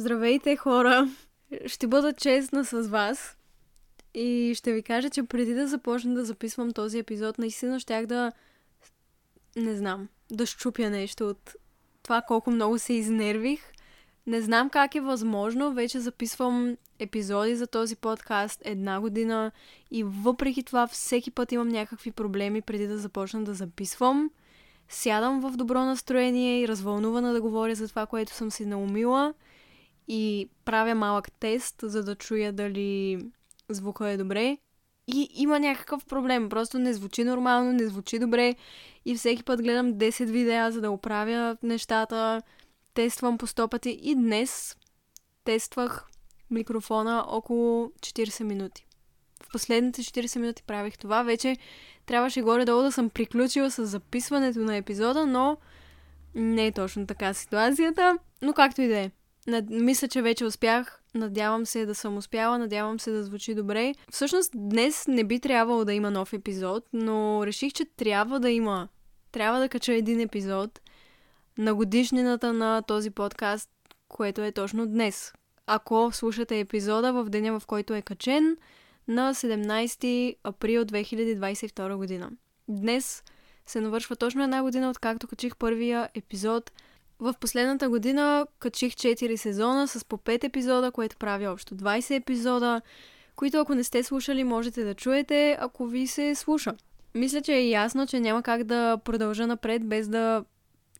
Здравейте, 0.00 0.56
хора! 0.56 1.08
Ще 1.66 1.86
бъда 1.86 2.12
честна 2.12 2.64
с 2.64 2.88
вас 2.88 3.36
и 4.14 4.52
ще 4.56 4.72
ви 4.72 4.82
кажа, 4.82 5.10
че 5.10 5.22
преди 5.22 5.54
да 5.54 5.66
започна 5.66 6.14
да 6.14 6.24
записвам 6.24 6.72
този 6.72 6.98
епизод, 6.98 7.38
наистина 7.38 7.80
щях 7.80 8.06
да... 8.06 8.32
Не 9.56 9.74
знам, 9.74 10.08
да 10.30 10.46
щупя 10.46 10.90
нещо 10.90 11.28
от 11.28 11.54
това 12.02 12.22
колко 12.22 12.50
много 12.50 12.78
се 12.78 12.92
изнервих. 12.92 13.60
Не 14.26 14.40
знам 14.40 14.70
как 14.70 14.94
е 14.94 15.00
възможно, 15.00 15.72
вече 15.74 16.00
записвам 16.00 16.76
епизоди 16.98 17.56
за 17.56 17.66
този 17.66 17.96
подкаст 17.96 18.62
една 18.64 19.00
година 19.00 19.52
и 19.90 20.04
въпреки 20.04 20.62
това 20.62 20.86
всеки 20.86 21.30
път 21.30 21.52
имам 21.52 21.68
някакви 21.68 22.10
проблеми 22.10 22.62
преди 22.62 22.86
да 22.86 22.98
започна 22.98 23.44
да 23.44 23.54
записвам. 23.54 24.30
Сядам 24.88 25.40
в 25.40 25.56
добро 25.56 25.84
настроение 25.84 26.60
и 26.60 26.68
развълнувана 26.68 27.32
да 27.32 27.40
говоря 27.40 27.74
за 27.74 27.88
това, 27.88 28.06
което 28.06 28.32
съм 28.32 28.50
си 28.50 28.66
наумила– 28.66 29.34
и 30.08 30.48
правя 30.64 30.94
малък 30.94 31.32
тест, 31.32 31.76
за 31.82 32.04
да 32.04 32.14
чуя 32.14 32.52
дали 32.52 33.18
звука 33.68 34.08
е 34.08 34.16
добре. 34.16 34.58
И 35.06 35.28
има 35.34 35.60
някакъв 35.60 36.04
проблем. 36.06 36.48
Просто 36.48 36.78
не 36.78 36.94
звучи 36.94 37.24
нормално, 37.24 37.72
не 37.72 37.86
звучи 37.86 38.18
добре. 38.18 38.54
И 39.04 39.16
всеки 39.16 39.42
път 39.42 39.62
гледам 39.62 39.94
10 39.94 40.24
видеа, 40.24 40.72
за 40.72 40.80
да 40.80 40.90
оправя 40.90 41.56
нещата. 41.62 42.42
Тествам 42.94 43.38
по 43.38 43.46
100 43.46 43.68
пъти. 43.68 43.98
И 44.02 44.14
днес 44.14 44.76
тествах 45.44 46.06
микрофона 46.50 47.24
около 47.28 47.86
40 47.86 48.42
минути. 48.42 48.86
В 49.42 49.52
последните 49.52 50.02
40 50.02 50.38
минути 50.38 50.62
правих 50.62 50.98
това. 50.98 51.22
Вече 51.22 51.56
трябваше 52.06 52.42
горе-долу 52.42 52.82
да 52.82 52.92
съм 52.92 53.10
приключила 53.10 53.70
с 53.70 53.86
записването 53.86 54.58
на 54.58 54.76
епизода, 54.76 55.26
но 55.26 55.56
не 56.34 56.66
е 56.66 56.72
точно 56.72 57.06
така 57.06 57.34
ситуацията. 57.34 58.18
Но 58.42 58.52
както 58.52 58.82
и 58.82 58.88
да 58.88 58.98
е. 58.98 59.10
Над... 59.50 59.70
Мисля, 59.70 60.08
че 60.08 60.22
вече 60.22 60.44
успях. 60.44 61.00
Надявам 61.14 61.66
се 61.66 61.86
да 61.86 61.94
съм 61.94 62.16
успяла, 62.16 62.58
надявам 62.58 63.00
се 63.00 63.10
да 63.10 63.24
звучи 63.24 63.54
добре. 63.54 63.94
Всъщност 64.10 64.52
днес 64.54 65.04
не 65.08 65.24
би 65.24 65.40
трябвало 65.40 65.84
да 65.84 65.92
има 65.92 66.10
нов 66.10 66.32
епизод, 66.32 66.84
но 66.92 67.46
реших, 67.46 67.72
че 67.72 67.84
трябва 67.84 68.40
да 68.40 68.50
има. 68.50 68.88
Трябва 69.32 69.60
да 69.60 69.68
кача 69.68 69.94
един 69.94 70.20
епизод 70.20 70.80
на 71.58 71.74
годишнината 71.74 72.52
на 72.52 72.82
този 72.82 73.10
подкаст, 73.10 73.70
което 74.08 74.42
е 74.42 74.52
точно 74.52 74.86
днес. 74.86 75.32
Ако 75.66 76.10
слушате 76.12 76.60
епизода 76.60 77.12
в 77.12 77.24
деня, 77.28 77.60
в 77.60 77.66
който 77.66 77.94
е 77.94 78.02
качен, 78.02 78.56
на 79.08 79.34
17 79.34 80.36
април 80.44 80.84
2022 80.84 81.96
година. 81.96 82.30
Днес 82.68 83.22
се 83.66 83.80
навършва 83.80 84.16
точно 84.16 84.42
една 84.42 84.62
година, 84.62 84.90
откакто 84.90 85.28
качих 85.28 85.56
първия 85.56 86.08
епизод– 86.14 86.72
в 87.20 87.34
последната 87.40 87.88
година 87.88 88.46
качих 88.58 88.92
4 88.92 89.36
сезона 89.36 89.88
с 89.88 90.04
по 90.04 90.18
5 90.18 90.44
епизода, 90.44 90.90
което 90.90 91.16
прави 91.16 91.46
общо 91.46 91.74
20 91.74 92.16
епизода, 92.16 92.80
които 93.36 93.58
ако 93.58 93.74
не 93.74 93.84
сте 93.84 94.02
слушали, 94.02 94.44
можете 94.44 94.84
да 94.84 94.94
чуете, 94.94 95.56
ако 95.60 95.86
ви 95.86 96.06
се 96.06 96.34
слуша. 96.34 96.74
Мисля, 97.14 97.40
че 97.40 97.52
е 97.54 97.68
ясно, 97.68 98.06
че 98.06 98.20
няма 98.20 98.42
как 98.42 98.64
да 98.64 98.98
продължа 99.04 99.46
напред 99.46 99.86
без 99.86 100.08
да 100.08 100.44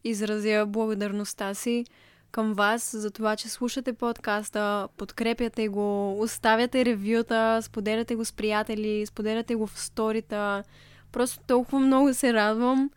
изразя 0.04 0.64
благодарността 0.68 1.54
си 1.54 1.84
към 2.30 2.54
вас 2.54 2.96
за 2.96 3.10
това, 3.10 3.36
че 3.36 3.48
слушате 3.48 3.92
подкаста, 3.92 4.88
подкрепяте 4.96 5.68
го, 5.68 6.20
оставяте 6.20 6.84
ревюта, 6.84 7.58
споделяте 7.62 8.14
го 8.14 8.24
с 8.24 8.32
приятели, 8.32 9.06
споделяте 9.06 9.54
го 9.54 9.66
в 9.66 9.80
сторита. 9.80 10.64
Просто 11.12 11.40
толкова 11.46 11.78
много 11.78 12.14
се 12.14 12.32
радвам. 12.32 12.90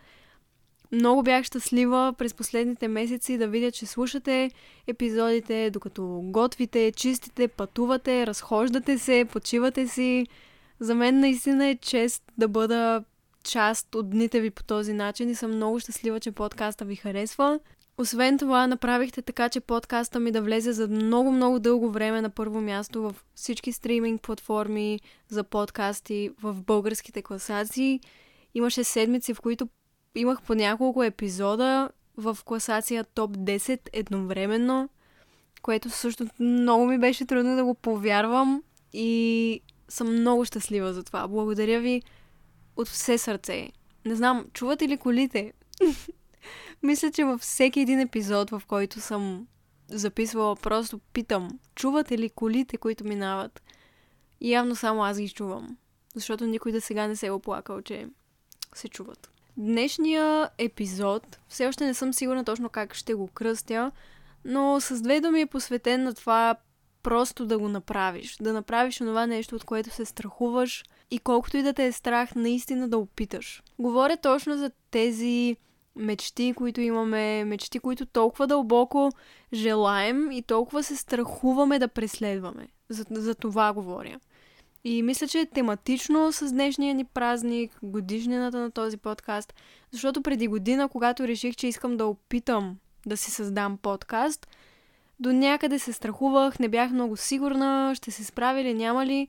Много 0.94 1.24
бях 1.24 1.46
щастлива 1.46 2.14
през 2.18 2.34
последните 2.34 2.88
месеци 2.88 3.38
да 3.38 3.48
видя, 3.48 3.72
че 3.72 3.86
слушате 3.86 4.52
епизодите, 4.88 5.70
докато 5.70 6.22
готвите, 6.24 6.92
чистите, 6.92 7.48
пътувате, 7.48 8.28
разхождате 8.28 8.98
се, 8.98 9.26
почивате 9.32 9.88
си. 9.88 10.28
За 10.80 10.96
мен 10.96 11.20
наистина 11.20 11.68
е 11.68 11.76
чест 11.76 12.24
да 12.38 12.48
бъда 12.48 13.04
част 13.44 13.96
от 13.96 14.10
дните 14.10 14.42
ви 14.42 14.50
по 14.50 14.64
този 14.64 14.94
начин 14.94 15.30
и 15.30 15.36
съм 15.36 15.52
много 15.52 15.80
щастлива, 15.80 16.20
че 16.20 16.32
подкаста 16.32 16.86
ви 16.86 16.96
харесва. 16.96 17.60
Освен 17.98 18.38
това, 18.38 18.68
направихте 18.68 19.22
така, 19.22 19.50
че 19.50 19.60
подкаста 19.60 20.20
ми 20.20 20.32
да 20.32 20.42
влезе 20.42 20.74
за 20.74 20.88
много-много 20.88 21.60
дълго 21.60 21.92
време 21.92 22.22
на 22.22 22.30
първо 22.30 22.62
място 22.62 23.02
в 23.02 23.16
всички 23.36 23.72
стриминг 23.72 24.22
платформи 24.22 25.00
за 25.30 25.44
подкасти 25.44 26.30
в 26.42 26.64
българските 26.64 27.22
класации. 27.22 28.00
Имаше 28.54 28.84
седмици, 28.84 29.34
в 29.34 29.42
които 29.42 29.68
имах 30.16 30.42
по 30.42 30.56
няколко 30.56 31.04
епизода 31.04 31.90
в 32.18 32.38
класация 32.46 33.04
топ 33.04 33.32
10 33.38 33.90
едновременно, 33.94 34.90
което 35.62 35.90
също 35.90 36.28
много 36.40 36.86
ми 36.86 36.98
беше 36.98 37.26
трудно 37.26 37.56
да 37.56 37.64
го 37.64 37.74
повярвам 37.74 38.64
и 38.94 39.62
съм 39.90 40.20
много 40.20 40.46
щастлива 40.46 40.94
за 40.94 41.04
това. 41.04 41.28
Благодаря 41.28 41.80
ви 41.80 42.02
от 42.76 42.88
все 42.88 43.18
сърце. 43.18 43.70
Не 44.06 44.16
знам, 44.16 44.46
чувате 44.54 44.88
ли 44.88 44.98
колите? 44.98 45.54
Мисля, 46.84 47.12
че 47.12 47.24
във 47.24 47.42
всеки 47.42 47.80
един 47.80 48.00
епизод, 48.00 48.50
в 48.50 48.62
който 48.68 49.02
съм 49.02 49.48
записвала, 49.88 50.56
просто 50.56 51.00
питам, 51.00 51.60
чувате 51.76 52.18
ли 52.18 52.30
колите, 52.30 52.78
които 52.78 53.04
минават? 53.04 53.64
И 54.42 54.52
явно 54.52 54.76
само 54.76 55.04
аз 55.04 55.20
ги 55.20 55.30
чувам. 55.30 55.78
Защото 56.16 56.46
никой 56.46 56.72
да 56.72 56.82
сега 56.82 57.08
не 57.08 57.16
се 57.16 57.28
е 57.28 57.32
оплакал, 57.32 57.82
че 57.82 58.08
се 58.76 58.90
чуват. 58.90 59.33
Днешния 59.58 60.50
епизод, 60.58 61.40
все 61.48 61.68
още 61.68 61.86
не 61.86 61.94
съм 61.94 62.14
сигурна 62.14 62.46
точно 62.46 62.70
как 62.70 62.96
ще 62.96 63.14
го 63.14 63.28
кръстя, 63.28 63.92
но 64.46 64.82
с 64.82 65.02
две 65.02 65.22
думи 65.22 65.42
е 65.42 65.46
посветен 65.46 66.04
на 66.04 66.14
това 66.14 66.56
просто 67.04 67.46
да 67.46 67.60
го 67.60 67.70
направиш. 67.70 68.38
Да 68.42 68.54
направиш 68.54 68.98
това 68.98 69.28
нещо, 69.28 69.56
от 69.56 69.64
което 69.64 69.90
се 69.90 70.06
страхуваш 70.06 70.84
и 71.12 71.20
колкото 71.20 71.58
и 71.58 71.64
да 71.64 71.74
те 71.74 71.86
е 71.86 71.92
страх, 71.92 72.36
наистина 72.36 72.90
да 72.90 72.98
опиташ. 72.98 73.64
Говоря 73.80 74.18
точно 74.18 74.58
за 74.58 74.72
тези 74.92 75.58
мечти, 75.96 76.54
които 76.58 76.82
имаме, 76.82 77.46
мечти, 77.46 77.80
които 77.80 78.06
толкова 78.06 78.48
дълбоко 78.48 79.12
желаем 79.54 80.32
и 80.32 80.42
толкова 80.42 80.84
се 80.84 80.96
страхуваме 80.96 81.80
да 81.80 81.88
преследваме. 81.88 82.68
За, 82.90 83.06
за 83.12 83.36
това 83.36 83.74
говоря. 83.74 84.20
И 84.84 85.04
мисля, 85.04 85.28
че 85.28 85.40
е 85.40 85.46
тематично 85.46 86.32
с 86.32 86.52
днешния 86.52 86.96
ни 86.96 87.06
празник, 87.06 87.80
годишнината 87.84 88.58
на 88.58 88.72
този 88.72 88.98
подкаст, 88.98 89.54
защото 89.92 90.22
преди 90.22 90.48
година, 90.48 90.90
когато 90.90 91.28
реших, 91.28 91.56
че 91.56 91.68
искам 91.68 91.98
да 91.98 92.06
опитам 92.06 92.78
да 93.06 93.18
си 93.18 93.32
създам 93.32 93.78
подкаст, 93.78 94.48
до 95.20 95.34
някъде 95.34 95.80
се 95.80 95.94
страхувах, 95.94 96.60
не 96.60 96.70
бях 96.70 96.92
много 96.92 97.18
сигурна, 97.18 97.94
ще 97.96 98.12
се 98.12 98.24
справя 98.24 98.62
или 98.62 98.74
няма 98.74 99.06
ли. 99.06 99.28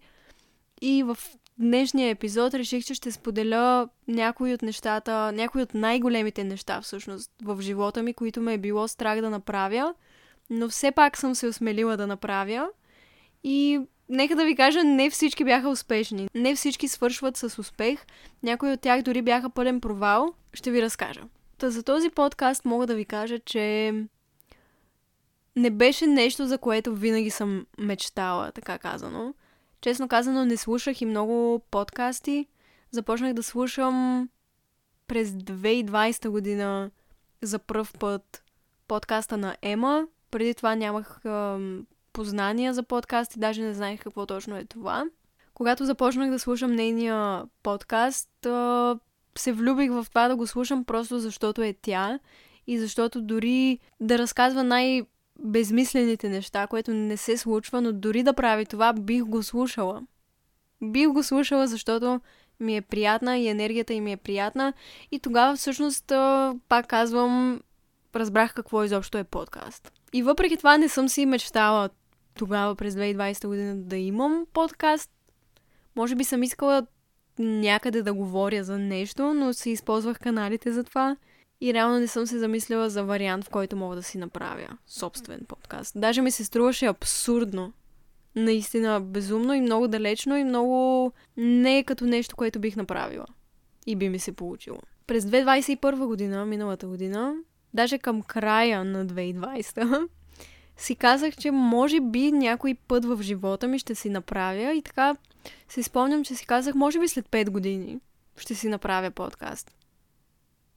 И 0.81 1.03
в 1.03 1.19
днешния 1.59 2.11
епизод 2.11 2.55
реших, 2.55 2.85
че 2.85 2.95
ще 2.95 3.13
споделя 3.13 3.89
някои 4.09 4.55
от 4.55 4.63
нещата, 4.63 5.33
някои 5.33 5.63
от 5.63 5.75
най-големите 5.75 6.45
неща 6.45 6.81
всъщност 6.81 7.31
в 7.43 7.61
живота 7.61 8.03
ми, 8.03 8.15
които 8.15 8.41
ме 8.41 8.55
е 8.55 8.59
било 8.59 8.89
страх 8.89 9.21
да 9.21 9.31
направя, 9.31 9.95
но 10.51 10.69
все 10.69 10.91
пак 10.91 11.17
съм 11.17 11.35
се 11.35 11.47
осмелила 11.47 11.97
да 11.97 12.07
направя. 12.07 12.69
И 13.45 13.81
Нека 14.09 14.37
да 14.37 14.45
ви 14.45 14.57
кажа, 14.57 14.85
не 14.85 15.11
всички 15.11 15.45
бяха 15.45 15.69
успешни. 15.69 16.29
Не 16.35 16.55
всички 16.55 16.89
свършват 16.89 17.37
с 17.37 17.59
успех. 17.59 18.07
Някои 18.43 18.73
от 18.73 18.81
тях 18.81 19.03
дори 19.03 19.23
бяха 19.23 19.51
пълен 19.51 19.81
провал. 19.81 20.35
Ще 20.53 20.71
ви 20.71 20.83
разкажа. 20.83 21.21
Та 21.59 21.71
за 21.71 21.83
този 21.83 22.11
подкаст 22.11 22.65
мога 22.65 22.87
да 22.87 22.95
ви 22.95 23.05
кажа, 23.05 23.39
че 23.39 23.93
не 25.57 25.71
беше 25.71 26.07
нещо, 26.07 26.47
за 26.47 26.59
което 26.59 26.95
винаги 26.95 27.31
съм 27.31 27.67
мечтала, 27.79 28.53
така 28.53 28.79
казано. 28.79 29.35
Честно 29.81 30.09
казано, 30.09 30.45
не 30.45 30.57
слушах 30.57 31.01
и 31.01 31.07
много 31.07 31.63
подкасти. 31.71 32.47
Започнах 32.91 33.33
да 33.33 33.43
слушам 33.43 34.29
през 35.07 35.31
2020 35.31 36.29
година 36.29 36.91
за 37.43 37.59
първ 37.59 37.93
път 37.99 38.43
подкаста 38.89 39.37
на 39.37 39.57
Ема. 39.63 40.07
Преди 40.31 40.55
това 40.55 40.75
нямах 40.75 41.21
познания 42.15 42.75
за 42.75 42.83
подкасти, 42.83 43.39
даже 43.39 43.63
не 43.63 43.75
знаех 43.75 44.01
какво 44.03 44.27
точно 44.27 44.57
е 44.57 44.65
това. 44.65 45.05
Когато 45.55 45.85
започнах 45.85 46.31
да 46.31 46.39
слушам 46.39 46.73
нейния 46.73 47.45
подкаст, 47.63 48.31
се 49.39 49.53
влюбих 49.53 49.91
в 49.91 50.07
това 50.09 50.29
да 50.29 50.37
го 50.37 50.47
слушам 50.47 50.85
просто 50.85 51.19
защото 51.19 51.63
е 51.63 51.75
тя 51.83 52.19
и 52.67 52.79
защото 52.79 53.23
дори 53.23 53.79
да 54.01 54.19
разказва 54.19 54.65
най- 54.65 55.03
безмислените 55.39 56.29
неща, 56.29 56.67
което 56.67 56.95
не 56.95 57.17
се 57.17 57.37
случва, 57.37 57.81
но 57.81 57.93
дори 57.93 58.23
да 58.23 58.33
прави 58.33 58.67
това, 58.67 58.93
бих 58.93 59.25
го 59.25 59.43
слушала. 59.43 60.03
Бих 60.83 61.09
го 61.09 61.23
слушала, 61.23 61.67
защото 61.67 62.21
ми 62.61 62.77
е 62.77 62.83
приятна 62.83 63.39
и 63.39 63.49
енергията 63.49 63.95
им 63.95 64.07
е 64.07 64.17
приятна. 64.17 64.73
И 65.11 65.19
тогава 65.19 65.57
всъщност, 65.57 66.13
пак 66.69 66.87
казвам, 66.87 67.61
разбрах 68.15 68.55
какво 68.55 68.85
изобщо 68.85 69.19
е 69.19 69.25
подкаст. 69.25 69.93
И 70.13 70.23
въпреки 70.23 70.57
това 70.57 70.79
не 70.79 70.89
съм 70.89 71.09
си 71.09 71.27
мечтала 71.27 71.89
тогава 72.35 72.75
през 72.75 72.95
2020 72.95 73.47
година 73.47 73.77
да 73.77 73.97
имам 73.97 74.47
подкаст. 74.53 75.11
Може 75.97 76.15
би 76.15 76.25
съм 76.25 76.43
искала 76.43 76.87
някъде 77.39 78.03
да 78.03 78.15
говоря 78.15 78.65
за 78.65 78.79
нещо, 78.79 79.35
но 79.35 79.53
си 79.53 79.71
използвах 79.71 80.21
каналите 80.21 80.73
за 80.73 80.85
това. 80.85 81.17
И 81.61 81.75
реално 81.75 81.99
не 81.99 82.07
съм 82.07 82.27
се 82.27 82.39
замислила 82.39 82.91
за 82.91 83.05
вариант, 83.05 83.45
в 83.45 83.51
който 83.51 83.77
мога 83.77 83.97
да 83.97 84.03
си 84.03 84.19
направя 84.19 84.69
собствен 84.87 85.41
подкаст. 85.49 86.01
Даже 86.01 86.23
ми 86.23 86.31
се 86.31 86.45
струваше 86.45 86.87
абсурдно. 86.87 87.73
Наистина 88.37 89.01
безумно 89.01 89.55
и 89.55 89.61
много 89.61 89.89
далечно 89.89 90.37
и 90.37 90.45
много 90.45 91.13
не 91.37 91.79
е 91.79 91.85
като 91.85 92.07
нещо, 92.07 92.37
което 92.37 92.61
бих 92.61 92.77
направила. 92.77 93.27
И 93.87 93.97
би 93.97 94.09
ми 94.09 94.19
се 94.19 94.33
получило. 94.33 94.79
През 95.07 95.25
2021 95.25 96.07
година, 96.07 96.47
миналата 96.47 96.87
година, 96.87 97.35
даже 97.75 97.99
към 97.99 98.23
края 98.23 98.85
на 98.85 99.07
2020, 99.07 100.09
си 100.77 100.97
казах, 100.97 101.37
че 101.37 101.51
може 101.51 102.01
би 102.01 102.33
някой 102.33 102.75
път 102.75 103.05
в 103.05 103.23
живота 103.23 103.69
ми 103.69 103.79
ще 103.79 103.95
си 103.95 104.09
направя 104.09 104.75
и 104.75 104.83
така 104.83 105.17
си 105.69 105.83
спомням, 105.83 106.25
че 106.25 106.35
си 106.35 106.47
казах, 106.47 106.75
може 106.75 107.01
би 107.01 107.09
след 107.09 107.29
5 107.29 107.51
години 107.51 107.99
ще 108.37 108.55
си 108.55 108.69
направя 108.69 109.11
подкаст. 109.11 109.71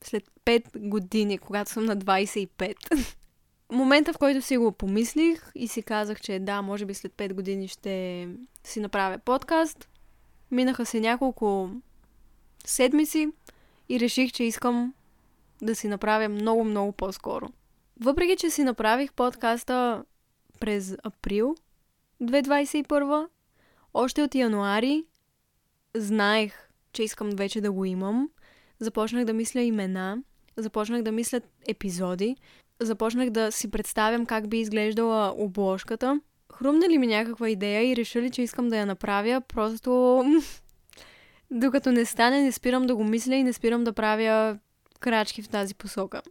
След 0.03 0.23
5 0.45 0.89
години, 0.89 1.37
когато 1.37 1.71
съм 1.71 1.85
на 1.85 1.97
25. 1.97 2.75
Момента, 3.71 4.13
в 4.13 4.17
който 4.17 4.41
си 4.41 4.57
го 4.57 4.71
помислих 4.71 5.51
и 5.55 5.67
си 5.67 5.81
казах, 5.81 6.21
че 6.21 6.39
да, 6.39 6.61
може 6.61 6.85
би 6.85 6.93
след 6.93 7.11
5 7.13 7.33
години 7.33 7.67
ще 7.67 8.27
си 8.63 8.79
направя 8.79 9.17
подкаст, 9.17 9.89
минаха 10.51 10.85
се 10.85 10.99
няколко 10.99 11.69
седмици 12.65 13.27
и 13.89 13.99
реших, 13.99 14.31
че 14.31 14.43
искам 14.43 14.93
да 15.61 15.75
си 15.75 15.87
направя 15.87 16.29
много, 16.29 16.63
много 16.63 16.91
по-скоро. 16.91 17.47
Въпреки, 17.99 18.35
че 18.35 18.49
си 18.49 18.63
направих 18.63 19.13
подкаста 19.13 20.03
през 20.59 20.95
април 21.03 21.55
2021, 22.21 23.27
още 23.93 24.21
от 24.23 24.35
януари 24.35 25.05
знаех, 25.95 26.69
че 26.93 27.03
искам 27.03 27.29
вече 27.29 27.61
да 27.61 27.71
го 27.71 27.85
имам. 27.85 28.29
Започнах 28.79 29.25
да 29.25 29.33
мисля 29.33 29.61
имена, 29.61 30.17
започнах 30.57 31.01
да 31.01 31.11
мисля 31.11 31.41
епизоди, 31.67 32.35
започнах 32.79 33.29
да 33.29 33.51
си 33.51 33.71
представям 33.71 34.25
как 34.25 34.49
би 34.49 34.59
изглеждала 34.59 35.33
обложката. 35.37 36.21
Хрумна 36.53 36.89
ли 36.89 36.97
ми 36.97 37.07
някаква 37.07 37.49
идея 37.49 37.91
и 37.91 37.95
реша 37.95 38.21
ли, 38.21 38.31
че 38.31 38.41
искам 38.41 38.69
да 38.69 38.77
я 38.77 38.85
направя, 38.85 39.41
просто 39.41 40.23
докато 41.51 41.91
не 41.91 42.05
стане, 42.05 42.41
не 42.41 42.51
спирам 42.51 42.87
да 42.87 42.95
го 42.95 43.03
мисля 43.03 43.35
и 43.35 43.43
не 43.43 43.53
спирам 43.53 43.83
да 43.83 43.93
правя 43.93 44.59
крачки 44.99 45.41
в 45.41 45.49
тази 45.49 45.75
посока. 45.75 46.21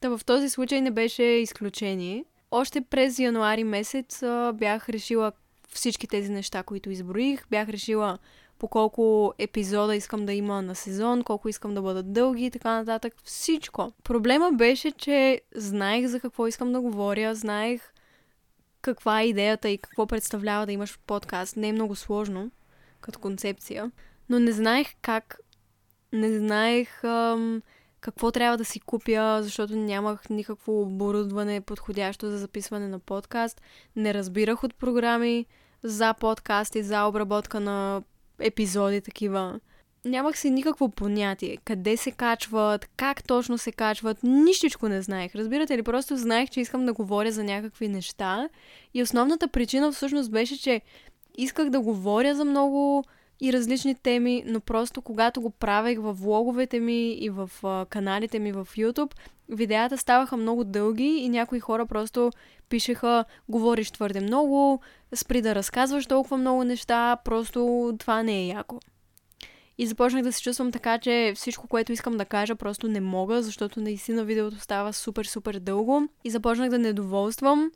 Та 0.00 0.08
в 0.08 0.20
този 0.24 0.48
случай 0.48 0.80
не 0.80 0.90
беше 0.90 1.22
изключение. 1.22 2.24
Още 2.50 2.80
през 2.80 3.18
януари 3.18 3.64
месец 3.64 4.22
а, 4.22 4.52
бях 4.52 4.88
решила 4.88 5.32
всички 5.68 6.06
тези 6.06 6.30
неща, 6.30 6.62
които 6.62 6.90
изброих. 6.90 7.44
Бях 7.50 7.68
решила 7.68 8.18
по 8.58 8.68
колко 8.68 9.34
епизода 9.38 9.96
искам 9.96 10.26
да 10.26 10.32
има 10.32 10.62
на 10.62 10.74
сезон, 10.74 11.22
колко 11.22 11.48
искам 11.48 11.74
да 11.74 11.82
бъдат 11.82 12.12
дълги 12.12 12.44
и 12.44 12.50
така 12.50 12.70
нататък. 12.70 13.14
Всичко. 13.24 13.92
Проблема 14.04 14.52
беше, 14.52 14.90
че 14.90 15.40
знаех 15.54 16.06
за 16.06 16.20
какво 16.20 16.46
искам 16.46 16.72
да 16.72 16.80
говоря, 16.80 17.34
знаех 17.34 17.92
каква 18.80 19.20
е 19.20 19.26
идеята 19.26 19.68
и 19.68 19.78
какво 19.78 20.06
представлява 20.06 20.66
да 20.66 20.72
имаш 20.72 20.98
подкаст. 21.06 21.56
Не 21.56 21.68
е 21.68 21.72
много 21.72 21.96
сложно 21.96 22.50
като 23.00 23.18
концепция, 23.18 23.90
но 24.28 24.38
не 24.38 24.52
знаех 24.52 24.88
как, 25.02 25.38
не 26.12 26.38
знаех 26.38 27.04
ам, 27.04 27.62
какво 28.00 28.32
трябва 28.32 28.58
да 28.58 28.64
си 28.64 28.80
купя, 28.80 29.38
защото 29.42 29.76
нямах 29.76 30.30
никакво 30.30 30.82
оборудване 30.82 31.60
подходящо 31.60 32.30
за 32.30 32.38
записване 32.38 32.88
на 32.88 32.98
подкаст. 32.98 33.60
Не 33.96 34.14
разбирах 34.14 34.64
от 34.64 34.74
програми 34.74 35.46
за 35.82 36.14
подкаст 36.14 36.74
и 36.74 36.82
за 36.82 37.04
обработка 37.04 37.60
на 37.60 38.02
епизоди 38.40 39.00
такива. 39.00 39.60
Нямах 40.04 40.38
си 40.38 40.50
никакво 40.50 40.88
понятие 40.88 41.56
къде 41.64 41.96
се 41.96 42.10
качват, 42.10 42.88
как 42.96 43.24
точно 43.24 43.58
се 43.58 43.72
качват, 43.72 44.22
нищичко 44.22 44.88
не 44.88 45.02
знаех. 45.02 45.34
Разбирате 45.34 45.78
ли, 45.78 45.82
просто 45.82 46.16
знаех, 46.16 46.50
че 46.50 46.60
искам 46.60 46.86
да 46.86 46.92
говоря 46.92 47.32
за 47.32 47.44
някакви 47.44 47.88
неща 47.88 48.48
и 48.94 49.02
основната 49.02 49.48
причина 49.48 49.92
всъщност 49.92 50.30
беше, 50.30 50.60
че 50.60 50.80
исках 51.38 51.70
да 51.70 51.80
говоря 51.80 52.34
за 52.34 52.44
много 52.44 53.04
и 53.40 53.52
различни 53.52 53.94
теми, 53.94 54.42
но 54.46 54.60
просто 54.60 55.02
когато 55.02 55.40
го 55.40 55.50
правех 55.50 55.98
в 56.00 56.12
влоговете 56.12 56.80
ми 56.80 57.12
и 57.12 57.30
в 57.30 57.50
каналите 57.90 58.38
ми 58.38 58.52
в 58.52 58.68
YouTube, 58.76 59.14
видеята 59.48 59.98
ставаха 59.98 60.36
много 60.36 60.64
дълги 60.64 61.04
и 61.04 61.28
някои 61.28 61.60
хора 61.60 61.86
просто 61.86 62.30
пишеха 62.68 63.24
говориш 63.48 63.90
твърде 63.90 64.20
много, 64.20 64.80
спри 65.14 65.42
да 65.42 65.54
разказваш 65.54 66.06
толкова 66.06 66.36
много 66.36 66.64
неща, 66.64 67.16
просто 67.24 67.92
това 67.98 68.22
не 68.22 68.40
е 68.40 68.46
яко. 68.46 68.80
И 69.78 69.86
започнах 69.86 70.22
да 70.22 70.32
се 70.32 70.42
чувствам 70.42 70.72
така, 70.72 70.98
че 70.98 71.32
всичко, 71.36 71.68
което 71.68 71.92
искам 71.92 72.16
да 72.16 72.24
кажа, 72.24 72.56
просто 72.56 72.88
не 72.88 73.00
мога, 73.00 73.42
защото 73.42 73.80
наистина 73.80 74.24
видеото 74.24 74.60
става 74.60 74.92
супер-супер 74.92 75.58
дълго. 75.58 76.08
И 76.24 76.30
започнах 76.30 76.70
да 76.70 76.78
недоволствам 76.78 77.70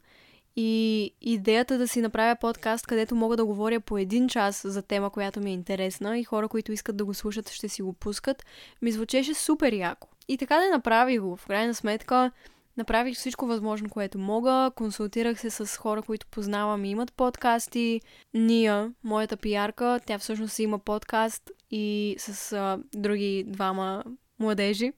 и 0.56 1.10
идеята 1.20 1.78
да 1.78 1.88
си 1.88 2.00
направя 2.00 2.36
подкаст, 2.40 2.86
където 2.86 3.14
мога 3.14 3.36
да 3.36 3.44
говоря 3.44 3.80
по 3.80 3.98
един 3.98 4.28
час 4.28 4.62
за 4.64 4.82
тема, 4.82 5.10
която 5.10 5.40
ми 5.40 5.50
е 5.50 5.54
интересна 5.54 6.18
и 6.18 6.24
хора, 6.24 6.48
които 6.48 6.72
искат 6.72 6.96
да 6.96 7.04
го 7.04 7.14
слушат, 7.14 7.50
ще 7.50 7.68
си 7.68 7.82
го 7.82 7.92
пускат, 7.92 8.44
ми 8.82 8.92
звучеше 8.92 9.34
супер 9.34 9.72
яко. 9.72 10.08
И 10.28 10.38
така 10.38 10.56
да 10.56 10.70
направих 10.70 11.20
го. 11.20 11.36
В 11.36 11.46
крайна 11.46 11.74
сметка, 11.74 12.30
направих 12.76 13.16
всичко 13.16 13.46
възможно, 13.46 13.88
което 13.88 14.18
мога. 14.18 14.70
Консултирах 14.76 15.40
се 15.40 15.50
с 15.50 15.76
хора, 15.76 16.02
които 16.02 16.26
познавам 16.26 16.84
и 16.84 16.90
имат 16.90 17.12
подкасти. 17.12 18.00
Ния, 18.34 18.92
моята 19.04 19.36
пиарка, 19.36 20.00
тя 20.06 20.18
всъщност 20.18 20.58
има 20.58 20.78
подкаст 20.78 21.50
и 21.70 22.16
с 22.18 22.52
а, 22.52 22.78
други 22.94 23.44
двама 23.46 24.04
младежи. 24.38 24.92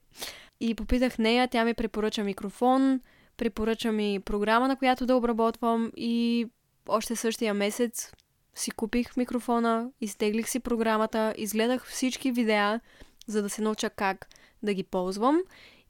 И 0.60 0.74
попитах 0.74 1.18
нея, 1.18 1.48
тя 1.48 1.64
ми 1.64 1.74
препоръча 1.74 2.24
микрофон, 2.24 3.00
Препоръча 3.36 3.92
ми 3.92 4.20
програма, 4.24 4.68
на 4.68 4.76
която 4.76 5.06
да 5.06 5.16
обработвам 5.16 5.92
и 5.96 6.46
още 6.88 7.16
същия 7.16 7.54
месец 7.54 8.12
си 8.54 8.70
купих 8.70 9.16
микрофона, 9.16 9.90
изтеглих 10.00 10.48
си 10.48 10.60
програмата, 10.60 11.34
изгледах 11.38 11.86
всички 11.86 12.32
видеа, 12.32 12.80
за 13.26 13.42
да 13.42 13.48
се 13.48 13.62
науча 13.62 13.90
как 13.90 14.28
да 14.62 14.74
ги 14.74 14.82
ползвам 14.82 15.40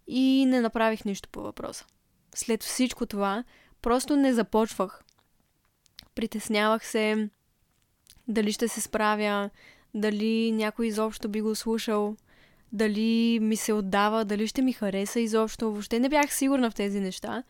и 0.06 0.46
не 0.46 0.60
направих 0.60 1.04
нищо 1.04 1.28
по 1.28 1.42
въпроса. 1.42 1.84
След 2.34 2.62
всичко 2.62 3.06
това, 3.06 3.44
просто 3.82 4.16
не 4.16 4.34
започвах. 4.34 5.04
Притеснявах 6.14 6.86
се 6.86 7.28
дали 8.28 8.52
ще 8.52 8.68
се 8.68 8.80
справя, 8.80 9.50
дали 9.94 10.52
някой 10.52 10.86
изобщо 10.86 11.28
би 11.28 11.40
го 11.40 11.54
слушал, 11.54 12.16
дали 12.74 13.38
ми 13.42 13.56
се 13.56 13.72
отдава, 13.72 14.24
дали 14.24 14.46
ще 14.46 14.62
ми 14.62 14.72
хареса 14.72 15.20
изобщо. 15.20 15.70
Въобще 15.70 15.98
не 15.98 16.08
бях 16.08 16.34
сигурна 16.34 16.70
в 16.70 16.74
тези 16.74 17.00
неща. 17.00 17.42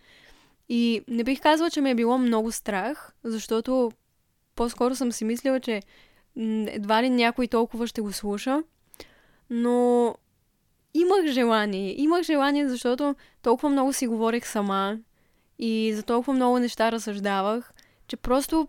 И 0.69 1.03
не 1.09 1.25
бих 1.25 1.41
казала, 1.41 1.71
че 1.71 1.81
ме 1.81 1.91
е 1.91 1.95
било 1.95 2.19
много 2.19 2.53
страх, 2.53 3.13
защото 3.25 3.93
по-скоро 4.55 4.95
съм 4.95 5.13
си 5.13 5.25
мислила, 5.25 5.61
че 5.61 5.83
едва 6.67 7.03
ли 7.03 7.11
някой 7.11 7.47
толкова 7.47 7.87
ще 7.87 8.01
го 8.01 8.13
слуша. 8.13 8.63
Но 9.51 10.15
имах 10.95 11.27
желание. 11.27 12.01
Имах 12.01 12.23
желание, 12.23 12.69
защото 12.69 13.15
толкова 13.43 13.69
много 13.69 13.93
си 13.93 14.07
говорех 14.07 14.47
сама 14.49 14.99
и 15.59 15.93
за 15.97 16.03
толкова 16.03 16.33
много 16.33 16.59
неща 16.59 16.93
разсъждавах, 16.93 17.73
че 18.09 18.17
просто 18.17 18.69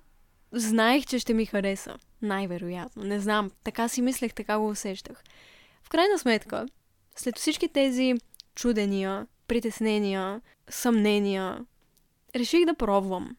знаех, 0.51 1.05
че 1.05 1.19
ще 1.19 1.33
ми 1.33 1.45
хареса. 1.45 1.95
Най-вероятно. 2.21 3.03
Не 3.03 3.19
знам. 3.19 3.51
Така 3.63 3.87
си 3.87 4.01
мислех, 4.01 4.33
така 4.33 4.57
го 4.57 4.69
усещах. 4.69 5.23
В 5.85 5.89
крайна 5.89 6.19
сметка, 6.19 6.65
след 7.15 7.37
всички 7.37 7.67
тези 7.67 8.13
чудения, 8.55 9.27
притеснения, 9.47 10.41
съмнения, 10.69 11.65
реших 12.35 12.65
да 12.65 12.73
пробвам. 12.73 13.35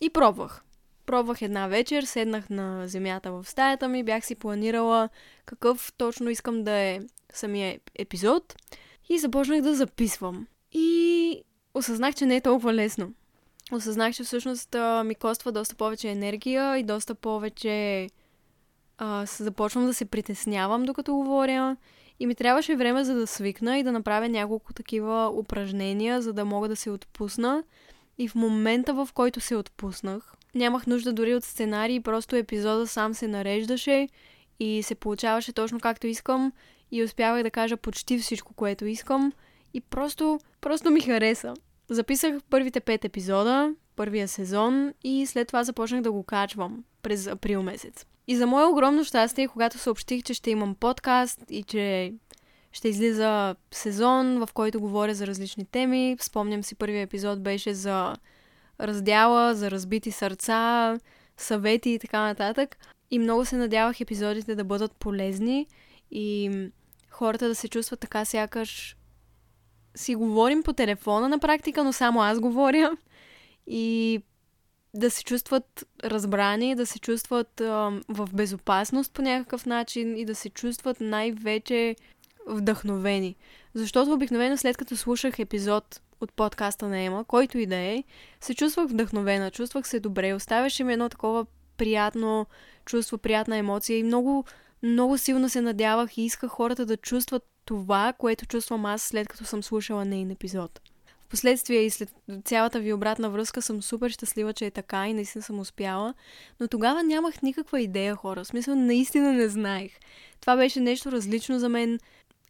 И 0.00 0.10
пробвах. 0.10 0.62
Пробвах 1.06 1.42
една 1.42 1.66
вечер, 1.66 2.02
седнах 2.02 2.50
на 2.50 2.88
земята 2.88 3.32
в 3.32 3.44
стаята 3.48 3.88
ми, 3.88 4.04
бях 4.04 4.26
си 4.26 4.34
планирала 4.34 5.08
какъв 5.46 5.92
точно 5.96 6.30
искам 6.30 6.64
да 6.64 6.72
е 6.72 7.00
самия 7.32 7.80
епизод 7.94 8.54
и 9.08 9.18
започнах 9.18 9.60
да 9.60 9.74
записвам. 9.74 10.46
И 10.72 11.42
осъзнах, 11.74 12.14
че 12.14 12.26
не 12.26 12.36
е 12.36 12.40
толкова 12.40 12.74
лесно. 12.74 13.12
Осъзнах, 13.72 14.14
че 14.14 14.24
всъщност 14.24 14.76
ми 15.04 15.14
коства 15.14 15.52
доста 15.52 15.74
повече 15.74 16.08
енергия 16.08 16.78
и 16.78 16.82
доста 16.82 17.14
повече 17.14 18.08
а, 18.98 19.26
започвам 19.26 19.86
да 19.86 19.94
се 19.94 20.04
притеснявам 20.04 20.84
докато 20.84 21.14
говоря 21.14 21.76
и 22.20 22.26
ми 22.26 22.34
трябваше 22.34 22.76
време 22.76 23.04
за 23.04 23.14
да 23.14 23.26
свикна 23.26 23.78
и 23.78 23.82
да 23.82 23.92
направя 23.92 24.28
няколко 24.28 24.72
такива 24.72 25.30
упражнения, 25.34 26.22
за 26.22 26.32
да 26.32 26.44
мога 26.44 26.68
да 26.68 26.76
се 26.76 26.90
отпусна. 26.90 27.64
И 28.18 28.28
в 28.28 28.34
момента, 28.34 28.94
в 28.94 29.08
който 29.14 29.40
се 29.40 29.56
отпуснах, 29.56 30.34
нямах 30.54 30.86
нужда 30.86 31.12
дори 31.12 31.34
от 31.34 31.44
сценарий, 31.44 32.00
просто 32.00 32.36
епизода 32.36 32.86
сам 32.86 33.14
се 33.14 33.28
нареждаше 33.28 34.08
и 34.60 34.82
се 34.82 34.94
получаваше 34.94 35.52
точно 35.52 35.80
както 35.80 36.06
искам 36.06 36.52
и 36.90 37.02
успявах 37.02 37.42
да 37.42 37.50
кажа 37.50 37.76
почти 37.76 38.18
всичко, 38.18 38.54
което 38.54 38.86
искам 38.86 39.32
и 39.74 39.80
просто, 39.80 40.40
просто 40.60 40.90
ми 40.90 41.00
хареса. 41.00 41.54
Записах 41.88 42.34
първите 42.50 42.80
пет 42.80 43.04
епизода, 43.04 43.74
първия 43.96 44.28
сезон 44.28 44.92
и 45.04 45.26
след 45.26 45.46
това 45.46 45.64
започнах 45.64 46.02
да 46.02 46.12
го 46.12 46.22
качвам 46.22 46.84
през 47.02 47.26
април 47.26 47.62
месец. 47.62 48.06
И 48.26 48.36
за 48.36 48.46
мое 48.46 48.64
огромно 48.64 49.04
щастие, 49.04 49.48
когато 49.48 49.78
съобщих, 49.78 50.22
че 50.22 50.34
ще 50.34 50.50
имам 50.50 50.74
подкаст 50.74 51.40
и 51.50 51.62
че 51.62 52.12
Ще 52.72 52.88
излиза 52.88 53.56
сезон, 53.70 54.46
в 54.46 54.48
който 54.54 54.80
говоря 54.80 55.14
за 55.14 55.26
различни 55.26 55.64
теми. 55.64 56.16
Спомням 56.20 56.62
си, 56.62 56.74
първия 56.74 57.02
епизод 57.02 57.42
беше 57.42 57.74
за 57.74 58.14
раздяла, 58.80 59.54
за 59.54 59.70
разбити 59.70 60.10
сърца, 60.10 60.96
съвети 61.36 61.90
и 61.90 61.98
така 61.98 62.20
нататък. 62.20 62.76
И 63.10 63.18
много 63.18 63.44
се 63.44 63.56
надявах 63.56 64.00
епизодите 64.00 64.54
да 64.54 64.64
бъдат 64.64 64.92
полезни 64.92 65.66
и 66.10 66.50
хората 67.10 67.48
да 67.48 67.54
се 67.54 67.68
чувстват 67.68 68.00
така 68.00 68.24
сякаш 68.24 68.96
си 69.96 70.14
говорим 70.14 70.62
по 70.62 70.72
телефона 70.72 71.28
на 71.28 71.38
практика, 71.38 71.84
но 71.84 71.92
само 71.92 72.22
аз 72.22 72.40
говоря. 72.40 72.96
И 73.66 74.22
да 74.94 75.10
се 75.10 75.24
чувстват 75.24 75.84
разбрани, 76.04 76.74
да 76.74 76.86
се 76.86 76.98
чувстват 76.98 77.60
а, 77.60 78.00
в 78.08 78.28
безопасност 78.32 79.12
по 79.12 79.22
някакъв 79.22 79.66
начин 79.66 80.16
и 80.16 80.24
да 80.24 80.34
се 80.34 80.50
чувстват 80.50 81.00
най-вече 81.00 81.96
вдъхновени. 82.46 83.36
Защото 83.74 84.12
обикновено 84.12 84.56
след 84.56 84.76
като 84.76 84.96
слушах 84.96 85.38
епизод 85.38 86.00
от 86.20 86.32
подкаста 86.32 86.88
на 86.88 86.98
Ема, 86.98 87.24
който 87.24 87.58
и 87.58 87.66
да 87.66 87.76
е, 87.76 88.04
се 88.40 88.54
чувствах 88.54 88.88
вдъхновена, 88.88 89.50
чувствах 89.50 89.88
се 89.88 90.00
добре, 90.00 90.34
оставяше 90.34 90.84
ми 90.84 90.92
едно 90.92 91.08
такова 91.08 91.46
приятно 91.76 92.46
чувство, 92.84 93.18
приятна 93.18 93.56
емоция 93.56 93.98
и 93.98 94.02
много, 94.02 94.44
много 94.82 95.18
силно 95.18 95.48
се 95.48 95.60
надявах 95.60 96.18
и 96.18 96.22
исках 96.22 96.50
хората 96.50 96.86
да 96.86 96.96
чувстват 96.96 97.42
това, 97.64 98.12
което 98.18 98.46
чувствам 98.46 98.86
аз 98.86 99.02
след 99.02 99.28
като 99.28 99.44
съм 99.44 99.62
слушала 99.62 100.04
нейн 100.04 100.30
епизод. 100.30 100.80
Впоследствие 101.26 101.80
и 101.80 101.90
след 101.90 102.14
цялата 102.44 102.80
ви 102.80 102.92
обратна 102.92 103.30
връзка 103.30 103.62
съм 103.62 103.82
супер 103.82 104.10
щастлива, 104.10 104.52
че 104.52 104.66
е 104.66 104.70
така 104.70 105.08
и 105.08 105.14
наистина 105.14 105.42
съм 105.42 105.58
успяла. 105.60 106.14
Но 106.60 106.68
тогава 106.68 107.02
нямах 107.02 107.42
никаква 107.42 107.80
идея, 107.80 108.14
хора. 108.14 108.44
В 108.44 108.46
смисъл, 108.46 108.74
наистина 108.74 109.32
не 109.32 109.48
знаех. 109.48 109.92
Това 110.40 110.56
беше 110.56 110.80
нещо 110.80 111.12
различно 111.12 111.58
за 111.58 111.68
мен. 111.68 111.98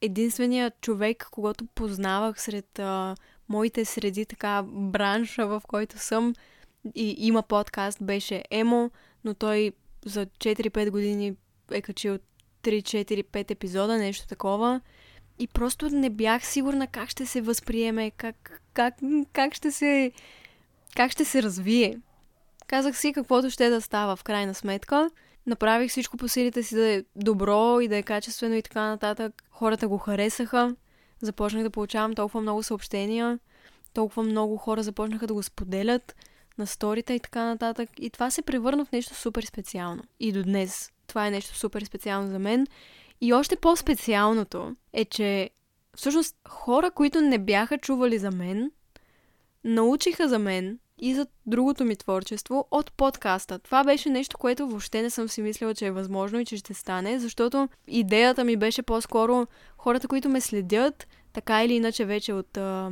Единственият 0.00 0.80
човек, 0.80 1.28
когато 1.30 1.66
познавах 1.66 2.40
сред 2.42 2.78
а, 2.78 3.16
моите 3.48 3.84
среди, 3.84 4.26
така, 4.26 4.62
бранша, 4.66 5.46
в 5.46 5.62
който 5.68 5.98
съм 5.98 6.34
и 6.94 7.14
има 7.18 7.42
подкаст, 7.42 7.98
беше 8.02 8.44
Емо, 8.50 8.90
но 9.24 9.34
той 9.34 9.72
за 10.06 10.26
4-5 10.26 10.90
години 10.90 11.34
е 11.70 11.82
качил 11.82 12.18
3-4-5 12.62 13.50
епизода, 13.50 13.98
нещо 13.98 14.26
такова. 14.26 14.80
И 15.38 15.46
просто 15.46 15.90
не 15.90 16.10
бях 16.10 16.46
сигурна 16.46 16.86
как 16.86 17.08
ще 17.08 17.26
се 17.26 17.40
възприеме, 17.40 18.10
как, 18.10 18.62
как, 18.74 18.94
как, 19.32 19.54
ще 19.54 19.70
се, 19.70 20.12
как 20.96 21.10
ще 21.12 21.24
се 21.24 21.42
развие. 21.42 21.98
Казах 22.66 22.98
си 22.98 23.12
каквото 23.12 23.50
ще 23.50 23.68
да 23.68 23.80
става 23.80 24.16
в 24.16 24.24
крайна 24.24 24.54
сметка. 24.54 25.10
Направих 25.46 25.90
всичко 25.90 26.16
по 26.16 26.28
силите 26.28 26.62
си 26.62 26.74
да 26.74 26.88
е 26.88 27.04
добро 27.16 27.80
и 27.80 27.88
да 27.88 27.96
е 27.96 28.02
качествено 28.02 28.54
и 28.54 28.62
така 28.62 28.82
нататък. 28.82 29.44
Хората 29.50 29.88
го 29.88 29.98
харесаха. 29.98 30.76
Започнах 31.20 31.62
да 31.62 31.70
получавам 31.70 32.14
толкова 32.14 32.40
много 32.40 32.62
съобщения. 32.62 33.38
Толкова 33.94 34.22
много 34.22 34.56
хора 34.56 34.82
започнаха 34.82 35.26
да 35.26 35.34
го 35.34 35.42
споделят 35.42 36.16
на 36.58 36.66
сторите 36.66 37.14
и 37.14 37.20
така 37.20 37.44
нататък. 37.44 37.90
И 37.98 38.10
това 38.10 38.30
се 38.30 38.42
превърна 38.42 38.84
в 38.84 38.92
нещо 38.92 39.14
супер 39.14 39.42
специално. 39.42 40.02
И 40.20 40.32
до 40.32 40.42
днес 40.42 40.92
това 41.06 41.26
е 41.26 41.30
нещо 41.30 41.56
супер 41.56 41.82
специално 41.82 42.28
за 42.28 42.38
мен. 42.38 42.66
И 43.20 43.32
още 43.32 43.56
по-специалното 43.56 44.76
е, 44.92 45.04
че 45.04 45.50
всъщност 45.96 46.36
хора, 46.48 46.90
които 46.90 47.20
не 47.20 47.38
бяха 47.38 47.78
чували 47.78 48.18
за 48.18 48.30
мен, 48.30 48.70
научиха 49.64 50.28
за 50.28 50.38
мен 50.38 50.78
и 50.98 51.14
за 51.14 51.26
другото 51.46 51.84
ми 51.84 51.96
творчество 51.96 52.68
от 52.70 52.92
подкаста. 52.92 53.58
Това 53.58 53.84
беше 53.84 54.10
нещо, 54.10 54.38
което 54.38 54.68
въобще 54.68 55.02
не 55.02 55.10
съм 55.10 55.28
си 55.28 55.42
мислила, 55.42 55.74
че 55.74 55.86
е 55.86 55.90
възможно 55.90 56.40
и 56.40 56.44
че 56.44 56.56
ще 56.56 56.74
стане, 56.74 57.18
защото 57.18 57.68
идеята 57.88 58.44
ми 58.44 58.56
беше 58.56 58.82
по-скоро 58.82 59.46
хората, 59.78 60.08
които 60.08 60.28
ме 60.28 60.40
следят, 60.40 61.06
така 61.32 61.64
или 61.64 61.74
иначе 61.74 62.04
вече 62.04 62.32
от 62.32 62.56
а, 62.56 62.90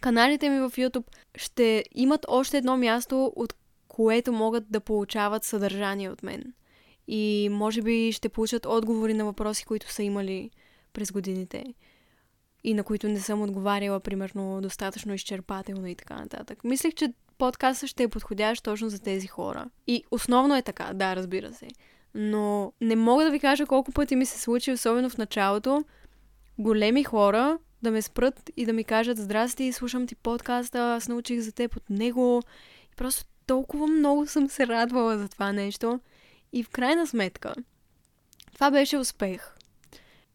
каналите 0.00 0.50
ми 0.50 0.60
в 0.60 0.70
YouTube, 0.70 1.06
ще 1.34 1.84
имат 1.94 2.26
още 2.28 2.58
едно 2.58 2.76
място, 2.76 3.32
от 3.36 3.54
което 3.88 4.32
могат 4.32 4.64
да 4.70 4.80
получават 4.80 5.44
съдържание 5.44 6.10
от 6.10 6.22
мен 6.22 6.52
и 7.08 7.48
може 7.52 7.82
би 7.82 8.12
ще 8.12 8.28
получат 8.28 8.66
отговори 8.66 9.14
на 9.14 9.24
въпроси, 9.24 9.64
които 9.64 9.92
са 9.92 10.02
имали 10.02 10.50
през 10.92 11.12
годините 11.12 11.64
и 12.64 12.74
на 12.74 12.84
които 12.84 13.08
не 13.08 13.20
съм 13.20 13.42
отговаряла, 13.42 14.00
примерно, 14.00 14.60
достатъчно 14.62 15.14
изчерпателно 15.14 15.86
и 15.86 15.94
така 15.94 16.14
нататък. 16.16 16.64
Мислех, 16.64 16.94
че 16.94 17.12
подкастът 17.38 17.88
ще 17.88 18.02
е 18.02 18.08
подходящ 18.08 18.64
точно 18.64 18.88
за 18.88 18.98
тези 18.98 19.26
хора. 19.26 19.70
И 19.86 20.04
основно 20.10 20.56
е 20.56 20.62
така, 20.62 20.90
да, 20.94 21.16
разбира 21.16 21.52
се. 21.52 21.68
Но 22.14 22.72
не 22.80 22.96
мога 22.96 23.24
да 23.24 23.30
ви 23.30 23.40
кажа 23.40 23.66
колко 23.66 23.92
пъти 23.92 24.16
ми 24.16 24.26
се 24.26 24.40
случи, 24.40 24.72
особено 24.72 25.10
в 25.10 25.18
началото, 25.18 25.84
големи 26.58 27.04
хора 27.04 27.58
да 27.82 27.90
ме 27.90 28.02
спрат 28.02 28.50
и 28.56 28.66
да 28.66 28.72
ми 28.72 28.84
кажат 28.84 29.18
Здрасти, 29.18 29.72
слушам 29.72 30.06
ти 30.06 30.14
подкаста, 30.14 30.78
аз 30.78 31.08
научих 31.08 31.40
за 31.40 31.52
теб 31.52 31.76
от 31.76 31.90
него. 31.90 32.42
И 32.92 32.96
просто 32.96 33.24
толкова 33.46 33.86
много 33.86 34.26
съм 34.26 34.48
се 34.48 34.66
радвала 34.66 35.18
за 35.18 35.28
това 35.28 35.52
нещо. 35.52 36.00
И 36.56 36.62
в 36.62 36.68
крайна 36.68 37.06
сметка, 37.06 37.54
това 38.54 38.70
беше 38.70 38.98
успех. 38.98 39.54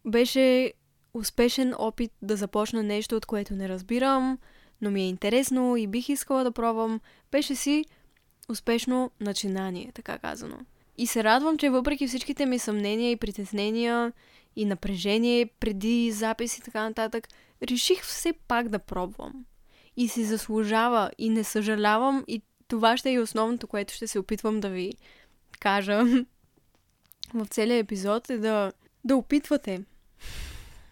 Беше 0.05 0.73
успешен 1.13 1.73
опит 1.77 2.11
да 2.21 2.35
започна 2.35 2.83
нещо, 2.83 3.15
от 3.15 3.25
което 3.25 3.53
не 3.53 3.69
разбирам, 3.69 4.37
но 4.81 4.91
ми 4.91 5.01
е 5.01 5.09
интересно 5.09 5.77
и 5.77 5.87
бих 5.87 6.09
искала 6.09 6.43
да 6.43 6.51
пробвам. 6.51 6.99
Беше 7.31 7.55
си 7.55 7.85
успешно 8.49 9.11
начинание, 9.19 9.91
така 9.93 10.17
казано. 10.17 10.57
И 10.97 11.07
се 11.07 11.23
радвам, 11.23 11.57
че 11.57 11.69
въпреки 11.69 12.07
всичките 12.07 12.45
ми 12.45 12.59
съмнения 12.59 13.11
и 13.11 13.17
притеснения 13.17 14.13
и 14.55 14.65
напрежение 14.65 15.45
преди 15.45 16.11
запис 16.11 16.57
и 16.57 16.61
така 16.61 16.83
нататък, 16.83 17.27
реших 17.69 18.03
все 18.03 18.33
пак 18.33 18.69
да 18.69 18.79
пробвам. 18.79 19.45
И 19.97 20.07
си 20.07 20.23
заслужава 20.23 21.11
и 21.17 21.29
не 21.29 21.43
съжалявам 21.43 22.23
и 22.27 22.41
това 22.67 22.97
ще 22.97 23.09
е 23.09 23.13
и 23.13 23.19
основното, 23.19 23.67
което 23.67 23.93
ще 23.93 24.07
се 24.07 24.19
опитвам 24.19 24.59
да 24.59 24.69
ви 24.69 24.93
кажа 25.61 26.03
в 27.33 27.45
целия 27.45 27.77
епизод 27.77 28.29
е 28.29 28.37
да, 28.37 28.71
да 29.03 29.15
опитвате. 29.15 29.83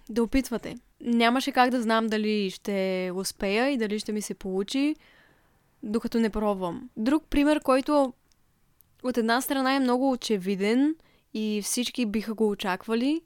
Да 0.10 0.24
опитвате. 0.24 0.76
Нямаше 1.02 1.52
как 1.52 1.70
да 1.70 1.82
знам 1.82 2.08
дали 2.08 2.50
ще 2.52 3.12
успея 3.16 3.70
и 3.70 3.78
дали 3.78 4.00
ще 4.00 4.12
ми 4.12 4.22
се 4.22 4.34
получи, 4.34 4.96
докато 5.84 6.20
не 6.20 6.30
пробвам. 6.30 6.90
Друг 6.98 7.24
пример, 7.30 7.62
който 7.62 8.14
от 9.04 9.18
една 9.18 9.42
страна 9.42 9.76
е 9.76 9.80
много 9.80 10.12
очевиден 10.12 10.96
и 11.34 11.62
всички 11.64 12.06
биха 12.06 12.34
го 12.34 12.50
очаквали, 12.50 13.22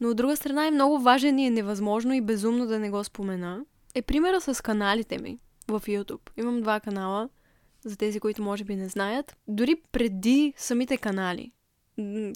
но 0.00 0.08
от 0.08 0.16
друга 0.16 0.36
страна 0.36 0.66
е 0.66 0.70
много 0.70 0.98
важен 0.98 1.38
и 1.38 1.46
е 1.46 1.50
невъзможно 1.50 2.14
и 2.14 2.20
безумно 2.20 2.66
да 2.66 2.78
не 2.78 2.90
го 2.90 3.04
спомена, 3.04 3.64
е 3.94 4.02
примера 4.02 4.40
с 4.40 4.62
каналите 4.62 5.18
ми 5.18 5.38
в 5.68 5.80
YouTube. 5.80 6.30
Имам 6.36 6.62
два 6.62 6.80
канала– 6.80 7.28
за 7.84 7.96
тези, 7.96 8.20
които 8.20 8.42
може 8.42 8.64
би 8.64 8.76
не 8.76 8.88
знаят, 8.88 9.36
дори 9.48 9.76
преди 9.92 10.52
самите 10.56 10.96
канали. 10.96 11.52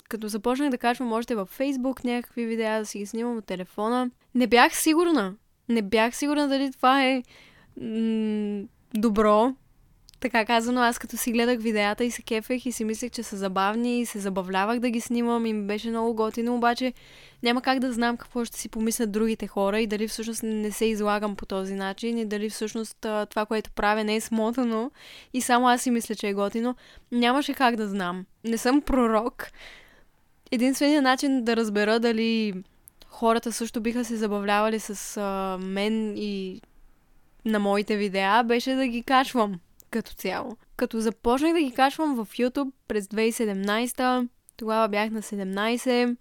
Като 0.09 0.29
започнах 0.29 0.71
да 0.71 0.79
качвам 0.79 1.13
още 1.13 1.35
във 1.35 1.49
Фейсбук 1.49 2.05
някакви 2.05 2.47
видеа, 2.47 2.79
да 2.79 2.87
си 2.87 2.99
ги 2.99 3.07
снимам 3.07 3.37
от 3.37 3.45
телефона, 3.45 4.11
не 4.35 4.47
бях 4.47 4.77
сигурна. 4.77 5.35
Не 5.69 5.83
бях 5.83 6.17
сигурна 6.17 6.49
дали 6.49 6.73
това 6.73 7.05
е 7.05 7.23
м- 7.81 8.65
добро, 8.95 9.55
така 10.21 10.45
казано, 10.45 10.81
аз 10.81 10.99
като 10.99 11.17
си 11.17 11.33
гледах 11.33 11.61
видеята 11.61 12.05
и 12.05 12.11
се 12.11 12.23
кефех 12.23 12.67
и 12.67 12.73
си 12.73 12.85
мислех, 12.85 13.11
че 13.11 13.23
са 13.23 13.37
забавни 13.37 14.01
и 14.01 14.07
се 14.07 14.19
забавлявах 14.19 14.79
да 14.79 14.91
ги 14.91 15.01
снимам 15.01 15.47
и 15.47 15.53
ми 15.53 15.67
беше 15.67 15.91
много 15.91 16.15
готино, 16.15 16.57
обаче 16.57 16.93
няма 17.43 17.63
как 17.63 17.79
да 17.79 17.93
знам 17.93 18.17
какво 18.17 18.45
ще 18.45 18.59
си 18.59 18.69
помислят 18.69 19.13
другите 19.13 19.47
хора 19.47 19.81
и 19.81 19.87
дали 19.87 20.09
всъщност 20.09 20.43
не 20.43 20.73
се 20.73 20.85
излагам 20.85 21.37
по 21.37 21.47
този 21.47 21.75
начин 21.75 22.19
и 22.19 22.25
дали 22.25 22.51
всъщност 22.51 22.97
това, 23.01 23.47
което 23.47 23.71
правя 23.71 24.05
не 24.05 24.17
е 24.17 24.21
смотано 24.21 24.91
и 25.33 25.41
само 25.41 25.69
аз 25.69 25.83
си 25.83 25.91
мисля, 25.91 26.15
че 26.15 26.29
е 26.29 26.35
готино. 26.35 26.77
Нямаше 27.13 27.55
как 27.55 27.77
да 27.77 27.89
знам. 27.89 28.27
Не 28.45 28.59
съм 28.59 28.81
пророк. 28.81 29.47
Единственият 30.51 31.03
начин 31.03 31.45
да 31.45 31.57
разбера 31.57 32.01
дали 32.01 32.55
хората 33.07 33.53
също 33.53 33.81
биха 33.81 34.05
се 34.05 34.17
забавлявали 34.17 34.81
с 34.81 35.21
мен 35.61 36.17
и 36.17 36.61
на 37.45 37.59
моите 37.59 37.97
видеа 37.97 38.43
беше 38.45 38.75
да 38.75 38.87
ги 38.87 39.03
качвам 39.03 39.61
като 39.91 40.15
цяло. 40.15 40.57
Като 40.77 41.01
започнах 41.01 41.53
да 41.53 41.61
ги 41.61 41.71
качвам 41.71 42.25
в 42.25 42.29
YouTube 42.33 42.73
през 42.89 43.07
2017, 43.07 44.29
тогава 44.57 44.89
бях 44.89 45.11
на 45.11 45.23
17, 45.23 46.17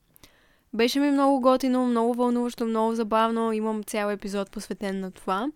беше 0.74 1.00
ми 1.00 1.12
много 1.12 1.42
готино, 1.42 1.86
много 1.86 2.14
вълнуващо, 2.14 2.66
много 2.66 2.96
забавно, 2.96 3.52
имам 3.52 3.84
цял 3.84 4.10
епизод 4.10 4.52
посветен 4.52 5.00
на 5.00 5.12
това. 5.12 5.48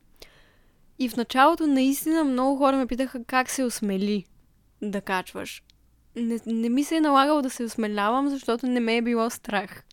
И 1.00 1.10
в 1.10 1.16
началото 1.16 1.68
наистина 1.68 2.24
много 2.24 2.58
хора 2.58 2.78
ме 2.78 2.88
питаха 2.88 3.24
как 3.24 3.50
се 3.50 3.64
осмели 3.64 4.26
да 4.82 5.02
качваш. 5.02 5.64
Не, 6.16 6.40
не 6.46 6.70
ми 6.70 6.84
се 6.84 6.96
е 6.96 7.02
налагало 7.02 7.42
да 7.42 7.50
се 7.50 7.64
осмелявам, 7.64 8.30
защото 8.30 8.68
не 8.68 8.80
ме 8.80 8.98
е 8.98 9.02
било 9.02 9.30
страх. 9.30 9.84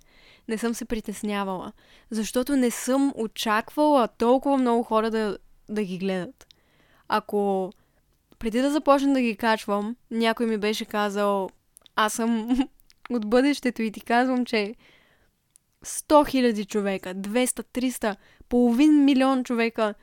Не 0.49 0.59
съм 0.59 0.75
се 0.75 0.85
притеснявала. 0.85 1.73
Защото 2.11 2.57
не 2.57 2.71
съм 2.71 3.13
очаквала 3.17 4.09
толкова 4.09 4.57
много 4.57 4.83
хора 4.83 5.11
да, 5.11 5.39
да 5.69 5.83
ги 5.83 5.99
гледат. 5.99 6.47
Ако 7.09 7.73
преди 8.39 8.61
да 8.61 8.71
започна 8.71 9.13
да 9.13 9.21
ги 9.21 9.37
качвам, 9.37 9.97
някой 10.11 10.47
ми 10.47 10.59
беше 10.59 10.85
казал, 10.85 11.51
аз 11.97 12.13
съм 12.13 12.49
от 13.11 13.31
бъдещето 13.31 13.83
и 13.83 13.93
ти 13.93 14.01
казвам, 14.01 14.45
че 14.45 14.75
100 15.85 16.29
хиляди 16.29 16.65
човека, 16.65 17.15
200, 17.15 17.47
300, 17.47 18.17
половин 18.49 19.05
милион 19.05 19.45
човека 19.45 19.95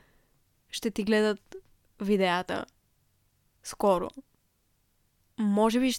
ще 0.70 0.90
ти 0.90 1.04
гледат 1.04 1.56
видеята 2.00 2.64
скоро. 3.62 4.08
Може 5.38 5.80
би... 5.80 5.94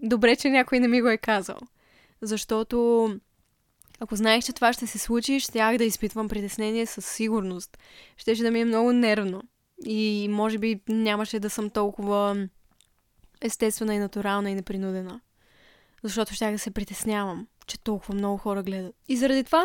Добре, 0.00 0.36
че 0.36 0.50
някой 0.50 0.80
не 0.80 0.88
ми 0.88 1.02
го 1.02 1.08
е 1.08 1.16
казал. 1.16 1.58
Защото 2.20 3.08
ако 4.00 4.16
знаех, 4.16 4.44
че 4.44 4.52
това 4.52 4.72
ще 4.72 4.86
се 4.86 4.98
случи, 4.98 5.40
щях 5.40 5.76
да 5.76 5.84
изпитвам 5.84 6.28
притеснение 6.28 6.86
със 6.86 7.06
сигурност. 7.06 7.78
Щеше 8.16 8.42
да 8.42 8.50
ми 8.50 8.60
е 8.60 8.64
много 8.64 8.92
нервно. 8.92 9.42
И 9.84 10.28
може 10.30 10.58
би 10.58 10.80
нямаше 10.88 11.40
да 11.40 11.50
съм 11.50 11.70
толкова 11.70 12.48
естествена 13.40 13.94
и 13.94 13.98
натурална 13.98 14.50
и 14.50 14.54
непринудена. 14.54 15.20
Защото 16.02 16.34
щях 16.34 16.52
да 16.52 16.58
се 16.58 16.70
притеснявам, 16.70 17.46
че 17.66 17.80
толкова 17.80 18.14
много 18.14 18.36
хора 18.36 18.62
гледат. 18.62 18.94
И 19.08 19.16
заради 19.16 19.44
това 19.44 19.64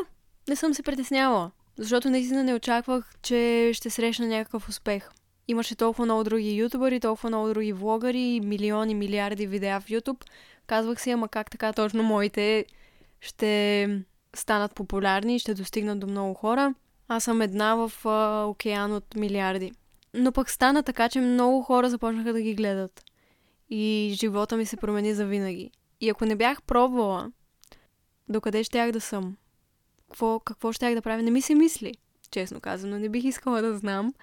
не 0.50 0.56
съм 0.56 0.74
се 0.74 0.84
притеснявала. 0.84 1.52
Защото 1.78 2.10
наистина 2.10 2.44
не 2.44 2.54
очаквах, 2.54 3.12
че 3.22 3.72
ще 3.74 3.90
срещна 3.90 4.28
някакъв 4.28 4.70
успех. 4.70 5.10
Имаше 5.48 5.76
толкова 5.76 6.06
много 6.06 6.24
други 6.24 6.56
ютубъри, 6.56 7.00
толкова 7.00 7.30
много 7.30 7.48
други 7.48 7.74
влогъри, 7.74 8.40
милиони, 8.44 8.96
милиарди 8.96 9.48
видеа 9.48 9.82
в 9.82 9.90
ютуб. 9.90 10.24
Казвах 10.68 11.02
си, 11.02 11.12
ама 11.12 11.28
как 11.28 11.52
така 11.52 11.74
точно 11.74 12.04
моите 12.04 12.66
ще 13.22 14.04
станат 14.36 14.76
популярни 14.76 15.40
ще 15.40 15.54
достигнат 15.54 16.00
до 16.00 16.08
много 16.08 16.34
хора. 16.34 16.74
Аз 17.08 17.24
съм 17.24 17.42
една 17.42 17.76
в 17.76 18.06
а, 18.06 18.46
океан 18.46 18.94
от 18.94 19.16
милиарди. 19.16 19.72
Но 20.14 20.32
пък 20.32 20.50
стана 20.50 20.84
така, 20.84 21.10
че 21.10 21.22
много 21.22 21.62
хора 21.62 21.90
започнаха 21.90 22.34
да 22.34 22.42
ги 22.42 22.56
гледат. 22.56 23.04
И 23.70 24.12
живота 24.14 24.58
ми 24.58 24.66
се 24.66 24.78
промени 24.78 25.14
за 25.14 25.26
винаги. 25.26 25.72
И 26.02 26.10
ако 26.10 26.26
не 26.26 26.36
бях 26.36 26.64
пробвала, 26.64 27.32
докъде 28.30 28.64
щях 28.64 28.92
да 28.92 29.02
съм? 29.02 29.38
Какво, 30.10 30.40
какво 30.40 30.72
щях 30.72 30.96
да 30.96 31.02
правя? 31.02 31.24
Не 31.24 31.32
ми 31.32 31.42
се 31.42 31.56
мисли, 31.56 31.94
честно 32.32 32.62
казано. 32.62 33.00
Не 33.00 33.10
бих 33.10 33.24
искала 33.24 33.62
да 33.62 33.78
знам. 33.78 34.14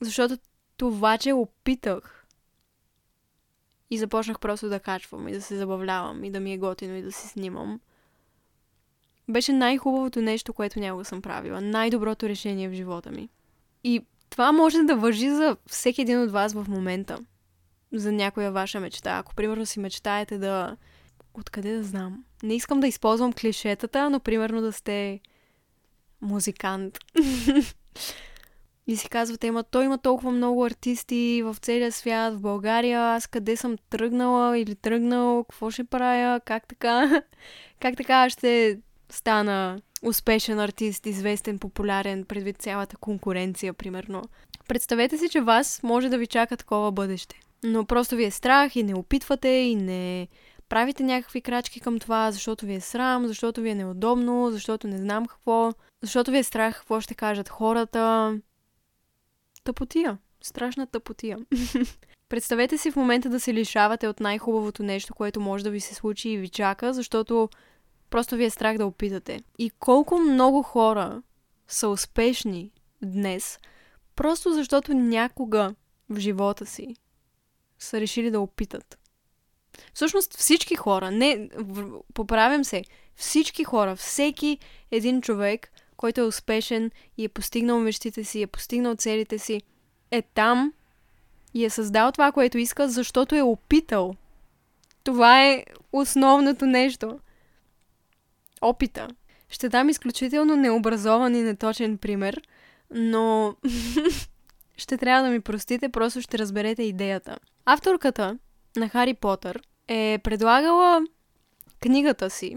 Защото 0.00 0.38
това, 0.76 1.18
че 1.18 1.32
опитах 1.32 2.26
и 3.90 3.98
започнах 3.98 4.40
просто 4.40 4.68
да 4.68 4.80
качвам 4.80 5.28
и 5.28 5.32
да 5.32 5.42
се 5.42 5.56
забавлявам 5.56 6.24
и 6.24 6.30
да 6.30 6.40
ми 6.40 6.52
е 6.52 6.58
готино 6.58 6.94
и 6.94 7.02
да 7.02 7.12
се 7.12 7.28
снимам, 7.28 7.80
беше 9.28 9.52
най-хубавото 9.52 10.22
нещо, 10.22 10.52
което 10.52 10.80
някога 10.80 11.04
съм 11.04 11.22
правила. 11.22 11.60
Най-доброто 11.60 12.28
решение 12.28 12.68
в 12.68 12.72
живота 12.72 13.10
ми. 13.10 13.28
И 13.84 14.04
това 14.30 14.52
може 14.52 14.82
да 14.82 14.96
въжи 14.96 15.30
за 15.30 15.56
всеки 15.66 16.02
един 16.02 16.22
от 16.22 16.30
вас 16.30 16.52
в 16.52 16.66
момента. 16.68 17.18
За 17.92 18.12
някоя 18.12 18.52
ваша 18.52 18.80
мечта. 18.80 19.18
Ако, 19.18 19.34
примерно, 19.34 19.66
си 19.66 19.80
мечтаете 19.80 20.38
да... 20.38 20.76
Откъде 21.34 21.76
да 21.76 21.82
знам? 21.82 22.24
Не 22.42 22.54
искам 22.54 22.80
да 22.80 22.86
използвам 22.86 23.32
клишетата, 23.32 24.10
но, 24.10 24.20
примерно, 24.20 24.60
да 24.60 24.72
сте 24.72 25.20
музикант. 26.20 26.98
И 28.86 28.96
си 28.96 29.08
казвате, 29.08 29.46
има, 29.46 29.62
той 29.62 29.84
има 29.84 29.98
толкова 29.98 30.30
много 30.30 30.64
артисти 30.64 31.42
в 31.44 31.56
целия 31.60 31.92
свят, 31.92 32.34
в 32.34 32.40
България, 32.40 33.00
аз 33.00 33.26
къде 33.26 33.56
съм 33.56 33.76
тръгнала 33.90 34.58
или 34.58 34.74
тръгнал, 34.74 35.44
какво 35.44 35.70
ще 35.70 35.84
правя, 35.84 36.40
как 36.40 36.68
така, 36.68 37.22
как 37.80 37.96
така 37.96 38.30
ще 38.30 38.78
стана 39.10 39.80
успешен 40.02 40.60
артист, 40.60 41.06
известен, 41.06 41.58
популярен, 41.58 42.24
предвид 42.24 42.58
цялата 42.58 42.96
конкуренция, 42.96 43.72
примерно. 43.72 44.22
Представете 44.68 45.18
си, 45.18 45.28
че 45.28 45.40
вас 45.40 45.82
може 45.82 46.08
да 46.08 46.18
ви 46.18 46.26
чака 46.26 46.56
такова 46.56 46.92
бъдеще. 46.92 47.40
Но 47.64 47.84
просто 47.84 48.16
ви 48.16 48.24
е 48.24 48.30
страх 48.30 48.76
и 48.76 48.82
не 48.82 48.94
опитвате 48.94 49.48
и 49.48 49.76
не 49.76 50.28
правите 50.68 51.02
някакви 51.02 51.40
крачки 51.40 51.80
към 51.80 51.98
това, 51.98 52.30
защото 52.32 52.66
ви 52.66 52.74
е 52.74 52.80
срам, 52.80 53.26
защото 53.26 53.60
ви 53.60 53.70
е 53.70 53.74
неудобно, 53.74 54.50
защото 54.50 54.88
не 54.88 54.98
знам 54.98 55.26
какво, 55.26 55.72
защото 56.02 56.30
ви 56.30 56.38
е 56.38 56.42
страх 56.42 56.78
какво 56.78 57.00
ще 57.00 57.14
кажат 57.14 57.48
хората. 57.48 58.34
Тъпотия. 59.64 60.18
Страшна 60.42 60.86
тъпотия. 60.86 61.38
Представете 62.28 62.78
си 62.78 62.90
в 62.90 62.96
момента 62.96 63.28
да 63.28 63.40
се 63.40 63.54
лишавате 63.54 64.08
от 64.08 64.20
най-хубавото 64.20 64.82
нещо, 64.82 65.14
което 65.14 65.40
може 65.40 65.64
да 65.64 65.70
ви 65.70 65.80
се 65.80 65.94
случи 65.94 66.28
и 66.28 66.38
ви 66.38 66.48
чака, 66.48 66.92
защото 66.94 67.48
Просто 68.10 68.36
ви 68.36 68.44
е 68.44 68.50
страх 68.50 68.78
да 68.78 68.86
опитате. 68.86 69.42
И 69.58 69.70
колко 69.70 70.18
много 70.18 70.62
хора 70.62 71.22
са 71.68 71.88
успешни 71.88 72.72
днес, 73.02 73.58
просто 74.16 74.52
защото 74.52 74.94
някога 74.94 75.74
в 76.08 76.18
живота 76.18 76.66
си 76.66 76.96
са 77.78 78.00
решили 78.00 78.30
да 78.30 78.40
опитат. 78.40 78.98
Всъщност 79.94 80.34
всички 80.34 80.74
хора, 80.76 81.10
не, 81.10 81.48
поправям 82.14 82.64
се, 82.64 82.84
всички 83.16 83.64
хора, 83.64 83.96
всеки 83.96 84.58
един 84.90 85.22
човек, 85.22 85.72
който 85.96 86.20
е 86.20 86.24
успешен 86.24 86.90
и 87.16 87.24
е 87.24 87.28
постигнал 87.28 87.80
мечтите 87.80 88.24
си, 88.24 88.42
е 88.42 88.46
постигнал 88.46 88.94
целите 88.94 89.38
си, 89.38 89.62
е 90.10 90.22
там 90.22 90.72
и 91.54 91.64
е 91.64 91.70
създал 91.70 92.12
това, 92.12 92.32
което 92.32 92.58
иска, 92.58 92.88
защото 92.88 93.34
е 93.34 93.42
опитал. 93.42 94.14
Това 95.04 95.46
е 95.46 95.64
основното 95.92 96.66
нещо 96.66 97.18
опита. 98.60 99.08
Ще 99.48 99.68
дам 99.68 99.88
изключително 99.88 100.56
необразован 100.56 101.34
и 101.34 101.42
неточен 101.42 101.98
пример, 101.98 102.42
но 102.90 103.56
ще 104.76 104.98
трябва 104.98 105.22
да 105.22 105.30
ми 105.30 105.40
простите, 105.40 105.88
просто 105.88 106.20
ще 106.20 106.38
разберете 106.38 106.82
идеята. 106.82 107.38
Авторката 107.64 108.38
на 108.76 108.88
Хари 108.88 109.14
Потър 109.14 109.60
е 109.88 110.18
предлагала 110.24 111.00
книгата 111.80 112.30
си 112.30 112.56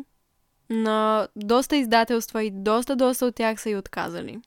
на 0.70 1.28
доста 1.36 1.78
издателства 1.78 2.44
и 2.44 2.52
доста, 2.52 2.96
доста 2.96 3.26
от 3.26 3.36
тях 3.36 3.62
са 3.62 3.70
и 3.70 3.76
отказали 3.76 4.42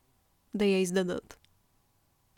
да 0.55 0.65
я 0.65 0.81
издадат. 0.81 1.39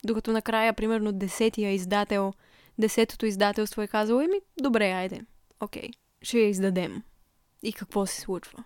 Докато 0.04 0.33
накрая, 0.33 0.74
примерно, 0.74 1.12
десетия 1.12 1.72
издател, 1.72 2.33
десетото 2.78 3.26
издателство 3.26 3.83
е 3.83 3.88
казало, 3.88 4.20
еми, 4.20 4.40
добре, 4.61 4.90
айде, 4.90 5.20
окей, 5.61 5.90
ще 6.22 6.38
я 6.38 6.48
издадем. 6.48 7.02
И 7.62 7.72
какво 7.72 8.07
се 8.07 8.20
случва? 8.20 8.64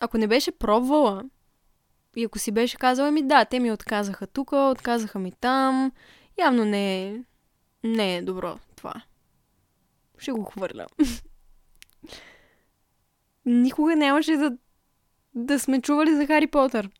Ако 0.00 0.18
не 0.18 0.26
беше 0.26 0.52
пробвала 0.52 1.24
и 2.16 2.24
ако 2.24 2.38
си 2.38 2.52
беше 2.52 2.76
казала, 2.76 3.10
ми 3.10 3.22
да, 3.22 3.44
те 3.44 3.60
ми 3.60 3.72
отказаха 3.72 4.26
тук, 4.26 4.52
отказаха 4.52 5.18
ми 5.18 5.32
там, 5.32 5.92
явно 6.38 6.64
не 6.64 7.08
е, 7.08 7.20
не 7.84 8.16
е 8.16 8.22
добро 8.22 8.58
това. 8.76 8.94
Ще 10.18 10.32
го 10.32 10.44
хвърля. 10.44 10.86
Никога 13.44 13.96
нямаше 13.96 14.36
да, 14.36 14.56
да 15.34 15.58
сме 15.58 15.80
чували 15.80 16.14
за 16.14 16.26
Хари 16.26 16.46
Потър. 16.46 16.90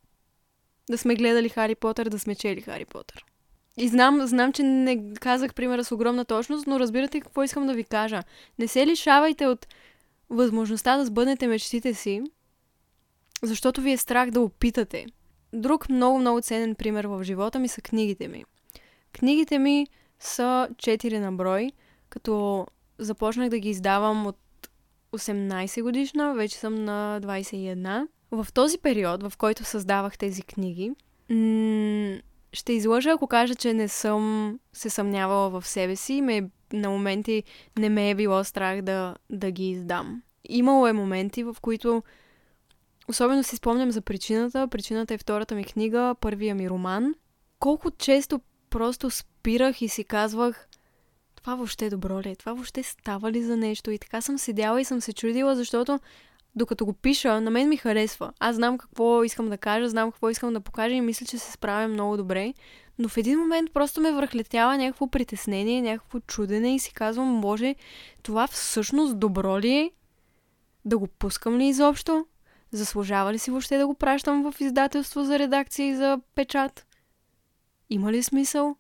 Да 0.91 0.99
сме 0.99 1.15
гледали 1.15 1.49
Хари 1.49 1.75
Потър, 1.75 2.09
да 2.09 2.19
сме 2.19 2.35
чели 2.35 2.61
Хари 2.61 2.85
Потър. 2.85 3.25
И 3.77 3.89
знам, 3.89 4.27
знам, 4.27 4.53
че 4.53 4.63
не 4.63 5.15
казах 5.15 5.55
примера 5.55 5.85
с 5.85 5.93
огромна 5.93 6.25
точност, 6.25 6.67
но 6.67 6.81
разбирате 6.81 7.21
какво 7.21 7.43
искам 7.43 7.67
да 7.67 7.75
ви 7.75 7.85
кажа. 7.85 8.23
Не 8.59 8.69
се 8.69 8.87
лишавайте 8.87 9.47
от 9.47 9.67
възможността 10.31 10.97
да 10.97 11.07
сбъднете 11.07 11.47
мечтите 11.47 11.95
си, 11.95 12.23
защото 13.43 13.81
ви 13.81 13.93
е 13.93 13.97
страх 13.97 14.31
да 14.31 14.41
опитате. 14.41 15.07
Друг 15.53 15.89
много, 15.89 16.19
много 16.19 16.41
ценен 16.41 16.75
пример 16.75 17.05
в 17.05 17.25
живота 17.25 17.59
ми 17.59 17.69
са 17.69 17.81
книгите 17.81 18.29
ми. 18.29 18.45
Книгите 19.13 19.59
ми 19.59 19.87
са 20.19 20.69
4 20.75 21.19
на 21.19 21.33
брой, 21.33 21.71
като 22.09 22.67
започнах 22.99 23.49
да 23.49 23.59
ги 23.59 23.71
издавам 23.71 24.27
от 24.27 24.39
18 25.13 25.83
годишна, 25.83 26.35
вече 26.35 26.57
съм 26.57 26.85
на 26.85 27.21
21. 27.23 28.09
В 28.31 28.47
този 28.55 28.79
период, 28.79 29.23
в 29.23 29.33
който 29.37 29.65
създавах 29.65 30.19
тези 30.19 30.43
книги, 30.43 30.93
ще 32.53 32.73
излъжа, 32.73 33.11
ако 33.11 33.27
кажа, 33.27 33.55
че 33.55 33.75
не 33.75 33.89
съм 33.89 34.59
се 34.73 34.91
съмнявала 34.91 35.51
в 35.51 35.67
себе 35.67 35.97
си 35.97 36.23
ме, 36.23 36.51
на 36.73 36.91
моменти 36.91 37.43
не 37.79 37.89
ме 37.89 38.11
е 38.11 38.15
било 38.15 38.45
страх 38.45 38.83
да, 38.83 39.17
да 39.31 39.51
ги 39.51 39.71
издам. 39.71 40.23
Имало 40.49 40.87
е 40.87 40.93
моменти, 40.93 41.45
в 41.45 41.57
които 41.63 42.03
Особено 43.11 43.45
си 43.45 43.57
спомням 43.57 43.91
за 43.91 44.01
причината. 44.01 44.69
Причината 44.69 45.15
е 45.15 45.19
втората 45.19 45.55
ми 45.55 45.65
книга, 45.65 46.15
първия 46.21 46.55
ми 46.55 46.71
роман. 46.71 47.15
Колко 47.59 47.91
често 47.91 48.41
просто 48.71 49.11
спирах 49.11 49.83
и 49.83 49.89
си 49.89 50.05
казвах 50.05 50.69
това 51.37 51.55
въобще 51.55 51.91
добро 51.91 52.21
ли 52.21 52.29
е? 52.29 52.37
Това 52.37 52.53
въобще 52.53 52.83
става 52.83 53.33
ли 53.33 53.43
за 53.43 53.57
нещо? 53.57 53.91
И 53.91 53.99
така 53.99 54.21
съм 54.21 54.39
седяла 54.39 54.81
и 54.81 54.85
съм 54.85 55.01
се 55.01 55.13
чудила, 55.13 55.57
защото 55.57 56.01
докато 56.55 56.87
го 56.87 56.93
пиша, 56.93 57.41
на 57.41 57.51
мен 57.51 57.69
ми 57.69 57.77
харесва. 57.77 58.33
Аз 58.41 58.57
знам 58.57 58.79
какво 58.79 59.25
искам 59.25 59.49
да 59.49 59.59
кажа, 59.59 59.89
знам 59.89 60.13
какво 60.13 60.31
искам 60.31 60.53
да 60.53 60.61
покажа 60.61 60.95
и 60.95 61.01
мисля, 61.01 61.27
че 61.27 61.39
се 61.39 61.53
справя 61.53 61.89
много 61.89 62.17
добре. 62.17 62.55
Но 62.99 63.09
в 63.09 63.17
един 63.17 63.39
момент 63.39 63.73
просто 63.73 64.01
ме 64.01 64.13
връхлетява 64.13 64.79
някакво 64.79 65.07
притеснение, 65.07 65.83
някакво 65.83 66.21
чудене 66.21 66.75
и 66.75 66.79
си 66.79 66.93
казвам, 66.93 67.29
може 67.29 67.75
това 68.23 68.47
всъщност 68.47 69.19
добро 69.19 69.61
ли 69.61 69.73
е? 69.73 69.91
Да 70.85 70.99
го 70.99 71.07
пускам 71.07 71.59
ли 71.59 71.65
изобщо? 71.65 72.27
Заслужава 72.73 73.33
ли 73.33 73.39
си 73.39 73.51
въобще 73.51 73.79
да 73.79 73.87
го 73.87 73.95
пращам 73.95 74.51
в 74.53 74.61
издателство 74.61 75.25
за 75.25 75.39
редакция 75.39 75.89
и 75.89 75.97
за 75.97 76.21
печат? 76.35 76.87
Има 77.91 78.13
ли 78.13 78.23
смисъл? 78.23 78.77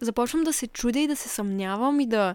Започвам 0.00 0.44
да 0.44 0.52
се 0.52 0.66
чудя 0.66 0.98
и 0.98 1.06
да 1.06 1.16
се 1.16 1.28
съмнявам 1.28 2.00
и 2.00 2.06
да... 2.06 2.34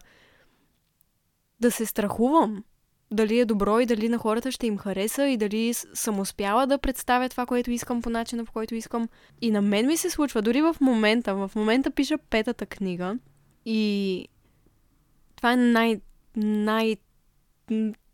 да 1.60 1.72
се 1.72 1.86
страхувам. 1.86 2.64
дали 3.12 3.40
е 3.40 3.46
добро 3.46 3.80
и 3.80 3.86
дали 3.86 4.10
на 4.10 4.18
хората 4.18 4.52
ще 4.52 4.68
им 4.68 4.78
хареса 4.78 5.28
и 5.28 5.38
дали 5.38 5.74
съм 5.74 6.20
успяла 6.20 6.68
да 6.68 6.78
представя 6.78 7.30
това, 7.30 7.46
което 7.46 7.72
искам 7.72 8.02
по 8.02 8.10
начина, 8.10 8.46
по 8.46 8.52
който 8.52 8.76
искам. 8.76 9.10
И 9.42 9.52
на 9.52 9.62
мен 9.62 9.88
ми 9.88 9.98
се 9.98 10.10
случва, 10.10 10.42
дори 10.42 10.62
в 10.62 10.76
момента, 10.82 11.36
в 11.36 11.52
момента 11.56 11.92
пиша 11.92 12.18
петата 12.18 12.66
книга 12.66 13.18
и 13.66 14.28
това 15.36 15.54
е 15.54 15.56
най- 15.56 16.02
най- 16.36 16.98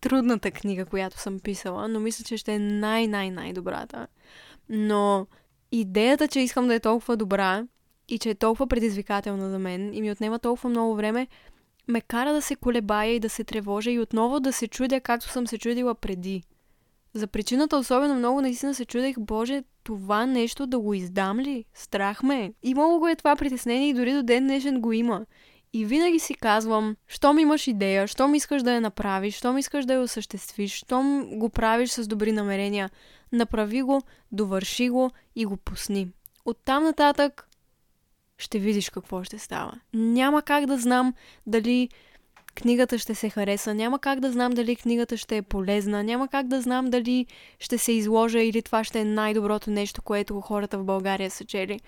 трудната 0.01 0.51
книга, 0.51 0.85
която 0.85 1.19
съм 1.19 1.39
писала, 1.39 1.87
но 1.87 1.99
мисля, 1.99 2.23
че 2.23 2.37
ще 2.37 2.53
е 2.53 2.59
най-най-най-добрата. 2.59 4.07
Но 4.69 5.27
идеята, 5.71 6.27
че 6.27 6.39
искам 6.39 6.67
да 6.67 6.75
е 6.75 6.79
толкова 6.79 7.17
добра 7.17 7.65
и 8.09 8.19
че 8.19 8.29
е 8.29 8.35
толкова 8.35 8.67
предизвикателна 8.67 9.49
за 9.49 9.59
мен 9.59 9.93
и 9.93 10.01
ми 10.01 10.11
отнема 10.11 10.39
толкова 10.39 10.69
много 10.69 10.95
време, 10.95 11.27
ме 11.87 12.01
кара 12.01 12.33
да 12.33 12.41
се 12.41 12.55
колебая 12.55 13.11
и 13.11 13.19
да 13.19 13.29
се 13.29 13.43
тревожа 13.43 13.91
и 13.91 13.99
отново 13.99 14.39
да 14.39 14.53
се 14.53 14.67
чудя 14.67 15.01
както 15.01 15.29
съм 15.29 15.47
се 15.47 15.57
чудила 15.57 15.95
преди. 15.95 16.43
За 17.13 17.27
причината 17.27 17.77
особено 17.77 18.15
много 18.15 18.41
наистина 18.41 18.75
се 18.75 18.85
чудех, 18.85 19.15
боже, 19.19 19.63
това 19.83 20.25
нещо 20.25 20.67
да 20.67 20.79
го 20.79 20.93
издам 20.93 21.39
ли? 21.39 21.65
Страх 21.73 22.23
ме. 22.23 22.53
Имало 22.63 22.99
го 22.99 23.07
е 23.07 23.15
това 23.15 23.35
притеснение 23.35 23.89
и 23.89 23.93
дори 23.93 24.13
до 24.13 24.23
ден 24.23 24.43
днешен 24.43 24.81
го 24.81 24.93
има. 24.93 25.25
И 25.77 25.85
винаги 25.85 26.19
си 26.19 26.35
казвам, 26.35 26.95
щом 27.07 27.39
имаш 27.39 27.67
идея, 27.67 28.07
щом 28.07 28.35
искаш 28.35 28.63
да 28.63 28.73
я 28.73 28.81
направиш, 28.81 29.37
щом 29.37 29.57
искаш 29.57 29.85
да 29.85 29.93
я 29.93 30.01
осъществиш, 30.01 30.73
щом 30.73 31.29
го 31.39 31.49
правиш 31.49 31.89
с 31.89 32.07
добри 32.07 32.31
намерения, 32.31 32.89
направи 33.31 33.81
го, 33.81 34.01
довърши 34.31 34.89
го 34.89 35.11
и 35.35 35.45
го 35.45 35.57
пусни. 35.57 36.07
Оттам 36.45 36.83
нататък 36.83 37.49
ще 38.37 38.59
видиш 38.59 38.89
какво 38.89 39.23
ще 39.23 39.37
става. 39.37 39.73
Няма 39.93 40.41
как 40.41 40.65
да 40.65 40.77
знам 40.77 41.13
дали 41.47 41.89
книгата 42.55 42.99
ще 42.99 43.15
се 43.15 43.29
хареса, 43.29 43.73
няма 43.73 43.99
как 43.99 44.19
да 44.19 44.31
знам 44.31 44.51
дали 44.51 44.75
книгата 44.75 45.17
ще 45.17 45.37
е 45.37 45.41
полезна, 45.41 46.03
няма 46.03 46.27
как 46.27 46.47
да 46.47 46.61
знам 46.61 46.89
дали 46.89 47.25
ще 47.59 47.77
се 47.77 47.91
изложа 47.91 48.39
или 48.39 48.61
това 48.61 48.83
ще 48.83 48.99
е 48.99 49.05
най-доброто 49.05 49.71
нещо, 49.71 50.01
което 50.01 50.41
хората 50.41 50.77
в 50.77 50.83
България 50.83 51.31
са 51.31 51.45
чели. 51.45 51.79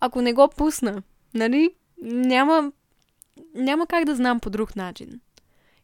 Ако 0.00 0.22
не 0.22 0.32
го 0.32 0.48
пусна, 0.56 1.02
нали, 1.34 1.70
няма, 2.02 2.72
няма 3.54 3.86
как 3.86 4.04
да 4.04 4.14
знам 4.14 4.40
по 4.40 4.50
друг 4.50 4.76
начин. 4.76 5.20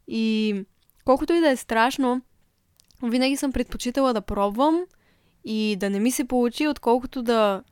И 0.08 0.54
колкото 1.04 1.32
и 1.32 1.40
да 1.40 1.50
е 1.50 1.56
страшно, 1.56 2.22
винаги 3.02 3.36
съм 3.36 3.52
предпочитала 3.52 4.12
да 4.12 4.20
пробвам 4.20 4.84
и 5.44 5.76
да 5.80 5.90
не 5.90 6.00
ми 6.00 6.10
се 6.10 6.24
получи, 6.24 6.68
отколкото 6.68 7.22
да 7.22 7.62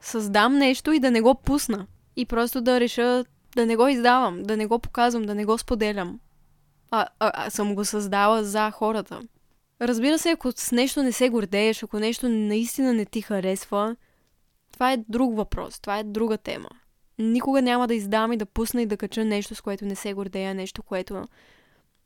създам 0.00 0.58
нещо 0.58 0.92
и 0.92 1.00
да 1.00 1.10
не 1.10 1.20
го 1.20 1.34
пусна. 1.34 1.86
И 2.16 2.26
просто 2.26 2.60
да 2.60 2.80
реша 2.80 3.24
да 3.56 3.66
не 3.66 3.76
го 3.76 3.88
издавам, 3.88 4.42
да 4.42 4.56
не 4.56 4.66
го 4.66 4.78
показвам, 4.78 5.22
да 5.22 5.34
не 5.34 5.44
го 5.44 5.58
споделям. 5.58 6.20
А, 6.90 7.06
а, 7.18 7.32
а 7.34 7.50
съм 7.50 7.74
го 7.74 7.84
създала 7.84 8.44
за 8.44 8.70
хората. 8.70 9.20
Разбира 9.80 10.18
се, 10.18 10.30
ако 10.30 10.52
с 10.52 10.72
нещо 10.72 11.02
не 11.02 11.12
се 11.12 11.28
гордееш, 11.28 11.82
ако 11.82 11.98
нещо 11.98 12.28
наистина 12.28 12.92
не 12.92 13.04
ти 13.04 13.22
харесва, 13.22 13.96
това 14.72 14.92
е 14.92 15.04
друг 15.08 15.36
въпрос, 15.36 15.80
това 15.80 15.98
е 15.98 16.04
друга 16.04 16.38
тема. 16.38 16.68
Никога 17.18 17.62
няма 17.62 17.88
да 17.88 17.94
издам 17.94 18.32
и 18.32 18.36
да 18.36 18.46
пусна 18.46 18.82
и 18.82 18.86
да 18.86 18.96
кача 18.96 19.24
нещо, 19.24 19.54
с 19.54 19.60
което 19.60 19.84
не 19.84 19.94
се 19.94 20.14
гордея, 20.14 20.54
нещо, 20.54 20.82
което 20.82 21.24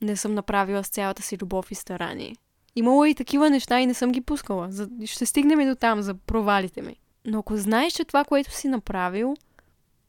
не 0.00 0.16
съм 0.16 0.34
направила 0.34 0.84
с 0.84 0.88
цялата 0.88 1.22
си 1.22 1.38
любов 1.42 1.70
и 1.70 1.74
старание. 1.74 2.36
Имало 2.76 3.04
и 3.04 3.14
такива 3.14 3.50
неща 3.50 3.80
и 3.80 3.86
не 3.86 3.94
съм 3.94 4.12
ги 4.12 4.20
пускала. 4.20 4.66
За... 4.70 4.88
Ще 5.04 5.26
стигнем 5.26 5.60
и 5.60 5.66
до 5.66 5.74
там, 5.74 6.02
за 6.02 6.14
провалите 6.14 6.82
ми. 6.82 6.96
Но 7.24 7.38
ако 7.38 7.56
знаеш, 7.56 7.92
че 7.92 8.04
това, 8.04 8.24
което 8.24 8.50
си 8.50 8.68
направил, 8.68 9.34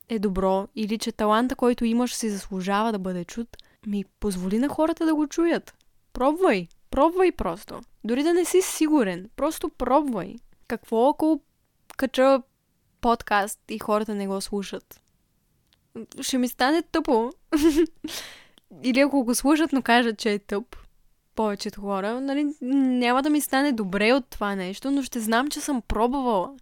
е 0.09 0.19
добро 0.19 0.67
или 0.75 0.97
че 0.97 1.11
таланта, 1.11 1.55
който 1.55 1.85
имаш, 1.85 2.15
си 2.15 2.29
заслужава 2.29 2.91
да 2.91 2.99
бъде 2.99 3.25
чут, 3.25 3.57
ми 3.87 4.05
позволи 4.19 4.59
на 4.59 4.69
хората 4.69 5.05
да 5.05 5.15
го 5.15 5.27
чуят. 5.27 5.73
Пробвай. 6.13 6.67
Пробвай 6.89 7.31
просто. 7.31 7.81
Дори 8.03 8.23
да 8.23 8.33
не 8.33 8.45
си 8.45 8.61
сигурен. 8.61 9.29
Просто 9.35 9.69
пробвай. 9.69 10.35
Какво 10.67 11.09
ако 11.09 11.41
кача 11.97 12.41
подкаст 13.03 13.59
и 13.69 13.79
хората 13.79 14.15
не 14.15 14.27
го 14.27 14.41
слушат? 14.41 15.01
Ще 16.21 16.37
ми 16.37 16.47
стане 16.47 16.81
тъпо. 16.81 17.31
Или 18.83 18.99
ако 18.99 19.23
го 19.23 19.35
слушат, 19.35 19.73
но 19.73 19.81
кажат, 19.81 20.17
че 20.17 20.31
е 20.31 20.39
тъп 20.39 20.75
повечето 21.35 21.81
хора, 21.81 22.21
нали, 22.21 22.53
няма 22.61 23.23
да 23.23 23.29
ми 23.29 23.41
стане 23.41 23.71
добре 23.71 24.13
от 24.13 24.25
това 24.29 24.55
нещо, 24.55 24.91
но 24.91 25.03
ще 25.03 25.19
знам, 25.19 25.47
че 25.47 25.59
съм 25.59 25.81
пробвала. 25.81 26.53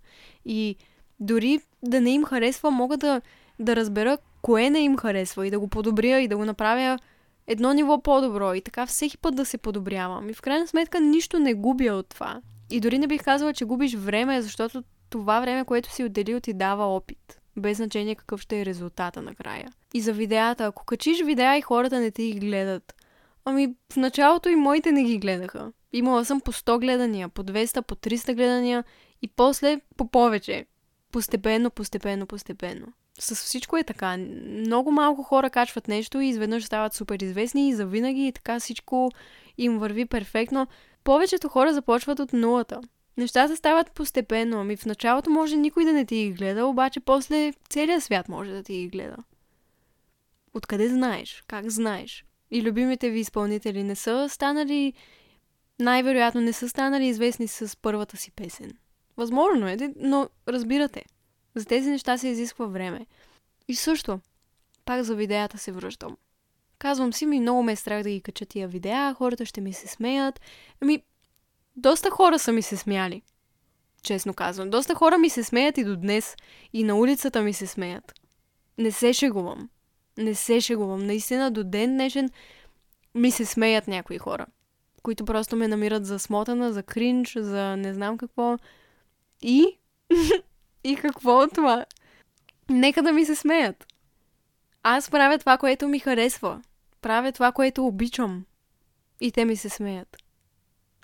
И 0.45 0.75
дори 1.19 1.59
да 1.83 2.01
не 2.01 2.11
им 2.11 2.25
харесва, 2.25 2.71
мога 2.71 2.97
да, 2.97 3.21
да 3.59 3.75
разбера 3.75 4.17
кое 4.41 4.69
не 4.69 4.79
им 4.79 4.97
харесва 4.97 5.47
и 5.47 5.51
да 5.51 5.59
го 5.59 5.67
подобря 5.67 6.19
и 6.19 6.27
да 6.27 6.37
го 6.37 6.45
направя 6.45 6.99
едно 7.47 7.73
ниво 7.73 8.01
по-добро 8.01 8.53
и 8.53 8.61
така 8.61 8.85
всеки 8.85 9.17
път 9.17 9.35
да 9.35 9.45
се 9.45 9.57
подобрявам. 9.57 10.29
И 10.29 10.33
в 10.33 10.41
крайна 10.41 10.67
сметка 10.67 10.99
нищо 10.99 11.39
не 11.39 11.53
губя 11.53 11.93
от 11.93 12.09
това. 12.09 12.41
И 12.69 12.79
дори 12.79 12.99
не 12.99 13.07
бих 13.07 13.23
казала, 13.23 13.53
че 13.53 13.65
губиш 13.65 13.95
време, 13.95 14.41
защото 14.41 14.83
това 15.11 15.39
време, 15.39 15.65
което 15.65 15.93
си 15.93 16.03
отделил, 16.03 16.39
ти 16.39 16.53
дава 16.53 16.85
опит. 16.85 17.41
Без 17.57 17.77
значение 17.77 18.15
какъв 18.15 18.41
ще 18.41 18.61
е 18.61 18.65
резултата 18.65 19.21
накрая. 19.21 19.69
И 19.93 20.01
за 20.01 20.13
видеята, 20.13 20.65
ако 20.65 20.85
качиш 20.85 21.23
видеа 21.23 21.57
и 21.57 21.61
хората 21.61 21.99
не 21.99 22.11
ти 22.11 22.31
ги 22.31 22.39
гледат, 22.39 22.93
ами 23.45 23.75
в 23.93 23.95
началото 23.95 24.49
и 24.49 24.55
моите 24.55 24.91
не 24.91 25.03
ги 25.03 25.17
гледаха. 25.17 25.71
Имала 25.93 26.25
съм 26.25 26.41
по 26.41 26.51
100 26.51 26.79
гледания, 26.79 27.29
по 27.29 27.43
200, 27.43 27.81
по 27.81 27.95
300 27.95 28.35
гледания 28.35 28.83
и 29.21 29.27
после 29.27 29.81
по 29.97 30.07
повече. 30.07 30.65
Постепенно, 31.11 31.71
постепенно, 31.71 32.27
постепенно. 32.27 32.87
С 33.19 33.35
всичко 33.35 33.77
е 33.77 33.83
така. 33.83 34.17
Много 34.17 34.91
малко 34.91 35.23
хора 35.23 35.49
качват 35.49 35.87
нещо 35.87 36.19
и 36.19 36.27
изведнъж 36.27 36.63
стават 36.63 36.93
супер 36.93 37.19
известни 37.19 37.69
и 37.69 37.73
завинаги 37.73 38.27
и 38.27 38.31
така 38.31 38.59
всичко 38.59 39.11
им 39.57 39.79
върви 39.79 40.05
перфектно. 40.05 40.67
Повечето 41.03 41.49
хора 41.49 41.73
започват 41.73 42.19
от 42.19 42.33
нулата. 42.33 42.81
Нещата 43.17 43.57
стават 43.57 43.91
постепенно. 43.91 44.59
Ами 44.59 44.77
в 44.77 44.85
началото 44.85 45.29
може 45.29 45.55
никой 45.55 45.85
да 45.85 45.93
не 45.93 46.05
ти 46.05 46.15
ги 46.15 46.31
гледа, 46.31 46.65
обаче 46.65 46.99
после 46.99 47.53
целият 47.69 48.03
свят 48.03 48.29
може 48.29 48.51
да 48.51 48.63
ти 48.63 48.73
ги 48.73 48.87
гледа. 48.87 49.17
Откъде 50.53 50.89
знаеш? 50.89 51.43
Как 51.47 51.69
знаеш? 51.69 52.25
И 52.51 52.61
любимите 52.61 53.09
ви 53.09 53.19
изпълнители 53.19 53.83
не 53.83 53.95
са 53.95 54.29
станали 54.29 54.93
най-вероятно 55.79 56.41
не 56.41 56.53
са 56.53 56.69
станали 56.69 57.07
известни 57.07 57.47
с 57.47 57.77
първата 57.77 58.17
си 58.17 58.31
песен. 58.31 58.71
Възможно 59.17 59.67
е, 59.67 59.77
но 59.95 60.29
разбирате. 60.47 61.03
За 61.55 61.65
тези 61.65 61.89
неща 61.89 62.17
се 62.17 62.27
изисква 62.27 62.65
време. 62.65 63.05
И 63.67 63.75
също, 63.75 64.19
пак 64.85 65.03
за 65.03 65.15
видеята 65.15 65.57
се 65.57 65.71
връщам. 65.71 66.17
Казвам 66.79 67.13
си 67.13 67.25
ми, 67.25 67.39
много 67.39 67.63
ме 67.63 67.71
е 67.71 67.75
страх 67.75 68.03
да 68.03 68.09
ги 68.09 68.21
кача 68.21 68.45
тия 68.45 68.67
видеа, 68.67 69.13
хората 69.17 69.45
ще 69.45 69.61
ми 69.61 69.73
се 69.73 69.87
смеят. 69.87 70.41
Ами, 70.81 71.03
доста 71.75 72.09
хора 72.09 72.39
са 72.39 72.51
ми 72.51 72.61
се 72.61 72.77
смяли. 72.77 73.21
Честно 74.03 74.33
казвам. 74.33 74.69
Доста 74.69 74.95
хора 74.95 75.17
ми 75.17 75.29
се 75.29 75.43
смеят 75.43 75.77
и 75.77 75.83
до 75.83 75.95
днес. 75.95 76.35
И 76.73 76.83
на 76.83 76.95
улицата 76.95 77.41
ми 77.41 77.53
се 77.53 77.67
смеят. 77.67 78.13
Не 78.77 78.91
се 78.91 79.13
шегувам. 79.13 79.69
Не 80.17 80.35
се 80.35 80.61
шегувам. 80.61 81.05
Наистина 81.05 81.51
до 81.51 81.63
ден 81.63 81.93
днешен 81.93 82.29
ми 83.15 83.31
се 83.31 83.45
смеят 83.45 83.87
някои 83.87 84.17
хора 84.17 84.45
които 85.03 85.25
просто 85.25 85.55
ме 85.55 85.67
намират 85.67 86.05
за 86.05 86.19
смотана, 86.19 86.73
за 86.73 86.83
кринж, 86.83 87.37
за 87.39 87.77
не 87.77 87.93
знам 87.93 88.17
какво. 88.17 88.57
И? 89.41 89.77
и 90.83 90.95
какво 90.95 91.39
от 91.39 91.53
това? 91.53 91.85
Нека 92.69 93.03
да 93.03 93.11
ми 93.11 93.25
се 93.25 93.35
смеят. 93.35 93.85
Аз 94.83 95.09
правя 95.09 95.37
това, 95.37 95.57
което 95.57 95.87
ми 95.87 95.99
харесва. 95.99 96.61
Правя 97.01 97.31
това, 97.31 97.51
което 97.51 97.87
обичам. 97.87 98.45
И 99.19 99.31
те 99.31 99.45
ми 99.45 99.55
се 99.55 99.69
смеят. 99.69 100.17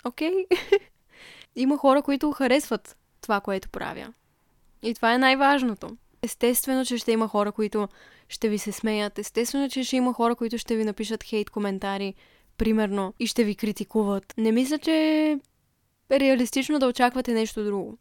Окей? 0.04 0.30
Okay? 0.30 0.80
Има 1.56 1.78
хора, 1.78 2.02
които 2.02 2.32
харесват 2.32 2.96
това, 3.20 3.40
което 3.40 3.68
правя. 3.68 4.12
И 4.82 4.94
това 4.94 5.14
е 5.14 5.18
най-важното. 5.18 5.96
Естествено, 6.22 6.84
че 6.84 6.98
ще 6.98 7.12
има 7.12 7.28
хора, 7.28 7.52
които 7.52 7.88
ще 8.28 8.48
ви 8.48 8.58
се 8.58 8.72
смеят. 8.72 9.18
Естествено, 9.18 9.68
че 9.68 9.84
ще 9.84 9.96
има 9.96 10.12
хора, 10.12 10.34
които 10.34 10.58
ще 10.58 10.76
ви 10.76 10.84
напишат 10.84 11.24
хейт 11.24 11.50
коментари 11.50 12.14
примерно, 12.56 13.14
и 13.18 13.26
ще 13.26 13.44
ви 13.44 13.54
критикуват. 13.54 14.34
Не 14.38 14.52
мисля, 14.52 14.78
че 14.78 14.92
е 16.10 16.20
реалистично 16.20 16.78
да 16.78 16.86
очаквате 16.86 17.32
нещо 17.32 17.64
друго. 17.64 17.98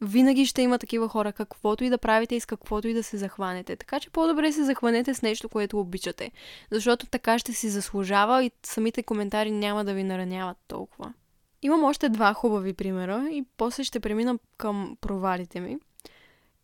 Винаги 0.00 0.46
ще 0.46 0.62
има 0.62 0.78
такива 0.78 1.08
хора, 1.08 1.32
каквото 1.32 1.84
и 1.84 1.90
да 1.90 1.98
правите 1.98 2.34
и 2.34 2.40
с 2.40 2.46
каквото 2.46 2.88
и 2.88 2.94
да 2.94 3.02
се 3.02 3.16
захванете. 3.16 3.76
Така 3.76 4.00
че 4.00 4.10
по-добре 4.10 4.52
се 4.52 4.64
захванете 4.64 5.14
с 5.14 5.22
нещо, 5.22 5.48
което 5.48 5.80
обичате. 5.80 6.30
Защото 6.70 7.06
така 7.06 7.38
ще 7.38 7.52
си 7.52 7.68
заслужава 7.68 8.44
и 8.44 8.50
самите 8.62 9.02
коментари 9.02 9.50
няма 9.50 9.84
да 9.84 9.94
ви 9.94 10.04
нараняват 10.04 10.56
толкова. 10.68 11.12
Имам 11.62 11.84
още 11.84 12.08
два 12.08 12.34
хубави 12.34 12.72
примера 12.72 13.28
и 13.30 13.44
после 13.56 13.84
ще 13.84 14.00
премина 14.00 14.38
към 14.56 14.96
провалите 15.00 15.60
ми. 15.60 15.78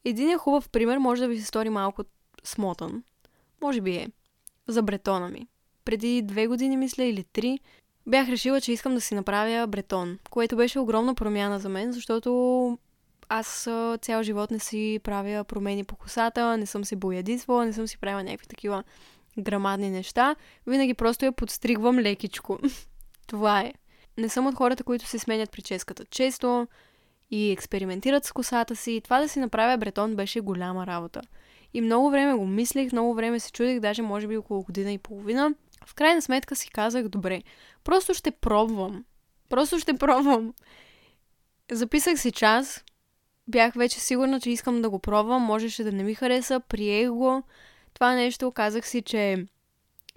Един 0.05 0.39
хубав 0.39 0.69
пример 0.69 0.99
може 0.99 1.23
да 1.23 1.29
ви 1.29 1.41
се 1.41 1.47
стори 1.47 1.71
малко 1.71 2.05
смотан. 2.45 3.03
Може 3.63 3.81
би 3.81 3.97
е. 3.97 4.09
За 4.69 4.83
бретона 4.83 5.29
ми 5.29 5.47
преди 5.85 6.23
две 6.23 6.47
години, 6.47 6.77
мисля, 6.77 7.05
или 7.05 7.25
три, 7.25 7.59
бях 8.07 8.29
решила, 8.29 8.61
че 8.61 8.73
искам 8.73 8.95
да 8.95 9.01
си 9.01 9.15
направя 9.15 9.67
бретон, 9.67 10.19
което 10.31 10.57
беше 10.57 10.79
огромна 10.79 11.15
промяна 11.15 11.59
за 11.59 11.69
мен, 11.69 11.93
защото 11.93 12.79
аз 13.33 13.69
цял 14.03 14.23
живот 14.23 14.51
не 14.51 14.59
си 14.59 15.01
правя 15.05 15.45
промени 15.45 15.85
по 15.85 15.97
косата, 15.97 16.57
не 16.57 16.67
съм 16.67 16.85
се 16.85 16.97
боядисвала, 16.97 17.65
не 17.67 17.73
съм 17.73 17.87
си 17.87 17.99
правила 17.99 18.23
някакви 18.23 18.47
такива 18.47 18.85
грамадни 19.39 19.91
неща, 19.91 20.37
винаги 20.67 20.95
просто 20.95 21.25
я 21.25 21.33
подстригвам 21.33 21.99
лекичко. 21.99 22.59
Това 23.27 23.61
е. 23.61 23.73
Не 24.19 24.29
съм 24.29 24.47
от 24.47 24.55
хората, 24.55 24.85
които 24.85 25.07
се 25.07 25.19
сменят 25.19 25.51
прическата 25.51 26.05
често 26.05 26.67
и 27.31 27.51
експериментират 27.51 28.25
с 28.25 28.33
косата 28.33 28.77
си. 28.77 29.01
Това 29.05 29.21
да 29.21 29.29
си 29.29 29.39
направя 29.39 29.79
бретон 29.79 30.17
беше 30.17 30.41
голяма 30.41 30.87
работа. 30.87 31.21
И 31.75 31.81
много 31.81 32.11
време 32.11 32.35
го 32.35 32.47
мислех, 32.47 32.93
много 32.93 33.15
време 33.15 33.41
се 33.41 33.53
чудих, 33.53 33.81
даже 33.81 34.03
може 34.03 34.27
би 34.27 34.37
около 34.37 34.63
година 34.63 34.93
и 34.93 34.99
половина. 34.99 35.55
В 35.87 35.95
крайна 35.95 36.23
сметка 36.23 36.57
си 36.57 36.71
казах, 36.71 37.09
добре, 37.09 37.43
просто 37.85 38.15
ще 38.15 38.31
пробвам. 38.31 39.05
Просто 39.49 39.79
ще 39.79 39.95
пробвам. 39.95 40.55
Записах 41.71 42.21
си 42.21 42.33
час, 42.33 42.85
бях 43.49 43.75
вече 43.75 44.01
сигурна, 44.01 44.41
че 44.41 44.51
искам 44.51 44.83
да 44.83 44.91
го 44.91 44.99
пробвам, 44.99 45.43
можеше 45.43 45.85
да 45.85 45.93
не 45.93 46.03
ми 46.03 46.15
хареса, 46.15 46.61
приех 46.61 47.11
го. 47.11 47.43
Това 47.95 48.15
нещо 48.15 48.53
казах 48.53 48.87
си, 48.87 49.03
че 49.03 49.47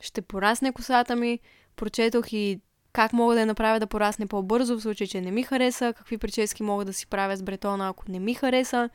ще 0.01 0.21
порасне 0.21 0.71
косата 0.71 1.15
ми, 1.15 1.39
прочетох 1.75 2.33
и 2.33 2.59
как 2.93 3.13
мога 3.13 3.33
да 3.33 3.39
я 3.39 3.45
направя 3.45 3.79
да 3.79 3.88
порасне 3.88 4.27
по-бързо 4.27 4.77
в 4.77 4.81
случай, 4.81 5.07
че 5.07 5.21
не 5.21 5.31
ми 5.31 5.43
хареса, 5.43 5.93
какви 5.97 6.17
прически 6.17 6.63
мога 6.63 6.85
да 6.85 6.93
си 6.93 7.07
правя 7.07 7.38
с 7.38 7.43
бретона, 7.43 7.89
ако 7.89 8.03
не 8.11 8.19
ми 8.19 8.33
хареса 8.33 8.89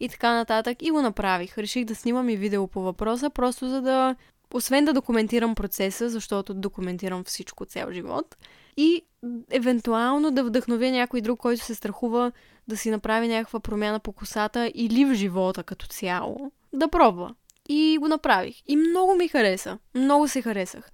и 0.00 0.08
така 0.08 0.34
нататък. 0.34 0.82
И 0.82 0.90
го 0.90 1.02
направих. 1.02 1.58
Реших 1.58 1.84
да 1.84 1.94
снимам 1.94 2.28
и 2.28 2.36
видео 2.36 2.66
по 2.66 2.80
въпроса, 2.80 3.30
просто 3.30 3.68
за 3.68 3.82
да, 3.82 4.16
освен 4.54 4.84
да 4.84 4.92
документирам 4.92 5.54
процеса, 5.54 6.08
защото 6.08 6.54
документирам 6.54 7.24
всичко 7.24 7.64
цял 7.64 7.92
живот, 7.92 8.36
и 8.76 9.02
евентуално 9.50 10.30
да 10.30 10.44
вдъхновя 10.44 10.90
някой 10.90 11.20
друг, 11.20 11.40
който 11.40 11.64
се 11.64 11.74
страхува 11.74 12.32
да 12.68 12.76
си 12.76 12.90
направи 12.90 13.28
някаква 13.28 13.60
промяна 13.60 14.00
по 14.00 14.12
косата 14.12 14.72
или 14.74 15.04
в 15.04 15.14
живота 15.14 15.62
като 15.62 15.86
цяло, 15.86 16.52
да 16.72 16.88
пробва. 16.88 17.34
И 17.68 17.98
го 18.00 18.08
направих. 18.08 18.62
И 18.66 18.76
много 18.76 19.14
ми 19.14 19.28
хареса. 19.28 19.78
Много 19.94 20.28
се 20.28 20.42
харесах. 20.42 20.90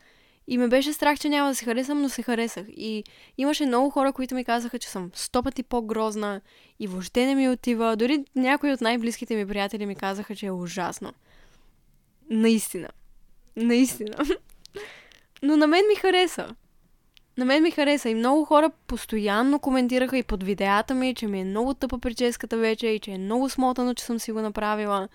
И 0.46 0.59
ме 0.59 0.68
беше 0.68 0.92
страх, 0.92 1.18
че 1.18 1.28
няма 1.28 1.48
да 1.48 1.54
се 1.54 1.64
харесам, 1.64 2.02
но 2.02 2.09
се 2.09 2.22
харесах. 2.22 2.66
И 2.68 3.04
имаше 3.38 3.66
много 3.66 3.90
хора, 3.90 4.12
които 4.12 4.35
ми 4.35 4.44
казаха, 4.44 4.78
че 4.78 4.88
съм 4.88 5.11
сто 5.14 5.42
пъти 5.42 5.62
по-грозна 5.62 6.40
и 6.80 6.87
въобще 6.87 7.26
не 7.26 7.35
ми 7.35 7.48
отива. 7.48 7.96
Дори 7.96 8.24
някои 8.37 8.72
от 8.72 8.80
най-близките 8.80 9.37
ми 9.37 9.46
приятели 9.46 9.87
ми 9.87 9.94
казаха, 9.94 10.37
че 10.37 10.46
е 10.46 10.50
ужасно. 10.50 11.12
Наистина. 12.30 12.88
Наистина. 13.56 14.16
Но 15.42 15.56
на 15.56 15.66
мен 15.66 15.85
ми 15.88 15.94
хареса. 15.94 16.54
На 17.40 17.46
мен 17.46 17.62
ми 17.62 17.70
хареса 17.70 18.09
и 18.09 18.14
много 18.14 18.44
хора 18.44 18.70
постоянно 18.87 19.59
коментираха 19.59 20.18
и 20.18 20.22
под 20.22 20.42
видеята 20.42 20.94
ми, 20.94 21.14
че 21.14 21.26
ми 21.26 21.40
е 21.40 21.44
много 21.44 21.74
тъпа 21.74 21.98
прическата 21.98 22.57
вече 22.57 22.87
и 22.87 22.98
че 22.98 23.11
е 23.11 23.18
много 23.18 23.48
смотано, 23.48 23.94
че 23.94 24.05
съм 24.05 24.18
си 24.18 24.33
го 24.33 24.40
направила. 24.40 25.09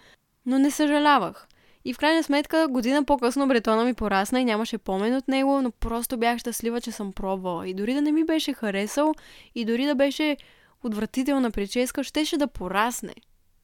Но 0.45 0.59
не 0.59 0.71
съжалявах. 0.71 1.47
И 1.85 1.93
в 1.93 1.97
крайна 1.97 2.23
сметка, 2.23 2.67
година 2.69 3.03
по-късно 3.03 3.47
бретона 3.47 3.85
ми 3.85 3.93
порасна 3.93 4.41
и 4.41 4.45
нямаше 4.45 4.77
помен 4.77 5.15
от 5.15 5.27
него, 5.27 5.61
но 5.61 5.71
просто 5.71 6.17
бях 6.17 6.39
щастлива, 6.39 6.81
че 6.81 6.91
съм 6.91 7.13
пробвала. 7.13 7.67
И 7.67 7.73
дори 7.73 7.93
да 7.93 8.01
не 8.01 8.11
ми 8.11 8.23
беше 8.23 8.53
харесал, 8.53 9.13
и 9.55 9.65
дори 9.65 9.85
да 9.85 9.95
беше 9.95 10.37
отвратителна 10.83 11.51
прическа, 11.51 12.03
щеше 12.03 12.37
да 12.37 12.47
порасне. 12.47 13.13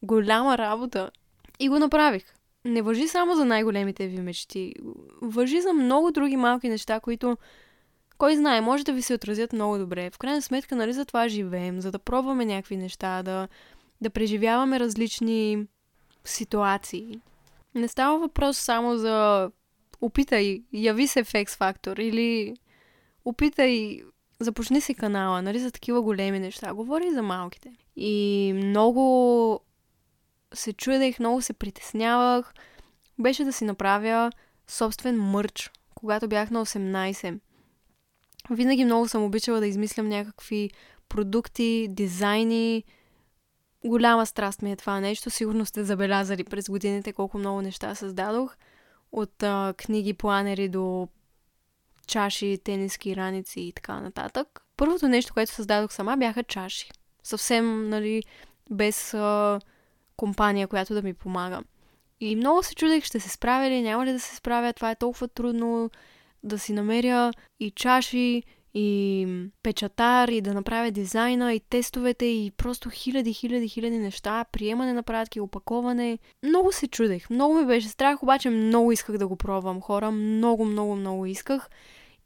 Голяма 0.04 0.58
работа. 0.58 1.12
И 1.60 1.70
го 1.70 1.80
направих. 1.80 2.24
Не 2.66 2.82
въжи 2.82 3.08
само 3.08 3.36
за 3.36 3.46
най-големите 3.46 4.08
ви 4.08 4.22
мечти. 4.22 4.74
Въжи 5.22 5.62
за 5.62 5.74
много 5.74 6.12
други 6.12 6.38
малки 6.38 6.70
неща, 6.70 7.00
които 7.00 7.38
кой 8.22 8.36
знае, 8.36 8.62
може 8.62 8.84
да 8.84 8.94
ви 8.94 9.02
се 9.02 9.14
отразят 9.14 9.54
много 9.54 9.78
добре. 9.78 10.10
В 10.10 10.18
крайна 10.18 10.42
сметка, 10.42 10.76
нали 10.76 10.94
за 10.94 11.06
това 11.06 11.28
живеем, 11.28 11.82
за 11.82 11.92
да 11.92 12.00
пробваме 12.00 12.46
някакви 12.46 12.78
неща, 12.78 13.24
да, 13.24 13.48
да 14.02 14.10
преживяваме 14.10 14.80
различни 14.80 15.68
ситуации. 16.26 17.20
Не 17.76 17.88
става 17.88 18.20
въпрос 18.20 18.58
само 18.58 18.98
за 18.98 19.50
опитай, 20.02 20.64
яви 20.74 21.08
се 21.08 21.24
в 21.24 21.34
X 21.34 21.48
Factor 21.48 22.00
или 22.00 22.56
опитай, 23.26 24.02
започни 24.40 24.82
си 24.82 24.94
канала, 24.94 25.42
нали, 25.42 25.60
за 25.60 25.72
такива 25.72 26.02
големи 26.02 26.40
неща. 26.40 26.74
Говори 26.74 27.12
за 27.12 27.22
малките. 27.22 27.72
И 27.96 28.54
много 28.56 29.60
се 30.54 30.74
чудех, 30.74 31.20
много 31.20 31.42
се 31.42 31.54
притеснявах. 31.54 32.54
Беше 33.20 33.44
да 33.44 33.54
си 33.54 33.66
направя 33.66 34.32
собствен 34.68 35.22
мърч, 35.22 35.72
когато 35.96 36.28
бях 36.28 36.52
на 36.52 36.66
18. 36.66 37.40
Винаги 38.52 38.86
много 38.86 39.08
съм 39.08 39.24
обичала 39.24 39.60
да 39.60 39.68
измислям 39.68 40.08
някакви 40.08 40.70
продукти, 41.10 41.88
дизайни. 41.90 42.84
Голяма 43.86 44.26
страст 44.26 44.62
ми 44.62 44.72
е 44.72 44.76
това 44.76 45.00
нещо. 45.00 45.30
Сигурно 45.30 45.66
сте 45.66 45.84
забелязали 45.84 46.44
през 46.44 46.70
годините 46.70 47.14
колко 47.14 47.38
много 47.38 47.62
неща 47.62 47.96
създадох. 47.96 48.56
От 49.12 49.44
а, 49.44 49.74
книги, 49.78 50.14
планери 50.14 50.70
до 50.70 51.08
чаши, 52.08 52.60
тениски, 52.64 53.16
раници 53.16 53.62
и 53.62 53.74
така 53.74 54.02
нататък. 54.02 54.62
Първото 54.78 55.08
нещо, 55.08 55.34
което 55.34 55.52
създадох 55.52 55.94
сама, 55.94 56.18
бяха 56.18 56.44
чаши. 56.44 56.90
Съвсем, 57.24 57.90
нали, 57.90 58.24
без 58.72 59.14
а, 59.14 59.60
компания, 60.18 60.68
която 60.68 60.94
да 60.94 61.02
ми 61.02 61.14
помага. 61.14 61.62
И 62.20 62.36
много 62.36 62.64
се 62.64 62.76
чудех, 62.76 63.04
ще 63.04 63.20
се 63.20 63.30
справя 63.30 63.70
ли, 63.70 63.82
няма 63.82 64.06
ли 64.06 64.12
да 64.12 64.20
се 64.20 64.36
справя, 64.36 64.74
това 64.74 64.92
е 64.92 64.96
толкова 64.96 65.28
трудно, 65.28 65.90
да 66.44 66.60
си 66.60 66.74
намеря 66.74 67.32
и 67.60 67.72
чаши, 67.72 68.44
и 68.74 69.28
печатар, 69.64 70.28
и 70.28 70.42
да 70.42 70.54
направя 70.54 70.92
дизайна, 70.92 71.54
и 71.54 71.60
тестовете, 71.60 72.26
и 72.26 72.52
просто 72.58 72.90
хиляди, 72.90 73.34
хиляди, 73.34 73.68
хиляди 73.68 73.98
неща, 73.98 74.46
приемане 74.52 74.94
на 74.94 75.04
пратки, 75.04 75.40
опаковане. 75.40 76.20
Много 76.46 76.72
се 76.72 76.88
чудех, 76.88 77.30
много 77.30 77.54
ми 77.54 77.66
беше 77.66 77.88
страх, 77.88 78.24
обаче 78.24 78.50
много 78.50 78.92
исках 78.92 79.18
да 79.18 79.28
го 79.28 79.36
пробвам 79.36 79.82
хора, 79.82 80.12
много, 80.12 80.66
много, 80.66 80.96
много 80.96 81.26
исках. 81.26 81.70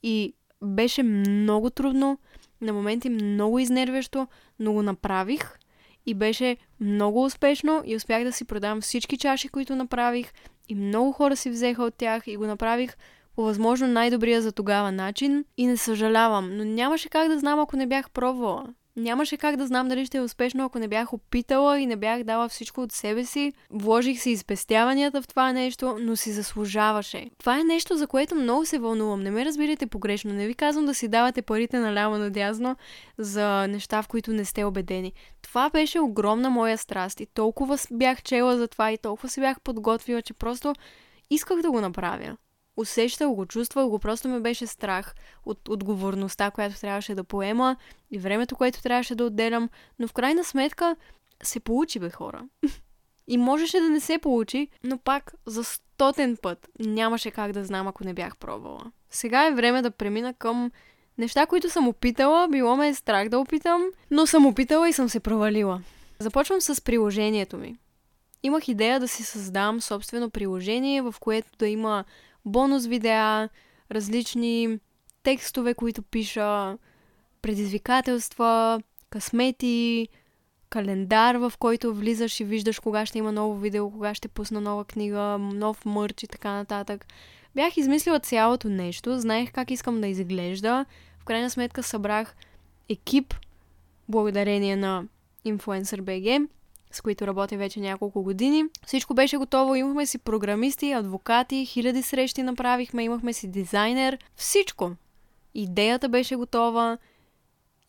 И 0.03 0.33
беше 0.63 1.03
много 1.03 1.69
трудно, 1.69 2.19
на 2.61 2.73
моменти 2.73 3.09
много 3.09 3.59
изнервящо, 3.59 4.27
но 4.59 4.73
го 4.73 4.81
направих. 4.81 5.57
И 6.05 6.13
беше 6.13 6.57
много 6.79 7.23
успешно 7.23 7.83
и 7.85 7.95
успях 7.95 8.23
да 8.23 8.31
си 8.31 8.45
продам 8.45 8.81
всички 8.81 9.17
чаши, 9.17 9.47
които 9.47 9.75
направих. 9.75 10.33
И 10.69 10.75
много 10.75 11.11
хора 11.11 11.35
си 11.35 11.49
взеха 11.49 11.83
от 11.83 11.95
тях 11.95 12.27
и 12.27 12.37
го 12.37 12.45
направих 12.45 12.97
по 13.35 13.43
възможно 13.43 13.87
най-добрия 13.87 14.41
за 14.41 14.51
тогава 14.51 14.91
начин 14.91 15.45
и 15.57 15.67
не 15.67 15.77
съжалявам, 15.77 16.57
но 16.57 16.63
нямаше 16.63 17.09
как 17.09 17.27
да 17.27 17.39
знам, 17.39 17.59
ако 17.59 17.77
не 17.77 17.87
бях 17.87 18.09
пробвала. 18.09 18.65
Нямаше 18.97 19.37
как 19.37 19.55
да 19.55 19.67
знам 19.67 19.87
дали 19.87 20.05
ще 20.05 20.17
е 20.17 20.21
успешно, 20.21 20.65
ако 20.65 20.79
не 20.79 20.87
бях 20.87 21.13
опитала 21.13 21.79
и 21.79 21.85
не 21.85 21.95
бях 21.95 22.23
дала 22.23 22.49
всичко 22.49 22.81
от 22.81 22.91
себе 22.91 23.25
си. 23.25 23.53
Вложих 23.69 24.19
си 24.19 24.29
изпестяванията 24.29 25.21
в 25.21 25.27
това 25.27 25.51
нещо, 25.53 25.97
но 26.01 26.15
си 26.15 26.31
заслужаваше. 26.31 27.29
Това 27.39 27.59
е 27.59 27.63
нещо, 27.63 27.97
за 27.97 28.07
което 28.07 28.35
много 28.35 28.65
се 28.65 28.79
вълнувам. 28.79 29.23
Не 29.23 29.31
ме 29.31 29.45
разбирайте 29.45 29.87
погрешно. 29.87 30.33
Не 30.33 30.47
ви 30.47 30.53
казвам 30.53 30.85
да 30.85 30.95
си 30.95 31.07
давате 31.07 31.41
парите 31.41 31.79
наляво 31.79 32.17
надязно 32.17 32.75
за 33.17 33.67
неща, 33.67 34.01
в 34.01 34.07
които 34.07 34.33
не 34.33 34.45
сте 34.45 34.63
убедени. 34.63 35.13
Това 35.41 35.69
беше 35.69 35.99
огромна 35.99 36.49
моя 36.49 36.77
страст 36.77 37.19
и 37.19 37.25
толкова 37.25 37.77
бях 37.91 38.23
чела 38.23 38.57
за 38.57 38.67
това 38.67 38.91
и 38.91 38.97
толкова 38.97 39.29
се 39.29 39.41
бях 39.41 39.61
подготвила, 39.61 40.21
че 40.21 40.33
просто 40.33 40.73
исках 41.29 41.61
да 41.61 41.71
го 41.71 41.81
направя 41.81 42.37
усещах 42.77 43.29
го, 43.29 43.45
чувствах 43.45 43.87
го, 43.87 43.99
просто 43.99 44.27
ме 44.27 44.39
беше 44.39 44.67
страх 44.67 45.15
от 45.45 45.69
отговорността, 45.69 46.51
която 46.51 46.79
трябваше 46.79 47.15
да 47.15 47.23
поема 47.23 47.75
и 48.11 48.19
времето, 48.19 48.55
което 48.55 48.81
трябваше 48.81 49.15
да 49.15 49.25
отделям, 49.25 49.69
но 49.99 50.07
в 50.07 50.13
крайна 50.13 50.43
сметка 50.43 50.95
се 51.43 51.59
получи, 51.59 51.99
бе 51.99 52.09
хора. 52.09 52.43
И 53.27 53.37
можеше 53.37 53.79
да 53.79 53.89
не 53.89 53.99
се 53.99 54.17
получи, 54.17 54.67
но 54.83 54.97
пак 54.97 55.33
за 55.45 55.63
стотен 55.63 56.37
път 56.41 56.69
нямаше 56.79 57.31
как 57.31 57.51
да 57.51 57.65
знам, 57.65 57.87
ако 57.87 58.03
не 58.03 58.13
бях 58.13 58.37
пробвала. 58.37 58.91
Сега 59.09 59.47
е 59.47 59.53
време 59.53 59.81
да 59.81 59.91
премина 59.91 60.33
към 60.33 60.71
неща, 61.17 61.45
които 61.45 61.69
съм 61.69 61.87
опитала, 61.87 62.47
било 62.47 62.75
ме 62.75 62.87
е 62.87 62.93
страх 62.93 63.29
да 63.29 63.39
опитам, 63.39 63.83
но 64.11 64.27
съм 64.27 64.45
опитала 64.45 64.89
и 64.89 64.93
съм 64.93 65.09
се 65.09 65.19
провалила. 65.19 65.81
Започвам 66.19 66.61
с 66.61 66.83
приложението 66.83 67.57
ми. 67.57 67.77
Имах 68.43 68.67
идея 68.67 68.99
да 68.99 69.07
си 69.07 69.23
създам 69.23 69.81
собствено 69.81 70.29
приложение, 70.29 71.01
в 71.01 71.15
което 71.19 71.47
да 71.59 71.67
има 71.67 72.05
бонус 72.45 72.85
видеа, 72.85 73.49
различни 73.91 74.79
текстове, 75.23 75.73
които 75.73 76.01
пиша, 76.01 76.77
предизвикателства, 77.41 78.81
късмети, 79.09 80.07
календар, 80.69 81.35
в 81.35 81.53
който 81.59 81.93
влизаш 81.93 82.39
и 82.39 82.43
виждаш 82.43 82.79
кога 82.79 83.05
ще 83.05 83.17
има 83.17 83.31
ново 83.31 83.55
видео, 83.55 83.91
кога 83.91 84.13
ще 84.13 84.27
пусна 84.27 84.61
нова 84.61 84.85
книга, 84.85 85.37
нов 85.39 85.85
мърч 85.85 86.23
и 86.23 86.27
така 86.27 86.51
нататък. 86.51 87.05
Бях 87.55 87.77
измислила 87.77 88.19
цялото 88.19 88.69
нещо, 88.69 89.19
знаех 89.19 89.51
как 89.51 89.71
искам 89.71 90.01
да 90.01 90.07
изглежда. 90.07 90.85
В 91.19 91.25
крайна 91.25 91.49
сметка 91.49 91.83
събрах 91.83 92.35
екип, 92.89 93.33
благодарение 94.09 94.75
на 94.75 95.03
Influencer 95.45 96.01
BG, 96.01 96.47
с 96.95 97.01
които 97.01 97.27
работя 97.27 97.57
вече 97.57 97.79
няколко 97.79 98.23
години. 98.23 98.63
Всичко 98.85 99.13
беше 99.13 99.37
готово, 99.37 99.75
имахме 99.75 100.05
си 100.05 100.17
програмисти, 100.17 100.91
адвокати, 100.91 101.65
хиляди 101.65 102.01
срещи 102.01 102.43
направихме, 102.43 103.03
имахме 103.03 103.33
си 103.33 103.47
дизайнер, 103.47 104.17
всичко. 104.35 104.91
Идеята 105.53 106.09
беше 106.09 106.35
готова 106.35 106.97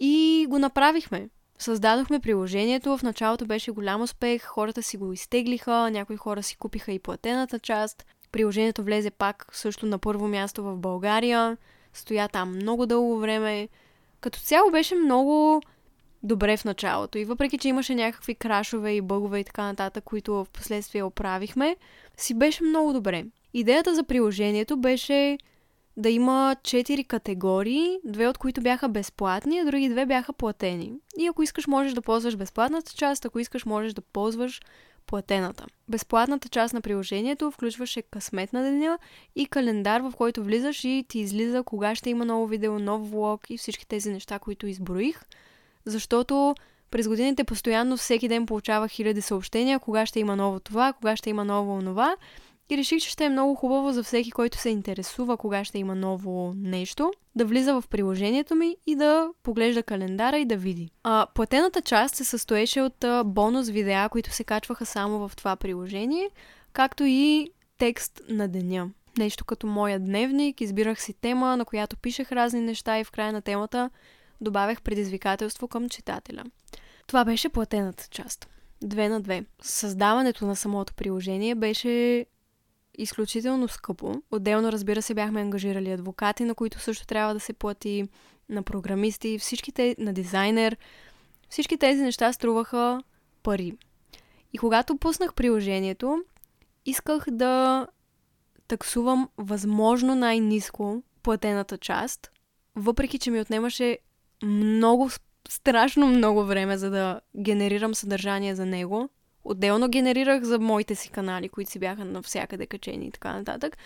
и 0.00 0.46
го 0.48 0.58
направихме. 0.58 1.28
Създадохме 1.58 2.20
приложението, 2.20 2.98
в 2.98 3.02
началото 3.02 3.46
беше 3.46 3.70
голям 3.70 4.02
успех, 4.02 4.44
хората 4.44 4.82
си 4.82 4.96
го 4.96 5.12
изтеглиха, 5.12 5.90
някои 5.90 6.16
хора 6.16 6.42
си 6.42 6.56
купиха 6.56 6.92
и 6.92 6.98
платената 6.98 7.58
част. 7.58 8.06
Приложението 8.32 8.82
влезе 8.82 9.10
пак 9.10 9.46
също 9.52 9.86
на 9.86 9.98
първо 9.98 10.28
място 10.28 10.62
в 10.64 10.76
България. 10.76 11.56
Стоя 11.92 12.28
там 12.28 12.54
много 12.54 12.86
дълго 12.86 13.18
време. 13.18 13.68
Като 14.20 14.38
цяло 14.38 14.70
беше 14.70 14.94
много 14.94 15.62
добре 16.26 16.56
в 16.56 16.64
началото. 16.64 17.18
И 17.18 17.24
въпреки, 17.24 17.58
че 17.58 17.68
имаше 17.68 17.94
някакви 17.94 18.34
крашове 18.34 18.92
и 18.92 19.00
бъгове 19.00 19.40
и 19.40 19.44
така 19.44 19.62
нататък, 19.62 20.04
които 20.04 20.34
в 20.34 20.46
последствие 20.52 21.02
оправихме, 21.02 21.76
си 22.16 22.34
беше 22.34 22.64
много 22.64 22.92
добре. 22.92 23.24
Идеята 23.54 23.94
за 23.94 24.04
приложението 24.04 24.76
беше 24.76 25.38
да 25.96 26.10
има 26.10 26.56
четири 26.62 27.04
категории, 27.04 27.98
две 28.04 28.28
от 28.28 28.38
които 28.38 28.60
бяха 28.60 28.88
безплатни, 28.88 29.58
а 29.58 29.64
други 29.64 29.88
две 29.88 30.06
бяха 30.06 30.32
платени. 30.32 30.92
И 31.18 31.26
ако 31.26 31.42
искаш, 31.42 31.66
можеш 31.66 31.92
да 31.92 32.02
ползваш 32.02 32.36
безплатната 32.36 32.92
част, 32.92 33.24
ако 33.24 33.38
искаш, 33.38 33.64
можеш 33.64 33.92
да 33.92 34.00
ползваш 34.00 34.60
платената. 35.06 35.66
Безплатната 35.88 36.48
част 36.48 36.74
на 36.74 36.80
приложението 36.80 37.50
включваше 37.50 38.02
късмет 38.02 38.52
на 38.52 38.62
деня 38.62 38.98
и 39.36 39.46
календар, 39.46 40.00
в 40.00 40.12
който 40.16 40.44
влизаш 40.44 40.84
и 40.84 41.04
ти 41.08 41.18
излиза 41.18 41.62
кога 41.62 41.94
ще 41.94 42.10
има 42.10 42.24
ново 42.24 42.46
видео, 42.46 42.78
нов 42.78 43.10
влог 43.10 43.50
и 43.50 43.58
всички 43.58 43.86
тези 43.86 44.10
неща, 44.12 44.38
които 44.38 44.66
изброих. 44.66 45.20
Защото 45.86 46.54
през 46.90 47.08
годините 47.08 47.44
постоянно 47.44 47.96
всеки 47.96 48.28
ден 48.28 48.46
получавах 48.46 48.90
хиляди 48.90 49.20
съобщения, 49.20 49.78
кога 49.78 50.06
ще 50.06 50.20
има 50.20 50.36
ново 50.36 50.60
това, 50.60 50.92
кога 50.92 51.16
ще 51.16 51.30
има 51.30 51.44
ново 51.44 51.72
онова. 51.72 52.16
И 52.70 52.76
реших, 52.76 53.02
че 53.02 53.10
ще 53.10 53.24
е 53.24 53.28
много 53.28 53.54
хубаво 53.54 53.92
за 53.92 54.02
всеки, 54.02 54.30
който 54.30 54.58
се 54.58 54.68
интересува 54.68 55.36
кога 55.36 55.64
ще 55.64 55.78
има 55.78 55.94
ново 55.94 56.52
нещо, 56.56 57.12
да 57.36 57.44
влиза 57.44 57.80
в 57.80 57.88
приложението 57.90 58.54
ми 58.54 58.76
и 58.86 58.96
да 58.96 59.28
поглежда 59.42 59.82
календара 59.82 60.38
и 60.38 60.44
да 60.44 60.56
види. 60.56 60.90
А, 61.02 61.26
платената 61.34 61.80
част 61.82 62.14
се 62.14 62.24
състоеше 62.24 62.80
от 62.80 63.04
а, 63.04 63.24
бонус 63.24 63.68
видеа, 63.68 64.08
които 64.08 64.30
се 64.30 64.44
качваха 64.44 64.86
само 64.86 65.28
в 65.28 65.36
това 65.36 65.56
приложение, 65.56 66.30
както 66.72 67.04
и 67.04 67.50
текст 67.78 68.20
на 68.28 68.48
деня. 68.48 68.90
Нещо 69.18 69.44
като 69.44 69.66
моя 69.66 70.00
дневник, 70.00 70.60
избирах 70.60 71.02
си 71.02 71.12
тема, 71.12 71.56
на 71.56 71.64
която 71.64 71.96
пишех 71.96 72.32
разни 72.32 72.60
неща 72.60 72.98
и 72.98 73.04
в 73.04 73.10
края 73.10 73.32
на 73.32 73.42
темата 73.42 73.90
добавях 74.40 74.82
предизвикателство 74.82 75.68
към 75.68 75.88
читателя. 75.88 76.44
Това 77.06 77.24
беше 77.24 77.48
платената 77.48 78.08
част. 78.10 78.48
Две 78.82 79.08
на 79.08 79.20
две. 79.20 79.44
Създаването 79.62 80.46
на 80.46 80.56
самото 80.56 80.94
приложение 80.94 81.54
беше 81.54 82.26
изключително 82.98 83.68
скъпо. 83.68 84.14
Отделно, 84.30 84.72
разбира 84.72 85.02
се, 85.02 85.14
бяхме 85.14 85.40
ангажирали 85.40 85.92
адвокати, 85.92 86.44
на 86.44 86.54
които 86.54 86.78
също 86.78 87.06
трябва 87.06 87.34
да 87.34 87.40
се 87.40 87.52
плати, 87.52 88.08
на 88.48 88.62
програмисти, 88.62 89.38
всичките, 89.38 89.96
на 89.98 90.12
дизайнер. 90.12 90.76
Всички 91.48 91.78
тези 91.78 92.02
неща 92.02 92.32
струваха 92.32 93.02
пари. 93.42 93.72
И 94.52 94.58
когато 94.58 94.96
пуснах 94.96 95.34
приложението, 95.34 96.24
исках 96.86 97.24
да 97.30 97.86
таксувам 98.68 99.28
възможно 99.38 100.14
най-низко 100.14 101.02
платената 101.22 101.78
част, 101.78 102.30
въпреки 102.76 103.18
че 103.18 103.30
ми 103.30 103.40
отнемаше 103.40 103.98
много, 104.46 105.10
страшно 105.48 106.06
много 106.06 106.44
време, 106.44 106.78
за 106.78 106.90
да 106.90 107.20
генерирам 107.36 107.94
съдържание 107.94 108.54
за 108.54 108.66
него. 108.66 109.08
Отделно 109.44 109.88
генерирах 109.88 110.42
за 110.42 110.58
моите 110.58 110.94
си 110.94 111.10
канали, 111.10 111.48
които 111.48 111.70
си 111.70 111.78
бяха 111.78 112.04
навсякъде 112.04 112.66
качени 112.66 113.06
и 113.06 113.10
така 113.10 113.32
нататък. 113.32 113.76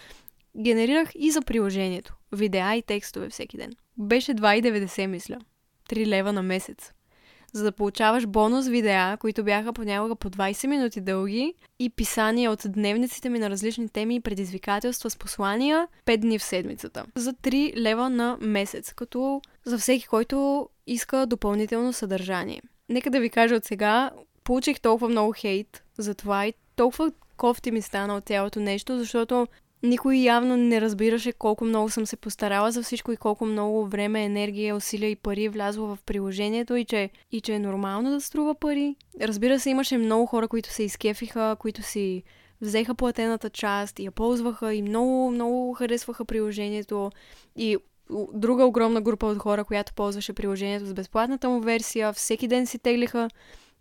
Генерирах 0.56 1.10
и 1.14 1.30
за 1.30 1.42
приложението. 1.42 2.14
Видеа 2.32 2.76
и 2.76 2.82
текстове 2.82 3.28
всеки 3.28 3.56
ден. 3.56 3.72
Беше 3.98 4.34
2,90 4.34 5.06
мисля. 5.06 5.38
3 5.88 6.06
лева 6.06 6.32
на 6.32 6.42
месец 6.42 6.92
за 7.52 7.64
да 7.64 7.72
получаваш 7.72 8.26
бонус 8.26 8.68
видеа, 8.68 9.16
които 9.16 9.44
бяха 9.44 9.72
понякога 9.72 10.16
по 10.16 10.30
20 10.30 10.66
минути 10.66 11.00
дълги 11.00 11.54
и 11.78 11.90
писания 11.90 12.50
от 12.50 12.62
дневниците 12.66 13.28
ми 13.28 13.38
на 13.38 13.50
различни 13.50 13.88
теми 13.88 14.14
и 14.14 14.20
предизвикателства 14.20 15.10
с 15.10 15.16
послания 15.16 15.88
5 16.06 16.16
дни 16.16 16.38
в 16.38 16.42
седмицата. 16.42 17.04
За 17.14 17.32
3 17.32 17.76
лева 17.76 18.10
на 18.10 18.38
месец, 18.40 18.92
като 18.92 19.40
за 19.64 19.78
всеки, 19.78 20.06
който 20.06 20.68
иска 20.86 21.26
допълнително 21.26 21.92
съдържание. 21.92 22.62
Нека 22.88 23.10
да 23.10 23.20
ви 23.20 23.30
кажа 23.30 23.54
от 23.54 23.64
сега, 23.64 24.10
получих 24.44 24.80
толкова 24.80 25.08
много 25.08 25.32
хейт 25.36 25.82
за 25.98 26.14
това 26.14 26.46
и 26.46 26.54
толкова 26.76 27.12
кофти 27.36 27.70
ми 27.70 27.82
стана 27.82 28.16
от 28.16 28.24
цялото 28.24 28.60
нещо, 28.60 28.98
защото 28.98 29.46
никой 29.82 30.16
явно 30.16 30.56
не 30.56 30.80
разбираше 30.80 31.32
колко 31.32 31.64
много 31.64 31.90
съм 31.90 32.06
се 32.06 32.16
постарала 32.16 32.72
за 32.72 32.82
всичко 32.82 33.12
и 33.12 33.16
колко 33.16 33.46
много 33.46 33.86
време, 33.86 34.24
енергия, 34.24 34.76
усилия 34.76 35.10
и 35.10 35.16
пари 35.16 35.44
е 35.44 35.48
влязло 35.48 35.86
в 35.86 35.98
приложението 36.06 36.74
и 36.76 36.84
че, 36.84 37.10
и 37.32 37.40
че 37.40 37.54
е 37.54 37.58
нормално 37.58 38.10
да 38.10 38.20
струва 38.20 38.54
пари. 38.54 38.96
Разбира 39.20 39.60
се, 39.60 39.70
имаше 39.70 39.98
много 39.98 40.26
хора, 40.26 40.48
които 40.48 40.72
се 40.72 40.82
изкефиха, 40.82 41.56
които 41.58 41.82
си 41.82 42.22
взеха 42.60 42.94
платената 42.94 43.50
част 43.50 43.98
и 43.98 44.04
я 44.04 44.10
ползваха 44.10 44.74
и 44.74 44.82
много, 44.82 45.30
много 45.30 45.72
харесваха 45.72 46.24
приложението. 46.24 47.10
И 47.56 47.76
друга 48.32 48.64
огромна 48.64 49.00
група 49.00 49.26
от 49.26 49.38
хора, 49.38 49.64
която 49.64 49.94
ползваше 49.94 50.32
приложението 50.32 50.86
с 50.86 50.94
безплатната 50.94 51.48
му 51.48 51.60
версия, 51.60 52.12
всеки 52.12 52.48
ден 52.48 52.66
си 52.66 52.78
теглиха 52.78 53.28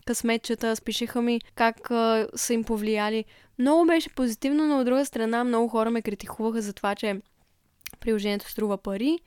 късметчета, 0.06 0.76
спишеха 0.76 1.22
ми 1.22 1.42
как 1.56 1.92
а, 1.92 2.28
са 2.36 2.54
им 2.54 2.64
повлияли. 2.64 3.26
Много 3.60 3.86
беше 3.86 4.10
позитивно, 4.10 4.66
но 4.66 4.80
от 4.80 4.86
друга 4.86 5.06
страна 5.06 5.44
много 5.44 5.68
хора 5.68 5.92
ме 5.92 6.02
критикуваха 6.02 6.62
за 6.62 6.74
това, 6.74 6.96
че 6.96 7.22
приложението 8.00 8.50
струва 8.50 8.78
пари. 8.78 9.20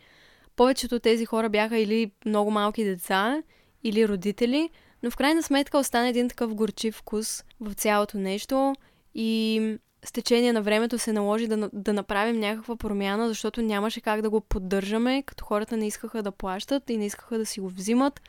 Повечето 0.57 0.95
от 0.95 1.03
тези 1.03 1.27
хора 1.27 1.49
бяха 1.49 1.79
или 1.79 2.11
много 2.27 2.51
малки 2.51 2.85
деца, 2.85 3.43
или 3.85 4.09
родители, 4.09 4.71
но 5.03 5.11
в 5.11 5.17
крайна 5.17 5.43
сметка 5.43 5.79
остана 5.79 6.09
един 6.09 6.29
такъв 6.29 6.55
горчив 6.55 6.95
вкус 6.95 7.45
в 7.61 7.75
цялото 7.75 8.19
нещо 8.19 8.75
и 9.15 9.79
с 10.05 10.12
течение 10.12 10.53
на 10.53 10.62
времето 10.62 10.99
се 10.99 11.12
наложи 11.12 11.47
да, 11.47 11.71
да 11.73 11.93
направим 11.93 12.41
някаква 12.41 12.77
промяна, 12.77 13.29
защото 13.29 13.62
нямаше 13.62 14.01
как 14.01 14.23
да 14.23 14.31
го 14.31 14.41
поддържаме, 14.41 15.23
като 15.23 15.45
хората 15.45 15.77
не 15.77 15.87
искаха 15.87 16.23
да 16.23 16.33
плащат 16.33 16.91
и 16.91 16.97
не 16.97 17.07
искаха 17.07 17.38
да 17.38 17.47
си 17.47 17.61
го 17.61 17.69
взимат 17.69 18.21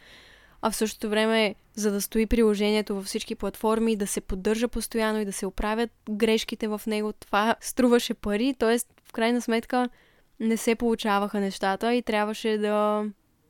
а 0.65 0.71
в 0.71 0.75
същото 0.75 1.09
време, 1.09 1.55
за 1.75 1.91
да 1.91 2.01
стои 2.01 2.25
приложението 2.25 2.95
във 2.95 3.05
всички 3.05 3.35
платформи, 3.35 3.95
да 3.95 4.07
се 4.07 4.21
поддържа 4.21 4.67
постоянно 4.67 5.19
и 5.19 5.25
да 5.25 5.33
се 5.33 5.45
оправят 5.45 5.91
грешките 6.09 6.67
в 6.67 6.81
него, 6.87 7.13
това 7.13 7.55
струваше 7.61 8.13
пари, 8.13 8.55
т.е. 8.59 8.77
в 9.05 9.11
крайна 9.11 9.41
сметка 9.41 9.89
не 10.39 10.57
се 10.57 10.75
получаваха 10.75 11.39
нещата 11.39 11.93
и 11.93 12.01
трябваше 12.01 12.57
да, 12.57 13.05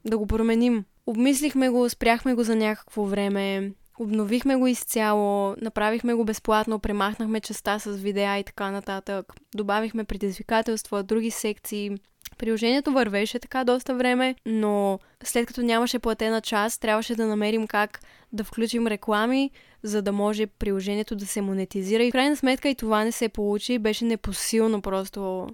да 0.06 0.18
го 0.18 0.28
променим. 0.28 0.86
Обмислихме 1.06 1.70
го, 1.70 1.90
спряхме 1.90 2.34
го 2.34 2.44
за 2.44 2.56
някакво 2.56 3.04
време, 3.04 3.72
обновихме 4.00 4.56
го 4.56 4.68
изцяло, 4.68 5.56
направихме 5.62 6.14
го 6.14 6.26
безплатно, 6.26 6.80
премахнахме 6.80 7.40
частта 7.40 7.80
с 7.80 7.96
видеа 7.96 8.38
и 8.38 8.44
така 8.44 8.72
нататък, 8.72 9.34
добавихме 9.56 10.04
предизвикателства, 10.04 11.04
други 11.04 11.32
секции, 11.32 11.98
Приложението 12.38 12.92
вървеше 12.92 13.40
така 13.40 13.64
доста 13.64 13.96
време, 13.96 14.36
но 14.46 15.00
след 15.24 15.48
като 15.48 15.62
нямаше 15.62 16.00
платена 16.00 16.42
част, 16.42 16.82
трябваше 16.82 17.16
да 17.16 17.26
намерим 17.28 17.68
как 17.68 18.00
да 18.34 18.44
включим 18.44 18.88
реклами, 18.88 19.52
за 19.84 20.02
да 20.02 20.12
може 20.12 20.48
приложението 20.48 21.16
да 21.16 21.26
се 21.26 21.42
монетизира. 21.42 22.04
И 22.04 22.10
в 22.10 22.12
крайна 22.12 22.36
сметка 22.36 22.70
и 22.70 22.76
това 22.76 23.04
не 23.04 23.12
се 23.12 23.30
получи. 23.30 23.80
Беше 23.80 24.06
непосилно 24.06 24.82
просто 24.82 25.48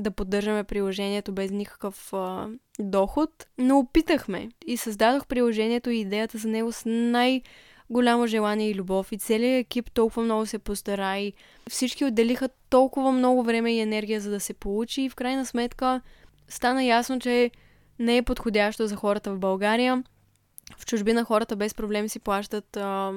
да 0.00 0.10
поддържаме 0.10 0.64
приложението 0.64 1.32
без 1.32 1.50
никакъв 1.50 2.12
а, 2.12 2.48
доход. 2.78 3.30
Но 3.58 3.78
опитахме 3.78 4.48
и 4.66 4.76
създадох 4.76 5.26
приложението 5.26 5.90
и 5.90 6.00
идеята 6.00 6.38
за 6.38 6.48
него 6.48 6.72
с 6.72 6.82
най- 6.86 7.42
голямо 7.90 8.26
желание 8.26 8.70
и 8.70 8.74
любов 8.74 9.12
и 9.12 9.18
целият 9.18 9.64
екип 9.64 9.90
толкова 9.90 10.22
много 10.22 10.46
се 10.46 10.58
постара 10.58 11.18
и 11.18 11.32
всички 11.70 12.04
отделиха 12.04 12.48
толкова 12.70 13.12
много 13.12 13.42
време 13.42 13.72
и 13.72 13.80
енергия 13.80 14.20
за 14.20 14.30
да 14.30 14.40
се 14.40 14.54
получи 14.54 15.02
и 15.02 15.08
в 15.08 15.14
крайна 15.14 15.46
сметка 15.46 16.00
стана 16.48 16.84
ясно, 16.84 17.20
че 17.20 17.50
не 17.98 18.16
е 18.16 18.22
подходящо 18.22 18.86
за 18.86 18.96
хората 18.96 19.34
в 19.34 19.38
България. 19.38 20.04
В 20.78 20.86
чужбина 20.86 21.24
хората 21.24 21.56
без 21.56 21.74
проблем 21.74 22.08
си 22.08 22.18
плащат 22.18 22.76
а, 22.76 23.12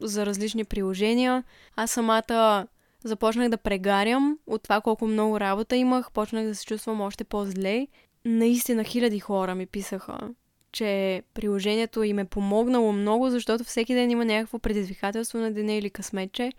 за 0.00 0.26
различни 0.26 0.64
приложения. 0.64 1.44
Аз 1.76 1.90
самата 1.90 2.66
започнах 3.04 3.48
да 3.48 3.58
прегарям 3.58 4.38
от 4.46 4.62
това 4.62 4.80
колко 4.80 5.06
много 5.06 5.40
работа 5.40 5.76
имах, 5.76 6.12
почнах 6.12 6.46
да 6.46 6.54
се 6.54 6.66
чувствам 6.66 7.00
още 7.00 7.24
по-зле. 7.24 7.86
Наистина 8.24 8.84
хиляди 8.84 9.20
хора 9.20 9.54
ми 9.54 9.66
писаха 9.66 10.30
че 10.72 11.22
приложението 11.34 12.02
им 12.02 12.18
е 12.18 12.24
помогнало 12.24 12.92
много, 12.92 13.30
защото 13.30 13.64
всеки 13.64 13.94
ден 13.94 14.10
има 14.10 14.24
някакво 14.24 14.58
предизвикателство 14.58 15.38
на 15.38 15.52
деня 15.52 15.72
или 15.72 15.90
късметче 15.90 16.52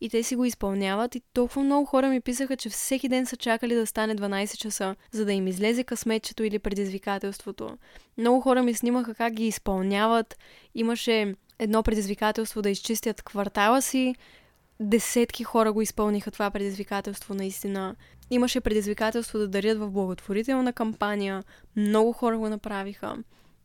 и 0.00 0.08
те 0.10 0.22
си 0.22 0.36
го 0.36 0.44
изпълняват 0.44 1.14
и 1.14 1.22
толкова 1.32 1.62
много 1.62 1.86
хора 1.86 2.08
ми 2.08 2.20
писаха, 2.20 2.56
че 2.56 2.68
всеки 2.68 3.08
ден 3.08 3.26
са 3.26 3.36
чакали 3.36 3.74
да 3.74 3.86
стане 3.86 4.16
12 4.16 4.56
часа, 4.56 4.96
за 5.10 5.24
да 5.24 5.32
им 5.32 5.46
излезе 5.46 5.84
късметчето 5.84 6.44
или 6.44 6.58
предизвикателството. 6.58 7.78
Много 8.18 8.40
хора 8.40 8.62
ми 8.62 8.74
снимаха 8.74 9.14
как 9.14 9.32
ги 9.32 9.46
изпълняват. 9.46 10.38
Имаше 10.74 11.34
едно 11.58 11.82
предизвикателство 11.82 12.62
да 12.62 12.70
изчистят 12.70 13.22
квартала 13.22 13.82
си, 13.82 14.14
десетки 14.80 15.44
хора 15.44 15.72
го 15.72 15.82
изпълниха 15.82 16.30
това 16.30 16.50
предизвикателство 16.50 17.34
наистина. 17.34 17.96
Имаше 18.30 18.60
предизвикателство 18.60 19.38
да 19.38 19.48
дарят 19.48 19.78
в 19.78 19.90
благотворителна 19.90 20.72
кампания, 20.72 21.44
много 21.76 22.12
хора 22.12 22.38
го 22.38 22.48
направиха. 22.48 23.16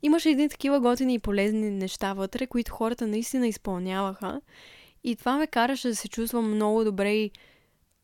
Имаше 0.03 0.29
едни 0.29 0.49
такива 0.49 0.79
готини 0.79 1.13
и 1.13 1.19
полезни 1.19 1.69
неща 1.69 2.13
вътре, 2.13 2.47
които 2.47 2.71
хората 2.71 3.07
наистина 3.07 3.47
изпълняваха. 3.47 4.41
И 5.03 5.15
това 5.15 5.37
ме 5.37 5.47
караше 5.47 5.87
да 5.87 5.95
се 5.95 6.07
чувствам 6.07 6.55
много 6.55 6.83
добре 6.83 7.13
и 7.13 7.31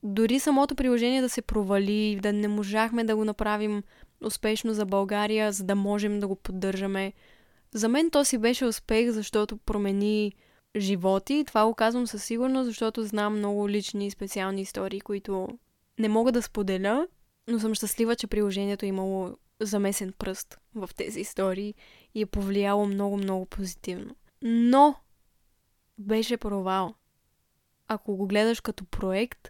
дори 0.04 0.40
самото 0.40 0.76
приложение 0.76 1.22
да 1.22 1.30
се 1.30 1.42
провали, 1.42 2.20
да 2.22 2.34
не 2.34 2.48
можахме 2.48 3.04
да 3.04 3.16
го 3.16 3.26
направим 3.26 3.84
успешно 4.26 4.74
за 4.74 4.86
България, 4.86 5.52
за 5.52 5.64
да 5.64 5.76
можем 5.76 6.20
да 6.20 6.28
го 6.28 6.36
поддържаме. 6.36 7.14
За 7.74 7.88
мен 7.88 8.12
то 8.12 8.26
си 8.26 8.38
беше 8.38 8.66
успех, 8.66 9.10
защото 9.10 9.58
промени 9.58 10.34
животи. 10.76 11.44
Това 11.48 11.66
го 11.66 11.74
казвам 11.74 12.08
със 12.08 12.24
сигурност, 12.24 12.66
защото 12.66 13.04
знам 13.04 13.38
много 13.38 13.70
лични 13.70 14.08
и 14.08 14.12
специални 14.12 14.62
истории, 14.62 15.02
които 15.02 15.48
не 16.00 16.10
мога 16.10 16.32
да 16.32 16.42
споделя, 16.42 17.08
но 17.48 17.60
съм 17.60 17.74
щастлива, 17.74 18.16
че 18.16 18.28
приложението 18.28 18.86
е 18.86 18.90
имало 18.90 19.38
замесен 19.60 20.14
пръст 20.18 20.58
в 20.76 20.90
тези 20.96 21.20
истории 21.20 21.74
и 22.16 22.22
е 22.22 22.26
повлияло 22.26 22.86
много-много 22.86 23.46
позитивно. 23.46 24.16
Но 24.42 24.96
беше 25.98 26.38
провал. 26.38 26.96
Ако 27.88 28.16
го 28.16 28.28
гледаш 28.28 28.62
като 28.62 28.86
проект, 28.86 29.50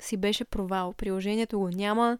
си 0.00 0.16
беше 0.16 0.44
провал. 0.44 0.92
Приложението 0.92 1.58
го 1.58 1.68
няма, 1.68 2.18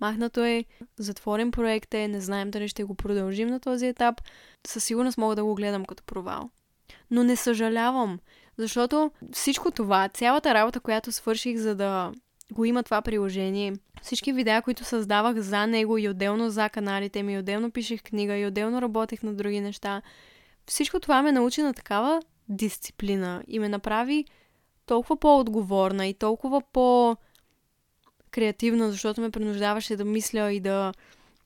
махнато 0.00 0.44
е, 0.44 0.64
затворен 0.98 1.50
проект 1.50 1.94
е, 1.94 2.08
не 2.08 2.20
знаем 2.20 2.50
дали 2.50 2.68
ще 2.68 2.84
го 2.84 2.94
продължим 2.94 3.48
на 3.48 3.60
този 3.60 3.86
етап. 3.86 4.20
Със 4.66 4.84
сигурност 4.84 5.18
мога 5.18 5.36
да 5.36 5.44
го 5.44 5.54
гледам 5.54 5.84
като 5.84 6.02
провал. 6.04 6.50
Но 7.10 7.24
не 7.24 7.36
съжалявам, 7.36 8.18
защото 8.58 9.10
всичко 9.32 9.70
това, 9.70 10.08
цялата 10.08 10.54
работа, 10.54 10.80
която 10.80 11.12
свърших, 11.12 11.56
за 11.56 11.74
да 11.74 12.12
го 12.52 12.64
има 12.64 12.82
това 12.82 13.02
приложение, 13.02 13.74
всички 14.02 14.32
видеа, 14.32 14.62
които 14.62 14.84
създавах 14.84 15.36
за 15.36 15.66
него 15.66 15.98
и 15.98 16.08
отделно 16.08 16.50
за 16.50 16.68
каналите 16.68 17.22
ми, 17.22 17.38
отделно 17.38 17.70
пишех 17.70 18.02
книга 18.02 18.36
и 18.36 18.46
отделно 18.46 18.82
работех 18.82 19.22
на 19.22 19.34
други 19.34 19.60
неща, 19.60 20.02
всичко 20.66 21.00
това 21.00 21.22
ме 21.22 21.32
научи 21.32 21.62
на 21.62 21.74
такава 21.74 22.22
дисциплина 22.48 23.42
и 23.48 23.58
ме 23.58 23.68
направи 23.68 24.24
толкова 24.86 25.16
по-отговорна 25.16 26.06
и 26.06 26.14
толкова 26.14 26.62
по- 26.72 27.16
креативна, 28.30 28.90
защото 28.90 29.20
ме 29.20 29.30
принуждаваше 29.30 29.96
да 29.96 30.04
мисля 30.04 30.52
и 30.52 30.60
да 30.60 30.92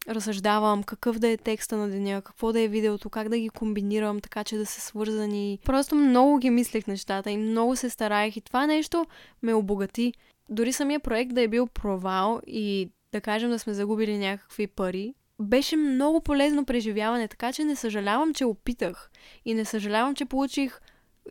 разсъждавам 0.09 0.83
какъв 0.83 1.19
да 1.19 1.29
е 1.29 1.37
текста 1.37 1.77
на 1.77 1.89
деня, 1.89 2.23
какво 2.23 2.53
да 2.53 2.61
е 2.61 2.69
видеото, 2.69 3.11
как 3.11 3.29
да 3.29 3.39
ги 3.39 3.49
комбинирам, 3.49 4.21
така 4.21 4.45
че 4.45 4.57
да 4.57 4.67
са 4.67 4.81
свързани. 4.81 5.59
Просто 5.65 5.95
много 5.95 6.39
ги 6.39 6.51
мислех 6.51 6.87
нещата 6.87 7.31
и 7.31 7.37
много 7.37 7.77
се 7.77 7.91
стараех 7.91 8.37
и 8.37 8.41
това 8.41 8.67
нещо 8.67 9.07
ме 9.43 9.55
обогати. 9.55 10.13
Дори 10.49 10.73
самия 10.73 11.01
проект 11.01 11.35
да 11.35 11.43
е 11.43 11.49
бил 11.49 11.67
провал 11.67 12.41
и 12.47 12.91
да 13.13 13.21
кажем 13.21 13.51
да 13.51 13.59
сме 13.59 13.75
загубили 13.75 14.19
някакви 14.19 14.67
пари, 14.67 15.15
беше 15.41 15.77
много 15.77 16.21
полезно 16.21 16.65
преживяване, 16.65 17.29
така 17.29 17.53
че 17.53 17.65
не 17.65 17.77
съжалявам, 17.77 18.35
че 18.35 18.45
опитах. 18.45 19.11
И 19.45 19.55
не 19.55 19.65
съжалявам, 19.65 20.15
че 20.15 20.25
получих 20.25 20.81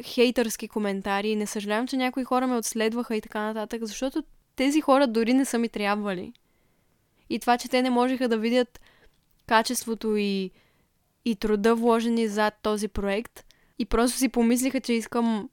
хейтърски 0.03 0.67
коментари. 0.67 1.35
Не 1.35 1.47
съжалявам, 1.47 1.87
че 1.87 1.97
някои 1.97 2.23
хора 2.23 2.47
ме 2.47 2.55
отследваха 2.55 3.15
и 3.15 3.21
така 3.21 3.41
нататък, 3.41 3.85
защото 3.85 4.23
тези 4.55 4.81
хора 4.81 5.07
дори 5.07 5.33
не 5.33 5.45
са 5.45 5.59
ми 5.59 5.69
трябвали. 5.69 6.33
И 7.33 7.39
това, 7.39 7.57
че 7.57 7.69
те 7.69 7.81
не 7.81 7.89
можеха 7.89 8.27
да 8.27 8.37
видят 8.37 8.79
качеството 9.47 10.15
и, 10.15 10.51
и 11.25 11.35
труда 11.35 11.75
вложени 11.75 12.27
зад 12.27 12.53
този 12.61 12.87
проект 12.87 13.45
и 13.79 13.85
просто 13.85 14.17
си 14.17 14.29
помислиха, 14.29 14.81
че 14.81 14.93
искам 14.93 15.49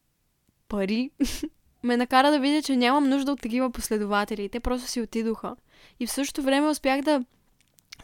пари, 0.68 1.10
ме 1.82 1.96
накара 1.96 2.30
да 2.30 2.40
видя, 2.40 2.62
че 2.62 2.76
нямам 2.76 3.08
нужда 3.08 3.32
от 3.32 3.40
такива 3.40 3.70
последователи. 3.70 4.48
Те 4.48 4.60
просто 4.60 4.88
си 4.88 5.00
отидоха. 5.00 5.56
И 6.00 6.06
в 6.06 6.12
същото 6.12 6.42
време 6.42 6.68
успях 6.68 7.02
да 7.02 7.24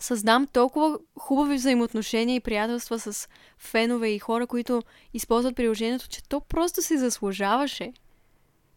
създам 0.00 0.46
толкова 0.46 0.98
хубави 1.18 1.56
взаимоотношения 1.56 2.36
и 2.36 2.40
приятелства 2.40 2.98
с 2.98 3.28
фенове 3.58 4.08
и 4.08 4.18
хора, 4.18 4.46
които 4.46 4.82
използват 5.14 5.56
приложението, 5.56 6.08
че 6.08 6.28
то 6.28 6.40
просто 6.40 6.82
си 6.82 6.98
заслужаваше. 6.98 7.92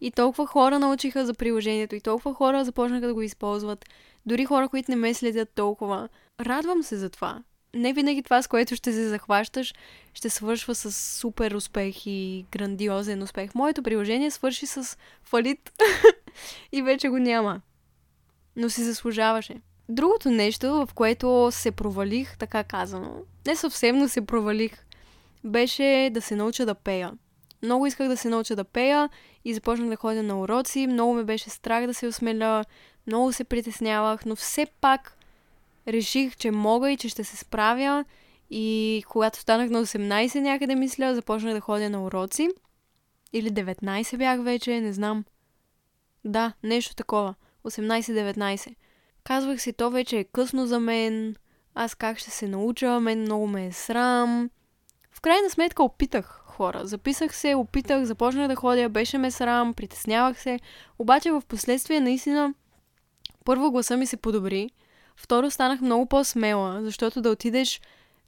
И 0.01 0.11
толкова 0.11 0.47
хора 0.47 0.79
научиха 0.79 1.25
за 1.25 1.33
приложението 1.33 1.95
и 1.95 2.01
толкова 2.01 2.33
хора 2.33 2.65
започнаха 2.65 3.07
да 3.07 3.13
го 3.13 3.21
използват. 3.21 3.85
Дори 4.25 4.45
хора, 4.45 4.69
които 4.69 4.91
не 4.91 4.97
ме 4.97 5.13
следят 5.13 5.49
толкова. 5.55 6.09
Радвам 6.39 6.83
се 6.83 6.97
за 6.97 7.09
това. 7.09 7.43
Не 7.75 7.93
винаги 7.93 8.23
това, 8.23 8.41
с 8.41 8.47
което 8.47 8.75
ще 8.75 8.93
се 8.93 9.09
захващаш, 9.09 9.73
ще 10.13 10.29
свършва 10.29 10.75
с 10.75 10.91
супер 10.91 11.51
успех 11.51 12.05
и 12.05 12.45
грандиозен 12.51 13.23
успех. 13.23 13.55
Моето 13.55 13.83
приложение 13.83 14.31
свърши 14.31 14.65
с 14.65 14.97
фалит 15.23 15.71
и 16.71 16.81
вече 16.81 17.09
го 17.09 17.17
няма. 17.17 17.61
Но 18.55 18.69
си 18.69 18.83
заслужаваше. 18.83 19.55
Другото 19.89 20.29
нещо, 20.29 20.67
в 20.67 20.89
което 20.95 21.49
се 21.51 21.71
провалих, 21.71 22.37
така 22.37 22.63
казано, 22.63 23.13
не 23.47 23.55
съвсем, 23.55 23.97
но 23.97 24.07
се 24.07 24.25
провалих, 24.25 24.85
беше 25.43 26.09
да 26.13 26.21
се 26.21 26.35
науча 26.35 26.65
да 26.65 26.75
пея. 26.75 27.11
Много 27.63 27.85
исках 27.85 28.07
да 28.07 28.17
се 28.17 28.29
науча 28.29 28.55
да 28.55 28.63
пея 28.63 29.09
и 29.45 29.53
започнах 29.53 29.89
да 29.89 29.95
ходя 29.95 30.23
на 30.23 30.39
уроци. 30.39 30.87
Много 30.87 31.13
ме 31.13 31.23
беше 31.23 31.49
страх 31.49 31.87
да 31.87 31.93
се 31.93 32.07
осмеля, 32.07 32.63
много 33.09 33.33
се 33.33 33.43
притеснявах, 33.43 34.25
но 34.25 34.35
все 34.35 34.65
пак 34.81 35.17
реших, 35.87 36.37
че 36.37 36.51
мога 36.51 36.91
и 36.91 36.97
че 36.97 37.09
ще 37.09 37.23
се 37.23 37.37
справя. 37.37 38.05
И 38.49 39.03
когато 39.09 39.39
станах 39.39 39.69
на 39.69 39.85
18 39.85 40.39
някъде, 40.39 40.75
мисля, 40.75 41.15
започнах 41.15 41.53
да 41.53 41.59
ходя 41.59 41.89
на 41.89 42.03
уроци. 42.03 42.49
Или 43.33 43.51
19 43.51 44.17
бях 44.17 44.43
вече, 44.43 44.81
не 44.81 44.93
знам. 44.93 45.25
Да, 46.25 46.53
нещо 46.63 46.95
такова. 46.95 47.35
18-19. 47.65 48.75
Казвах 49.23 49.61
си, 49.61 49.73
то 49.73 49.89
вече 49.89 50.17
е 50.17 50.23
късно 50.23 50.67
за 50.67 50.79
мен. 50.79 51.35
Аз 51.75 51.95
как 51.95 52.17
ще 52.19 52.31
се 52.31 52.47
науча, 52.47 52.99
мен 52.99 53.21
много 53.21 53.47
ме 53.47 53.65
е 53.65 53.71
срам. 53.71 54.49
В 55.11 55.21
крайна 55.21 55.49
сметка 55.49 55.83
опитах 55.83 56.41
хора. 56.45 56.85
Записах 56.87 57.35
се, 57.35 57.55
опитах, 57.55 58.03
започнах 58.03 58.47
да 58.47 58.55
ходя, 58.55 58.89
беше 58.89 59.17
ме 59.17 59.31
срам, 59.31 59.73
притеснявах 59.73 60.41
се. 60.41 60.59
Обаче 60.99 61.31
в 61.31 61.41
последствие 61.47 61.99
наистина 61.99 62.53
първо 63.49 63.71
гласа 63.71 63.97
ми 63.97 64.05
се 64.05 64.17
подобри. 64.17 64.69
Второ 65.15 65.51
станах 65.51 65.81
много 65.81 66.05
по-смела, 66.05 66.81
защото 66.81 67.21
да 67.21 67.29
отидеш, 67.29 67.81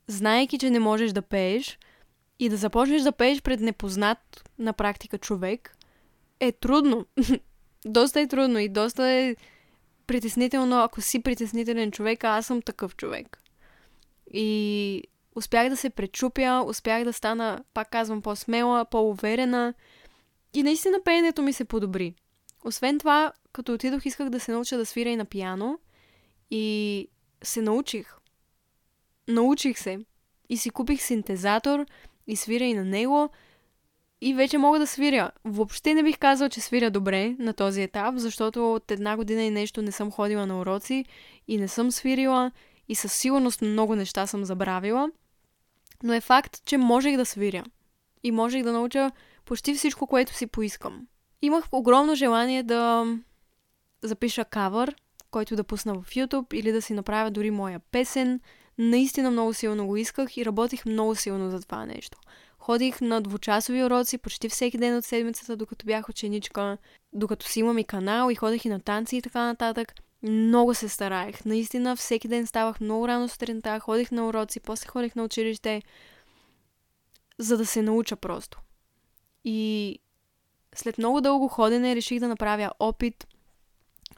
знаеки, 0.08 0.58
че 0.58 0.70
не 0.70 0.80
можеш 0.80 1.12
да 1.12 1.22
пееш 1.22 1.80
и 2.40 2.50
да 2.50 2.58
започнеш 2.58 3.02
да 3.02 3.12
пееш 3.12 3.42
пред 3.42 3.60
непознат 3.60 4.50
на 4.60 4.74
практика 4.74 5.18
човек, 5.18 5.78
е 6.40 6.52
трудно. 6.52 7.06
доста 7.86 8.22
е 8.22 8.28
трудно 8.28 8.60
и 8.60 8.70
доста 8.70 9.08
е 9.08 9.36
притеснително, 10.08 10.84
ако 10.84 11.02
си 11.02 11.22
притеснителен 11.22 11.92
човек, 11.92 12.24
а 12.24 12.38
аз 12.38 12.46
съм 12.46 12.62
такъв 12.62 12.96
човек. 12.96 13.44
И 14.34 15.04
успях 15.36 15.70
да 15.70 15.78
се 15.78 15.90
пречупя, 15.90 16.64
успях 16.68 17.04
да 17.04 17.14
стана, 17.14 17.64
пак 17.74 17.90
казвам, 17.90 18.22
по-смела, 18.22 18.86
по-уверена 18.86 19.74
и 20.54 20.64
наистина 20.64 20.98
пеенето 21.06 21.42
ми 21.42 21.54
се 21.54 21.66
подобри. 21.66 22.16
Освен 22.66 23.00
това, 23.00 23.34
като 23.54 23.74
отидох, 23.74 24.06
исках 24.06 24.30
да 24.30 24.40
се 24.40 24.52
науча 24.52 24.78
да 24.78 24.86
свиря 24.86 25.10
и 25.10 25.16
на 25.16 25.26
пияно 25.26 25.80
и 26.52 27.08
се 27.44 27.62
научих. 27.62 28.16
Научих 29.28 29.80
се. 29.80 30.00
И 30.50 30.58
си 30.58 30.70
купих 30.70 31.02
синтезатор 31.02 31.86
и 32.28 32.36
свиря 32.36 32.64
и 32.64 32.74
на 32.74 32.86
него 32.86 33.30
и 34.22 34.34
вече 34.34 34.58
мога 34.58 34.80
да 34.80 34.88
свиря. 34.88 35.32
Въобще 35.46 35.94
не 35.94 36.04
бих 36.04 36.18
казал, 36.18 36.50
че 36.50 36.62
свиря 36.62 36.92
добре 36.92 37.36
на 37.40 37.54
този 37.54 37.82
етап, 37.82 38.16
защото 38.18 38.74
от 38.74 38.92
една 38.92 39.16
година 39.16 39.44
и 39.44 39.52
нещо 39.52 39.82
не 39.82 39.92
съм 39.92 40.12
ходила 40.12 40.46
на 40.46 40.60
уроци 40.60 41.06
и 41.48 41.58
не 41.58 41.68
съм 41.68 41.92
свирила 41.92 42.52
и 42.90 42.96
със 42.96 43.14
сигурност 43.14 43.62
много 43.62 43.96
неща 43.96 44.28
съм 44.28 44.46
забравила. 44.46 45.12
Но 46.04 46.14
е 46.14 46.22
факт, 46.22 46.66
че 46.66 46.78
можех 46.78 47.18
да 47.18 47.26
свиря. 47.26 47.64
И 48.24 48.32
можех 48.32 48.64
да 48.64 48.74
науча 48.74 49.12
почти 49.46 49.74
всичко, 49.74 50.08
което 50.08 50.34
си 50.34 50.48
поискам. 50.48 51.08
Имах 51.42 51.66
огромно 51.72 52.16
желание 52.16 52.64
да 52.64 53.06
запиша 54.04 54.46
кавър, 54.46 54.96
който 55.32 55.56
да 55.56 55.64
пусна 55.64 55.94
в 55.94 56.10
YouTube 56.10 56.54
или 56.54 56.72
да 56.72 56.82
си 56.82 56.94
направя 56.94 57.32
дори 57.32 57.52
моя 57.52 57.80
песен. 57.80 58.40
Наистина 58.78 59.32
много 59.32 59.54
силно 59.54 59.88
го 59.88 59.98
исках 59.98 60.38
и 60.38 60.46
работих 60.46 60.86
много 60.86 61.16
силно 61.16 61.52
за 61.52 61.62
това 61.62 61.86
нещо. 61.86 62.18
Ходих 62.60 63.02
на 63.02 63.22
двучасови 63.22 63.84
уроци 63.84 64.18
почти 64.18 64.50
всеки 64.50 64.78
ден 64.78 64.98
от 64.98 65.06
седмицата, 65.06 65.56
докато 65.56 65.86
бях 65.86 66.10
ученичка, 66.10 66.78
докато 67.14 67.46
си 67.46 67.60
имам 67.60 67.78
и 67.78 67.84
канал 67.84 68.30
и 68.30 68.36
ходех 68.36 68.66
и 68.66 68.70
на 68.70 68.80
танци 68.80 69.18
и 69.18 69.22
така 69.22 69.46
нататък. 69.46 69.94
Много 70.24 70.74
се 70.74 70.90
стараех. 70.90 71.46
Наистина 71.46 71.96
всеки 71.96 72.28
ден 72.28 72.48
ставах 72.48 72.82
много 72.82 73.08
рано 73.08 73.30
сутринта, 73.30 73.80
ходих 73.80 74.12
на 74.12 74.28
уроци, 74.28 74.60
после 74.60 74.88
ходих 74.88 75.16
на 75.16 75.24
училище, 75.24 75.82
за 77.38 77.58
да 77.58 77.66
се 77.66 77.82
науча 77.82 78.16
просто. 78.16 78.60
И 79.44 80.00
след 80.76 80.98
много 80.98 81.22
дълго 81.22 81.48
ходене 81.48 81.96
реших 81.96 82.20
да 82.20 82.28
направя 82.28 82.72
опит. 82.80 83.28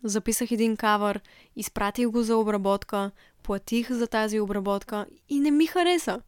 Записах 0.04 0.52
един 0.52 0.78
кавър, 0.78 1.22
изпратих 1.56 2.08
го 2.08 2.24
за 2.24 2.38
обработка, 2.38 3.12
платих 3.44 3.92
за 3.92 4.08
тази 4.08 4.40
обработка 4.40 5.06
и 5.30 5.40
не 5.40 5.52
ми 5.52 5.66
хареса. 5.66 6.22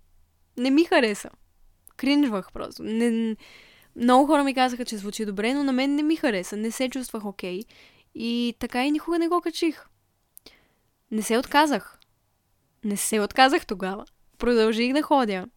Не 0.58 0.72
ми 0.72 0.86
хареса. 0.86 1.30
Кринжвах 1.98 2.52
просто. 2.52 2.84
Не... 2.84 3.36
Много 3.96 4.28
хора 4.28 4.44
ми 4.44 4.54
казаха, 4.54 4.86
че 4.86 4.98
звучи 4.98 5.26
добре, 5.26 5.54
но 5.54 5.64
на 5.64 5.72
мен 5.74 5.96
не 5.96 6.04
ми 6.04 6.16
хареса. 6.16 6.58
Не 6.58 6.72
се 6.72 6.90
чувствах 6.90 7.26
окей. 7.26 7.60
Okay. 7.60 7.66
И 8.16 8.56
така 8.60 8.86
и 8.86 8.92
никога 8.92 9.20
не 9.20 9.28
го 9.28 9.42
качих. 9.42 9.86
Не 11.12 11.22
се 11.22 11.38
отказах. 11.38 12.00
Не 12.84 12.98
се 12.98 13.20
отказах 13.20 13.66
тогава. 13.66 14.06
Продължих 14.38 14.94
да 14.94 15.02
ходя 15.02 15.48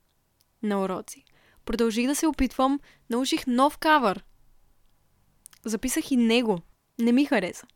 на 0.63 0.83
уроци. 0.83 1.25
Продължих 1.65 2.07
да 2.07 2.15
се 2.15 2.27
опитвам. 2.27 2.81
Научих 3.11 3.47
нов 3.47 3.79
кавър. 3.79 4.25
Записах 5.65 6.11
и 6.11 6.17
него. 6.17 6.59
Не 6.99 7.13
ми 7.13 7.25
хареса. 7.25 7.67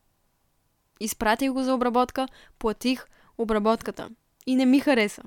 Изпратих 1.03 1.51
го 1.51 1.63
за 1.63 1.73
обработка, 1.73 2.27
платих 2.59 3.07
обработката. 3.37 4.09
И 4.45 4.55
не 4.55 4.65
ми 4.65 4.79
хареса. 4.79 5.23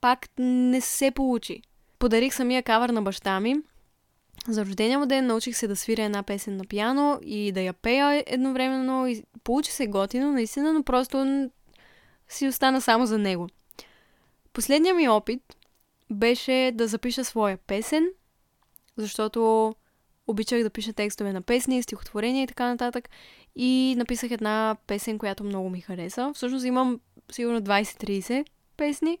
Пак 0.00 0.28
не 0.38 0.80
се 0.80 1.10
получи. 1.10 1.62
Подарих 1.98 2.34
самия 2.34 2.62
кавър 2.62 2.88
на 2.88 3.02
баща 3.02 3.40
ми. 3.40 3.56
За 4.48 4.64
рождения 4.64 4.98
му 4.98 5.06
ден 5.06 5.26
научих 5.26 5.56
се 5.56 5.66
да 5.66 5.76
свиря 5.76 6.02
една 6.02 6.22
песен 6.22 6.56
на 6.56 6.64
пиано 6.64 7.20
и 7.22 7.52
да 7.52 7.60
я 7.60 7.72
пея 7.72 8.24
едновременно. 8.26 9.06
И 9.06 9.22
получи 9.44 9.72
се 9.72 9.86
готино, 9.86 10.32
наистина, 10.32 10.72
но 10.72 10.82
просто 10.82 11.48
си 12.28 12.48
остана 12.48 12.80
само 12.80 13.06
за 13.06 13.18
него. 13.18 13.48
Последният 14.52 14.96
ми 14.96 15.08
опит 15.08 15.56
беше 16.10 16.72
да 16.74 16.86
запиша 16.88 17.24
своя 17.24 17.56
песен, 17.56 18.08
защото 18.96 19.74
обичах 20.26 20.62
да 20.62 20.70
пиша 20.70 20.92
текстове 20.92 21.32
на 21.32 21.42
песни, 21.42 21.82
стихотворения 21.82 22.42
и 22.42 22.46
така 22.46 22.68
нататък. 22.68 23.08
И 23.56 23.94
написах 23.98 24.30
една 24.30 24.76
песен, 24.86 25.18
която 25.18 25.44
много 25.44 25.70
ми 25.70 25.80
хареса. 25.80 26.32
Всъщност 26.34 26.64
имам 26.64 27.00
сигурно 27.32 27.60
20-30 27.60 28.44
песни, 28.76 29.18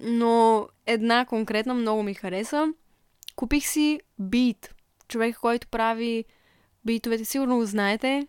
но 0.00 0.66
една 0.86 1.24
конкретна 1.24 1.74
много 1.74 2.02
ми 2.02 2.14
хареса. 2.14 2.66
Купих 3.36 3.66
си 3.66 4.00
бит. 4.18 4.74
Човек, 5.08 5.36
който 5.40 5.68
прави 5.68 6.24
битовете, 6.84 7.24
сигурно 7.24 7.56
го 7.56 7.64
знаете. 7.64 8.26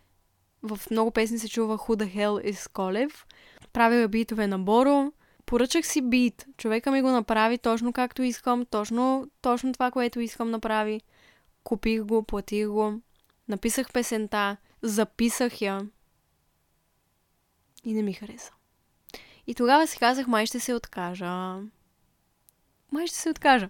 В 0.62 0.80
много 0.90 1.10
песни 1.10 1.38
се 1.38 1.48
чува 1.48 1.78
Who 1.78 2.04
the 2.04 2.16
hell 2.16 2.52
is 2.52 2.72
Колев. 2.72 3.26
Правила 3.72 4.08
битове 4.08 4.46
на 4.46 4.58
Боро. 4.58 5.12
Поръчах 5.46 5.86
си 5.86 6.00
бит. 6.02 6.46
Човека 6.56 6.90
ми 6.90 7.02
го 7.02 7.08
направи 7.08 7.58
точно 7.58 7.92
както 7.92 8.22
искам, 8.22 8.66
точно, 8.66 9.30
точно 9.42 9.72
това, 9.72 9.90
което 9.90 10.20
искам 10.20 10.50
направи. 10.50 11.00
Купих 11.64 12.02
го, 12.02 12.22
платих 12.22 12.68
го, 12.68 13.00
написах 13.48 13.92
песента, 13.92 14.56
записах 14.82 15.60
я 15.60 15.80
и 17.84 17.92
не 17.92 18.02
ми 18.02 18.12
хареса. 18.12 18.52
И 19.46 19.54
тогава 19.54 19.86
си 19.86 19.98
казах, 19.98 20.26
май 20.26 20.46
ще 20.46 20.60
се 20.60 20.74
откажа. 20.74 21.56
Май 22.92 23.06
ще 23.06 23.16
се 23.16 23.30
откажа. 23.30 23.68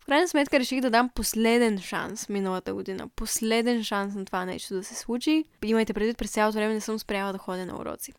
В 0.00 0.04
крайна 0.06 0.28
сметка 0.28 0.58
реших 0.58 0.80
да 0.80 0.90
дам 0.90 1.08
последен 1.08 1.78
шанс 1.78 2.28
миналата 2.28 2.74
година. 2.74 3.08
Последен 3.08 3.84
шанс 3.84 4.14
на 4.14 4.24
това 4.24 4.44
нещо 4.44 4.74
да 4.74 4.84
се 4.84 4.94
случи. 4.94 5.44
Имайте 5.64 5.92
предвид, 5.92 6.18
през 6.18 6.30
цялото 6.30 6.58
време 6.58 6.74
не 6.74 6.80
съм 6.80 6.98
спряла 6.98 7.32
да 7.32 7.38
ходя 7.38 7.66
на 7.66 7.76
уроци. 7.80 8.12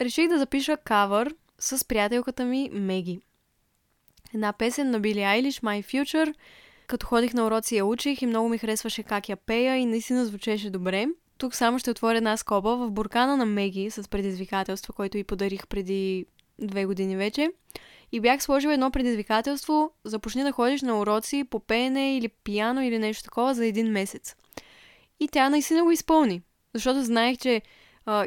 Реших 0.00 0.28
да 0.28 0.38
запиша 0.38 0.76
кавър 0.76 1.34
с 1.58 1.84
приятелката 1.88 2.44
ми 2.44 2.70
Меги. 2.72 3.20
Една 4.34 4.52
песен 4.52 4.90
на 4.90 5.00
Били 5.00 5.22
Айлиш, 5.22 5.60
My 5.60 5.84
Future. 5.84 6.34
Като 6.86 7.06
ходих 7.06 7.34
на 7.34 7.46
уроци 7.46 7.76
я 7.76 7.86
учих 7.86 8.22
и 8.22 8.26
много 8.26 8.48
ми 8.48 8.58
харесваше 8.58 9.02
как 9.02 9.28
я 9.28 9.36
пея 9.36 9.76
и 9.76 9.86
наистина 9.86 10.26
звучеше 10.26 10.70
добре. 10.70 11.06
Тук 11.38 11.54
само 11.54 11.78
ще 11.78 11.90
отворя 11.90 12.16
една 12.16 12.36
скоба 12.36 12.76
в 12.76 12.90
буркана 12.90 13.36
на 13.36 13.46
Меги 13.46 13.90
с 13.90 14.08
предизвикателство, 14.08 14.92
който 14.92 15.18
и 15.18 15.24
подарих 15.24 15.66
преди 15.66 16.26
две 16.58 16.86
години 16.86 17.16
вече. 17.16 17.50
И 18.12 18.20
бях 18.20 18.42
сложила 18.42 18.74
едно 18.74 18.90
предизвикателство, 18.90 19.90
започни 20.04 20.42
да 20.42 20.52
ходиш 20.52 20.82
на 20.82 21.00
уроци 21.00 21.44
по 21.50 21.60
пеене 21.60 22.16
или 22.16 22.28
пияно 22.28 22.82
или 22.82 22.98
нещо 22.98 23.24
такова 23.24 23.54
за 23.54 23.66
един 23.66 23.92
месец. 23.92 24.36
И 25.20 25.28
тя 25.28 25.50
наистина 25.50 25.82
го 25.82 25.90
изпълни. 25.90 26.42
Защото 26.74 27.02
знаех, 27.02 27.38
че 27.38 27.62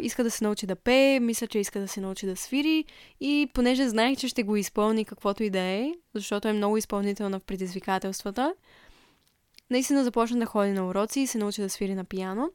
иска 0.02 0.24
да 0.24 0.32
се 0.32 0.44
научи 0.44 0.66
да 0.66 0.76
пее, 0.76 1.20
мисля, 1.20 1.48
че 1.48 1.60
иска 1.60 1.80
да 1.80 1.88
се 1.88 2.02
научи 2.02 2.26
да 2.26 2.36
свири 2.36 2.86
и 3.20 3.50
понеже 3.54 3.90
знаех, 3.90 4.18
че 4.18 4.28
ще 4.28 4.44
го 4.44 4.56
изпълни 4.56 5.06
каквото 5.06 5.44
и 5.44 5.50
да 5.50 5.60
е, 5.60 5.94
защото 6.16 6.48
е 6.48 6.54
много 6.54 6.78
изпълнителна 6.78 7.40
в 7.40 7.44
предизвикателствата, 7.44 8.54
наистина 9.70 10.04
започна 10.04 10.40
да 10.40 10.46
ходи 10.46 10.72
на 10.72 10.88
уроци 10.88 11.20
и 11.20 11.28
се 11.28 11.38
научи 11.38 11.62
да 11.62 11.70
свири 11.70 11.96
на 11.96 12.04
пияно. 12.04 12.52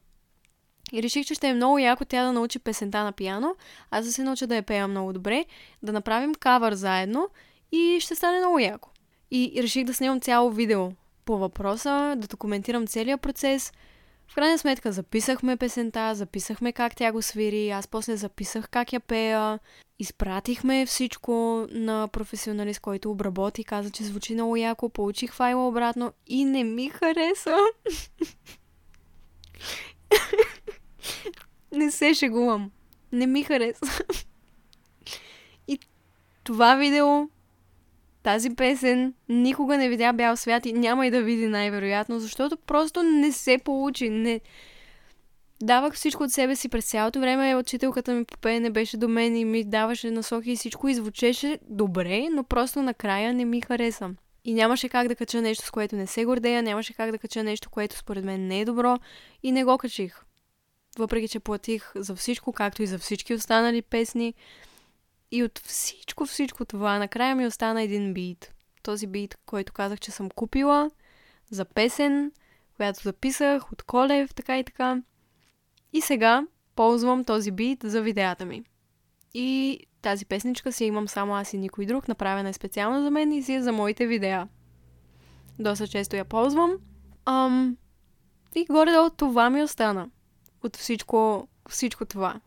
И 0.92 1.02
реших, 1.02 1.26
че 1.26 1.34
ще 1.34 1.48
е 1.48 1.54
много 1.54 1.78
яко 1.78 2.04
тя 2.04 2.24
да 2.24 2.32
научи 2.32 2.58
песента 2.58 3.04
на 3.04 3.12
пияно, 3.12 3.56
аз 3.90 4.04
да 4.04 4.12
се 4.12 4.22
науча 4.22 4.46
да 4.46 4.56
я 4.56 4.62
пея 4.62 4.88
много 4.88 5.12
добре, 5.12 5.44
да 5.82 5.92
направим 5.92 6.34
кавър 6.34 6.74
заедно 6.74 7.28
и 7.72 7.98
ще 8.00 8.14
стане 8.14 8.38
много 8.38 8.58
яко. 8.58 8.90
И 9.30 9.62
реших 9.62 9.84
да 9.84 9.94
снимам 9.94 10.20
цяло 10.20 10.50
видео 10.50 10.90
по 11.24 11.38
въпроса, 11.38 12.14
да 12.18 12.26
документирам 12.26 12.86
целият 12.86 13.20
процес. 13.20 13.72
В 14.34 14.40
крайна 14.42 14.58
сметка 14.58 14.92
записахме 14.92 15.56
песента, 15.56 16.14
записахме 16.14 16.72
как 16.72 16.96
тя 16.96 17.12
го 17.12 17.22
свири, 17.22 17.70
аз 17.70 17.88
после 17.88 18.16
записах 18.16 18.68
как 18.68 18.92
я 18.92 19.00
пея, 19.00 19.58
изпратихме 19.98 20.86
всичко 20.86 21.66
на 21.70 22.08
професионалист, 22.08 22.80
който 22.80 23.10
обработи, 23.10 23.64
каза, 23.64 23.90
че 23.90 24.04
звучи 24.04 24.34
много 24.34 24.56
яко, 24.56 24.88
получих 24.88 25.32
файла 25.32 25.68
обратно 25.68 26.12
и 26.26 26.44
не 26.44 26.64
ми 26.64 26.88
хареса. 26.88 27.56
не 31.72 31.90
се 31.90 32.14
шегувам. 32.14 32.70
Не 33.12 33.26
ми 33.26 33.42
хареса. 33.42 34.04
и 35.68 35.78
това 36.44 36.76
видео, 36.76 37.28
тази 38.24 38.50
песен, 38.50 39.14
никога 39.28 39.78
не 39.78 39.88
видя 39.88 40.12
бял 40.12 40.36
свят 40.36 40.66
и 40.66 40.72
няма 40.72 41.06
и 41.06 41.10
да 41.10 41.22
види 41.22 41.46
най-вероятно, 41.46 42.20
защото 42.20 42.56
просто 42.56 43.02
не 43.02 43.32
се 43.32 43.58
получи. 43.58 44.10
Не... 44.10 44.40
Давах 45.62 45.94
всичко 45.94 46.22
от 46.22 46.30
себе 46.30 46.56
си 46.56 46.68
през 46.68 46.84
цялото 46.84 47.20
време. 47.20 47.56
Учителката 47.56 48.14
ми 48.14 48.24
по 48.24 48.38
пеене 48.38 48.70
беше 48.70 48.96
до 48.96 49.08
мен 49.08 49.36
и 49.36 49.44
ми 49.44 49.64
даваше 49.64 50.10
насоки 50.10 50.50
и 50.50 50.56
всичко 50.56 50.88
извучеше 50.88 51.58
добре, 51.68 52.28
но 52.32 52.44
просто 52.44 52.82
накрая 52.82 53.34
не 53.34 53.44
ми 53.44 53.60
хареса. 53.60 54.10
И 54.44 54.54
нямаше 54.54 54.88
как 54.88 55.08
да 55.08 55.16
кача 55.16 55.42
нещо, 55.42 55.66
с 55.66 55.70
което 55.70 55.96
не 55.96 56.06
се 56.06 56.24
гордея, 56.24 56.62
нямаше 56.62 56.94
как 56.94 57.10
да 57.10 57.18
кача 57.18 57.42
нещо, 57.42 57.70
което 57.70 57.98
според 57.98 58.24
мен 58.24 58.46
не 58.46 58.60
е 58.60 58.64
добро 58.64 58.98
и 59.42 59.52
не 59.52 59.64
го 59.64 59.78
качих 59.78 60.24
въпреки 60.98 61.28
че 61.28 61.40
платих 61.40 61.92
за 61.94 62.16
всичко, 62.16 62.52
както 62.52 62.82
и 62.82 62.86
за 62.86 62.98
всички 62.98 63.34
останали 63.34 63.82
песни. 63.82 64.34
И 65.34 65.42
от 65.42 65.58
всичко, 65.58 66.26
всичко 66.26 66.64
това, 66.64 66.98
накрая 66.98 67.36
ми 67.36 67.46
остана 67.46 67.82
един 67.82 68.14
бит. 68.14 68.54
Този 68.82 69.06
бит, 69.06 69.38
който 69.46 69.72
казах, 69.72 70.00
че 70.00 70.10
съм 70.10 70.30
купила 70.30 70.90
за 71.50 71.64
песен, 71.64 72.32
която 72.76 73.02
записах 73.02 73.72
от 73.72 73.82
Колев, 73.82 74.34
така 74.34 74.58
и 74.58 74.64
така. 74.64 75.02
И 75.92 76.00
сега 76.00 76.46
ползвам 76.76 77.24
този 77.24 77.50
бит 77.50 77.80
за 77.84 78.02
видеята 78.02 78.46
ми. 78.46 78.64
И 79.34 79.80
тази 80.02 80.26
песничка 80.26 80.72
си 80.72 80.84
имам 80.84 81.08
само 81.08 81.34
аз 81.34 81.52
и 81.52 81.58
никой 81.58 81.86
друг, 81.86 82.08
направена 82.08 82.48
е 82.48 82.52
специално 82.52 83.02
за 83.02 83.10
мен 83.10 83.32
и 83.32 83.42
си 83.42 83.54
е 83.54 83.62
за 83.62 83.72
моите 83.72 84.06
видеа. 84.06 84.48
Доста 85.58 85.88
често 85.88 86.16
я 86.16 86.24
ползвам. 86.24 86.72
Ам... 87.26 87.76
И 88.54 88.64
горе-долу 88.64 89.10
това 89.10 89.50
ми 89.50 89.62
остана 89.62 90.10
от 90.62 90.76
всичко, 90.76 91.48
всичко 91.68 92.04
това. 92.04 92.40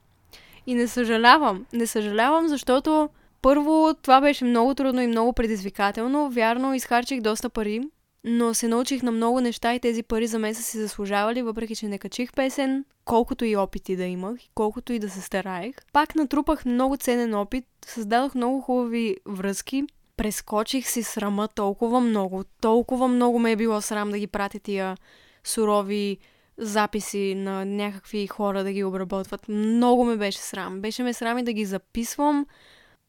И 0.67 0.75
не 0.75 0.87
съжалявам. 0.87 1.65
Не 1.73 1.87
съжалявам, 1.87 2.47
защото 2.47 3.09
първо 3.41 3.93
това 4.01 4.21
беше 4.21 4.45
много 4.45 4.75
трудно 4.75 5.01
и 5.01 5.07
много 5.07 5.33
предизвикателно. 5.33 6.29
Вярно, 6.29 6.73
изхарчих 6.73 7.21
доста 7.21 7.49
пари, 7.49 7.81
но 8.23 8.53
се 8.53 8.67
научих 8.67 9.03
на 9.03 9.11
много 9.11 9.41
неща 9.41 9.73
и 9.73 9.79
тези 9.79 10.03
пари 10.03 10.27
за 10.27 10.39
мен 10.39 10.55
са 10.55 10.63
си 10.63 10.77
заслужавали, 10.77 11.41
въпреки 11.41 11.75
че 11.75 11.87
не 11.87 11.97
качих 11.97 12.33
песен, 12.33 12.85
колкото 13.05 13.45
и 13.45 13.55
опити 13.55 13.95
да 13.95 14.03
имах, 14.03 14.37
колкото 14.55 14.93
и 14.93 14.99
да 14.99 15.09
се 15.09 15.21
стараех. 15.21 15.75
Пак 15.93 16.15
натрупах 16.15 16.65
много 16.65 16.97
ценен 16.97 17.33
опит, 17.33 17.65
създадох 17.85 18.35
много 18.35 18.61
хубави 18.61 19.17
връзки, 19.25 19.83
прескочих 20.17 20.87
си 20.87 21.03
срама 21.03 21.47
толкова 21.47 21.99
много, 21.99 22.43
толкова 22.61 23.07
много 23.07 23.39
ме 23.39 23.51
е 23.51 23.55
било 23.55 23.81
срам 23.81 24.11
да 24.11 24.19
ги 24.19 24.27
пратя 24.27 24.59
тия 24.59 24.97
сурови 25.43 26.17
записи 26.57 27.35
на 27.35 27.65
някакви 27.65 28.27
хора 28.27 28.63
да 28.63 28.71
ги 28.71 28.83
обработват. 28.83 29.47
Много 29.47 30.05
ме 30.05 30.17
беше 30.17 30.37
срам. 30.37 30.81
Беше 30.81 31.03
ме 31.03 31.13
срам 31.13 31.37
и 31.37 31.43
да 31.43 31.53
ги 31.53 31.65
записвам, 31.65 32.45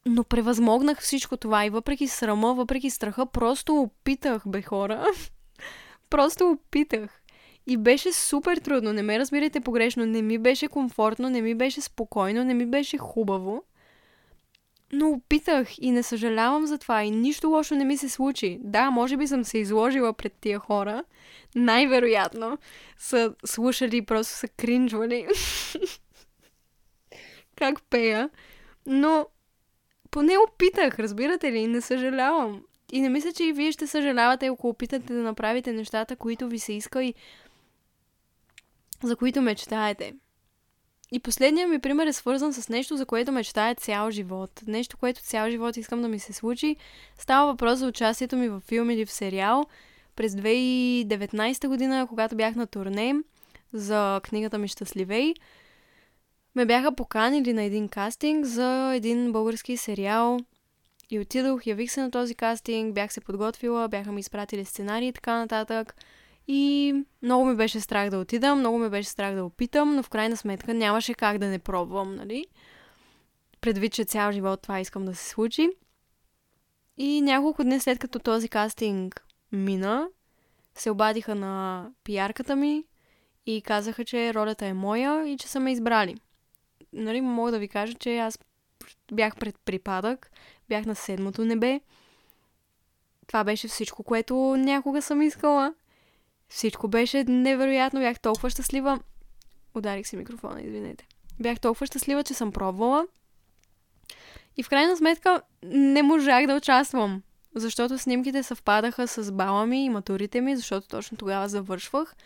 но 0.06 0.24
превъзмогнах 0.24 1.00
всичко 1.00 1.36
това 1.36 1.66
и 1.66 1.70
въпреки 1.70 2.08
срама, 2.08 2.54
въпреки 2.54 2.90
страха, 2.90 3.26
просто 3.26 3.76
опитах, 3.76 4.42
бе 4.46 4.62
хора. 4.62 5.06
просто 6.10 6.50
опитах. 6.50 7.22
И 7.66 7.76
беше 7.76 8.12
супер 8.12 8.56
трудно, 8.56 8.92
не 8.92 9.02
ме 9.02 9.18
разбирайте 9.18 9.60
погрешно, 9.60 10.06
не 10.06 10.22
ми 10.22 10.38
беше 10.38 10.68
комфортно, 10.68 11.30
не 11.30 11.42
ми 11.42 11.54
беше 11.54 11.80
спокойно, 11.80 12.44
не 12.44 12.54
ми 12.54 12.66
беше 12.66 12.98
хубаво. 12.98 13.62
Но 14.92 15.10
опитах 15.10 15.78
и 15.78 15.90
не 15.90 16.02
съжалявам 16.02 16.66
за 16.66 16.78
това 16.78 17.04
и 17.04 17.10
нищо 17.10 17.48
лошо 17.48 17.74
не 17.74 17.84
ми 17.84 17.96
се 17.96 18.08
случи. 18.08 18.58
Да, 18.62 18.90
може 18.90 19.16
би 19.16 19.26
съм 19.26 19.44
се 19.44 19.58
изложила 19.58 20.12
пред 20.12 20.32
тия 20.32 20.58
хора. 20.58 21.04
Най-вероятно 21.54 22.58
са 22.98 23.34
слушали 23.44 23.96
и 23.96 24.02
просто 24.02 24.34
са 24.34 24.48
кринжвали. 24.48 25.28
как 27.56 27.82
пея. 27.82 28.30
Но 28.86 29.26
поне 30.10 30.32
опитах, 30.48 30.98
разбирате 30.98 31.52
ли? 31.52 31.66
Не 31.66 31.80
съжалявам. 31.80 32.62
И 32.92 33.00
не 33.00 33.08
мисля, 33.08 33.32
че 33.32 33.44
и 33.44 33.52
вие 33.52 33.72
ще 33.72 33.86
съжалявате, 33.86 34.46
ако 34.46 34.68
опитате 34.68 35.12
да 35.12 35.22
направите 35.22 35.72
нещата, 35.72 36.16
които 36.16 36.48
ви 36.48 36.58
се 36.58 36.72
иска 36.72 37.04
и 37.04 37.14
за 39.02 39.16
които 39.16 39.42
мечтаете. 39.42 40.14
И 41.12 41.20
последният 41.20 41.70
ми 41.70 41.78
пример 41.78 42.06
е 42.06 42.12
свързан 42.12 42.52
с 42.52 42.68
нещо, 42.68 42.96
за 42.96 43.06
което 43.06 43.32
мечтая 43.32 43.74
цял 43.74 44.10
живот. 44.10 44.62
Нещо, 44.66 44.96
което 44.96 45.22
цял 45.22 45.50
живот 45.50 45.76
искам 45.76 46.02
да 46.02 46.08
ми 46.08 46.18
се 46.18 46.32
случи. 46.32 46.76
Става 47.18 47.52
въпрос 47.52 47.78
за 47.78 47.86
участието 47.86 48.36
ми 48.36 48.48
в 48.48 48.60
филм 48.60 48.90
или 48.90 49.06
в 49.06 49.12
сериал. 49.12 49.64
През 50.16 50.32
2019 50.32 51.68
година, 51.68 52.06
когато 52.08 52.36
бях 52.36 52.54
на 52.54 52.66
турне 52.66 53.14
за 53.72 54.20
книгата 54.24 54.58
ми 54.58 54.68
Щастливей, 54.68 55.34
ме 56.54 56.66
бяха 56.66 56.94
поканили 56.94 57.52
на 57.52 57.62
един 57.62 57.88
кастинг 57.88 58.44
за 58.44 58.92
един 58.94 59.32
български 59.32 59.76
сериал. 59.76 60.38
И 61.10 61.20
отидох, 61.20 61.66
явих 61.66 61.90
се 61.90 62.00
на 62.00 62.10
този 62.10 62.34
кастинг, 62.34 62.94
бях 62.94 63.12
се 63.12 63.20
подготвила, 63.20 63.88
бяха 63.88 64.12
ми 64.12 64.20
изпратили 64.20 64.64
сценарии 64.64 65.08
и 65.08 65.12
така 65.12 65.38
нататък. 65.38 65.94
И 66.48 66.94
много 67.22 67.44
ми 67.44 67.56
беше 67.56 67.80
страх 67.80 68.10
да 68.10 68.18
отида, 68.18 68.54
много 68.54 68.78
ми 68.78 68.88
беше 68.88 69.08
страх 69.08 69.34
да 69.34 69.44
опитам, 69.44 69.96
но 69.96 70.02
в 70.02 70.08
крайна 70.08 70.36
сметка 70.36 70.74
нямаше 70.74 71.14
как 71.14 71.38
да 71.38 71.46
не 71.46 71.58
пробвам, 71.58 72.14
нали? 72.14 72.46
Предвид, 73.60 73.92
че 73.92 74.04
цял 74.04 74.32
живот 74.32 74.62
това 74.62 74.80
искам 74.80 75.04
да 75.04 75.14
се 75.14 75.28
случи. 75.28 75.70
И 76.96 77.20
няколко 77.20 77.64
дни 77.64 77.80
след 77.80 77.98
като 77.98 78.18
този 78.18 78.48
кастинг 78.48 79.26
мина, 79.52 80.08
се 80.74 80.90
обадиха 80.90 81.34
на 81.34 81.86
пиарката 82.04 82.56
ми 82.56 82.84
и 83.46 83.62
казаха, 83.62 84.04
че 84.04 84.34
ролята 84.34 84.66
е 84.66 84.72
моя 84.72 85.28
и 85.28 85.36
че 85.36 85.48
са 85.48 85.60
ме 85.60 85.72
избрали. 85.72 86.16
Нали, 86.92 87.20
мога 87.20 87.50
да 87.50 87.58
ви 87.58 87.68
кажа, 87.68 87.94
че 87.94 88.18
аз 88.18 88.38
бях 89.12 89.36
пред 89.36 89.56
припадък, 89.64 90.30
бях 90.68 90.86
на 90.86 90.94
седмото 90.94 91.44
небе. 91.44 91.80
Това 93.26 93.44
беше 93.44 93.68
всичко, 93.68 94.02
което 94.02 94.34
някога 94.56 95.02
съм 95.02 95.22
искала. 95.22 95.74
Всичко 96.48 96.88
беше 96.88 97.24
невероятно, 97.24 98.00
бях 98.00 98.20
толкова 98.20 98.50
щастлива. 98.50 99.00
Ударих 99.74 100.06
си 100.06 100.16
микрофона, 100.16 100.62
извинете. 100.62 101.06
Бях 101.40 101.60
толкова 101.60 101.86
щастлива, 101.86 102.24
че 102.24 102.34
съм 102.34 102.52
пробвала. 102.52 103.06
И 104.56 104.62
в 104.62 104.68
крайна 104.68 104.96
сметка 104.96 105.42
не 105.62 106.02
можах 106.02 106.46
да 106.46 106.56
участвам, 106.56 107.22
защото 107.54 107.98
снимките 107.98 108.42
съвпадаха 108.42 109.08
с 109.08 109.32
бала 109.32 109.66
ми 109.66 109.84
и 109.84 109.88
матурите 109.88 110.40
ми, 110.40 110.56
защото 110.56 110.88
точно 110.88 111.16
тогава 111.16 111.48
завършвах. 111.48 112.16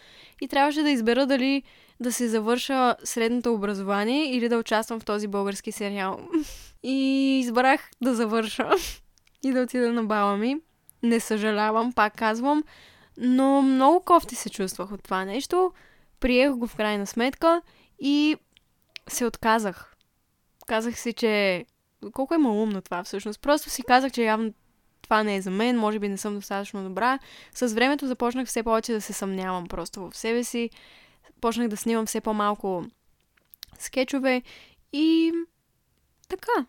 И 0.40 0.48
трябваше 0.48 0.82
да 0.82 0.90
избера 0.90 1.26
дали 1.26 1.62
да 2.00 2.12
се 2.12 2.28
завърша 2.28 2.96
средното 3.04 3.54
образование 3.54 4.36
или 4.36 4.48
да 4.48 4.58
участвам 4.58 5.00
в 5.00 5.04
този 5.04 5.28
български 5.28 5.72
сериал. 5.72 6.20
И 6.82 7.38
избрах 7.38 7.90
да 8.02 8.14
завърша 8.14 8.70
и 9.44 9.52
да 9.52 9.60
отида 9.60 9.92
на 9.92 10.04
бала 10.04 10.36
ми. 10.36 10.56
Не 11.02 11.20
съжалявам, 11.20 11.92
пак 11.92 12.16
казвам, 12.16 12.64
но 13.16 13.62
много 13.62 14.00
кофти 14.00 14.34
се 14.34 14.50
чувствах 14.50 14.92
от 14.92 15.02
това 15.02 15.24
нещо. 15.24 15.72
Приех 16.20 16.52
го 16.52 16.66
в 16.66 16.76
крайна 16.76 17.06
сметка 17.06 17.62
и 17.98 18.36
се 19.08 19.26
отказах. 19.26 19.96
Казах 20.66 20.98
си, 20.98 21.12
че 21.12 21.64
колко 22.12 22.34
е 22.34 22.38
малумно 22.38 22.82
това 22.82 23.04
всъщност. 23.04 23.40
Просто 23.40 23.70
си 23.70 23.82
казах, 23.82 24.12
че 24.12 24.22
явно 24.22 24.52
това 25.02 25.22
не 25.22 25.36
е 25.36 25.42
за 25.42 25.50
мен, 25.50 25.78
може 25.78 25.98
би 25.98 26.08
не 26.08 26.16
съм 26.16 26.34
достатъчно 26.34 26.84
добра. 26.84 27.18
С 27.54 27.74
времето 27.74 28.06
започнах 28.06 28.48
все 28.48 28.62
повече 28.62 28.92
да 28.92 29.00
се 29.00 29.12
съмнявам 29.12 29.66
просто 29.66 30.10
в 30.10 30.16
себе 30.16 30.44
си. 30.44 30.70
Почнах 31.40 31.68
да 31.68 31.76
снимам 31.76 32.06
все 32.06 32.20
по-малко 32.20 32.84
скетчове 33.78 34.42
и 34.92 35.32
така. 36.28 36.66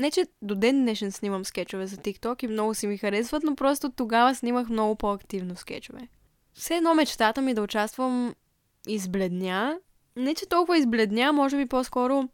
Не, 0.00 0.10
че 0.10 0.26
до 0.42 0.54
ден 0.54 0.82
днешен 0.82 1.12
снимам 1.12 1.44
скетчове 1.44 1.86
за 1.86 1.96
TikTok 1.96 2.44
и 2.44 2.48
много 2.48 2.74
си 2.74 2.86
ми 2.86 2.98
харесват, 2.98 3.42
но 3.42 3.56
просто 3.56 3.90
тогава 3.90 4.34
снимах 4.34 4.68
много 4.68 4.94
по-активно 4.94 5.56
скетчове. 5.56 6.08
Все 6.54 6.76
едно 6.76 6.94
мечтата 6.94 7.42
ми 7.42 7.54
да 7.54 7.62
участвам 7.62 8.34
избледня. 8.88 9.78
Не, 10.16 10.34
че 10.34 10.46
толкова 10.46 10.78
избледня, 10.78 11.32
може 11.32 11.56
би 11.56 11.66
по-скоро 11.66 12.28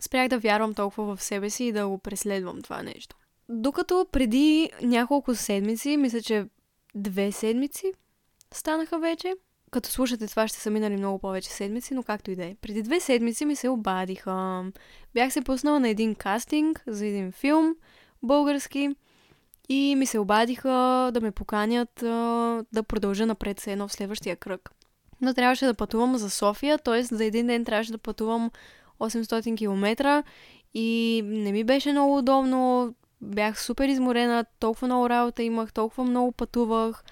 спрях 0.00 0.28
да 0.28 0.38
вярвам 0.38 0.74
толкова 0.74 1.16
в 1.16 1.22
себе 1.22 1.50
си 1.50 1.64
и 1.64 1.72
да 1.72 1.88
го 1.88 1.98
преследвам 1.98 2.62
това 2.62 2.82
нещо. 2.82 3.16
Докато 3.48 4.06
преди 4.12 4.70
няколко 4.82 5.34
седмици, 5.34 5.96
мисля, 5.96 6.22
че 6.22 6.46
две 6.94 7.32
седмици 7.32 7.92
станаха 8.54 8.98
вече, 8.98 9.34
като 9.74 9.90
слушате 9.90 10.26
това, 10.26 10.48
ще 10.48 10.58
са 10.58 10.70
минали 10.70 10.96
много 10.96 11.18
повече 11.18 11.48
седмици, 11.48 11.94
но 11.94 12.02
както 12.02 12.30
и 12.30 12.36
да 12.36 12.44
е. 12.44 12.56
Преди 12.60 12.82
две 12.82 13.00
седмици 13.00 13.44
ми 13.44 13.56
се 13.56 13.68
обадиха. 13.68 14.64
Бях 15.14 15.32
се 15.32 15.40
пуснала 15.40 15.80
на 15.80 15.88
един 15.88 16.14
кастинг 16.14 16.82
за 16.86 17.06
един 17.06 17.32
филм, 17.32 17.74
български, 18.22 18.90
и 19.68 19.94
ми 19.96 20.06
се 20.06 20.18
обадиха 20.18 21.10
да 21.14 21.20
ме 21.20 21.30
поканят 21.30 21.90
да 22.72 22.82
продължа 22.88 23.26
напред 23.26 23.60
с 23.60 23.66
едно 23.66 23.88
в 23.88 23.92
следващия 23.92 24.36
кръг. 24.36 24.70
Но 25.20 25.34
трябваше 25.34 25.66
да 25.66 25.74
пътувам 25.74 26.16
за 26.16 26.30
София, 26.30 26.78
т.е. 26.78 27.02
за 27.02 27.24
един 27.24 27.46
ден 27.46 27.64
трябваше 27.64 27.92
да 27.92 27.98
пътувам 27.98 28.50
800 29.00 29.56
км 29.56 30.22
и 30.74 31.22
не 31.24 31.52
ми 31.52 31.64
беше 31.64 31.92
много 31.92 32.18
удобно. 32.18 32.94
Бях 33.20 33.62
супер 33.62 33.88
изморена, 33.88 34.44
толкова 34.58 34.86
много 34.86 35.08
работа 35.08 35.42
имах, 35.42 35.72
толкова 35.72 36.04
много 36.04 36.32
пътувах 36.32 37.04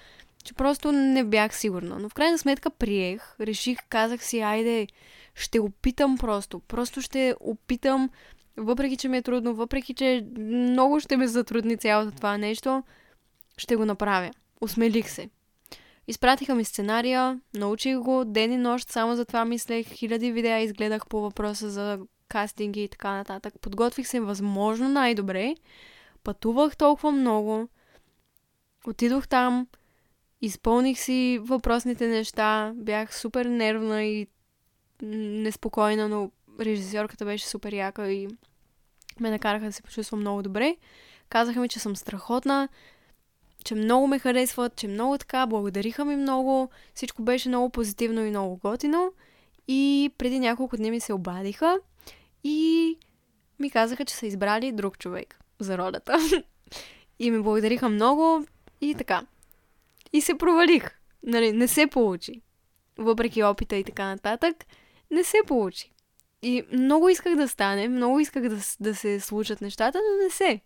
че 0.45 0.55
просто 0.55 0.93
не 0.93 1.24
бях 1.24 1.57
сигурна. 1.57 1.99
Но 1.99 2.09
в 2.09 2.14
крайна 2.14 2.38
сметка 2.38 2.70
приех, 2.70 3.36
реших, 3.40 3.78
казах 3.88 4.24
си, 4.24 4.40
айде, 4.40 4.86
ще 5.34 5.61
опитам 5.61 6.18
просто. 6.18 6.61
Просто 6.61 7.03
ще 7.03 7.34
опитам, 7.40 8.11
въпреки 8.57 8.97
че 8.97 9.09
ми 9.09 9.16
е 9.16 9.22
трудно, 9.22 9.55
въпреки 9.55 9.95
че 9.95 10.26
много 10.38 11.01
ще 11.01 11.16
ме 11.16 11.26
затрудни 11.26 11.76
цялото 11.76 12.16
това 12.16 12.38
нещо, 12.38 12.82
ще 13.57 13.76
го 13.76 13.84
направя. 13.84 14.30
Осмелих 14.61 15.11
се. 15.11 15.28
Изпратиха 16.07 16.55
ми 16.55 16.64
сценария, 16.64 17.40
научих 17.55 17.99
го 17.99 18.24
ден 18.24 18.53
и 18.53 18.57
нощ, 18.57 18.90
само 18.90 19.16
за 19.16 19.24
това 19.24 19.45
мислех, 19.45 19.86
хиляди 19.86 20.32
видеа 20.32 20.61
изгледах 20.61 21.07
по 21.07 21.20
въпроса 21.20 21.70
за 21.70 21.99
кастинги 22.28 22.84
и 22.84 22.88
така 22.88 23.12
нататък. 23.12 23.55
Подготвих 23.61 24.07
се 24.07 24.20
възможно 24.20 24.88
най-добре, 24.88 25.55
пътувах 26.24 26.76
толкова 26.76 27.12
много, 27.12 27.68
отидох 28.86 29.28
там, 29.28 29.66
Изпълних 30.43 30.99
си 30.99 31.38
въпросните 31.43 32.09
неща, 32.09 32.72
бях 32.76 33.16
супер 33.16 33.45
нервна 33.47 34.05
и 34.05 34.26
неспокойна, 35.03 36.09
но 36.09 36.30
режисьорката 36.61 37.24
беше 37.24 37.49
супер 37.49 37.72
яка 37.72 38.12
и 38.12 38.28
ме 39.20 39.30
накараха 39.30 39.64
да 39.64 39.72
се 39.72 39.82
почувствам 39.82 40.20
много 40.20 40.43
добре. 40.43 40.76
Казаха 41.28 41.61
ми, 41.61 41.68
че 41.68 41.78
съм 41.78 41.97
страхотна, 41.97 42.68
че 43.64 43.74
много 43.74 44.07
ме 44.07 44.18
харесват, 44.18 44.76
че 44.76 44.88
много 44.88 45.18
така, 45.18 45.47
благодариха 45.47 46.05
ми 46.05 46.16
много, 46.16 46.68
всичко 46.95 47.22
беше 47.22 47.49
много 47.49 47.70
позитивно 47.70 48.24
и 48.24 48.30
много 48.30 48.57
готино. 48.57 49.12
И 49.68 50.11
преди 50.18 50.38
няколко 50.38 50.76
дни 50.76 50.90
ми 50.90 51.01
се 51.01 51.12
обадиха 51.12 51.78
и 52.45 52.99
ми 53.59 53.70
казаха, 53.70 54.05
че 54.05 54.14
са 54.14 54.26
избрали 54.26 54.72
друг 54.72 54.99
човек 54.99 55.40
за 55.59 55.78
ролята. 55.78 56.18
и 57.18 57.30
ми 57.30 57.43
благодариха 57.43 57.88
много 57.88 58.47
и 58.80 58.95
така. 58.95 59.22
И 60.13 60.21
се 60.21 60.35
провалих. 60.35 60.91
Нали, 61.23 61.53
не 61.53 61.69
се 61.69 61.87
получи. 61.87 62.43
Въпреки 62.99 63.43
опита 63.43 63.77
и 63.77 63.85
така 63.85 64.05
нататък, 64.05 64.57
не 65.11 65.25
се 65.25 65.37
получи. 65.47 65.93
И 66.43 66.65
много 66.73 67.09
исках 67.09 67.37
да 67.37 67.49
стане, 67.49 67.89
много 67.89 68.21
исках 68.21 68.49
да, 68.49 68.59
да 68.81 68.95
се 68.95 69.21
случат 69.21 69.61
нещата, 69.61 69.99
но 69.99 70.25
не 70.25 70.31
се. 70.31 70.61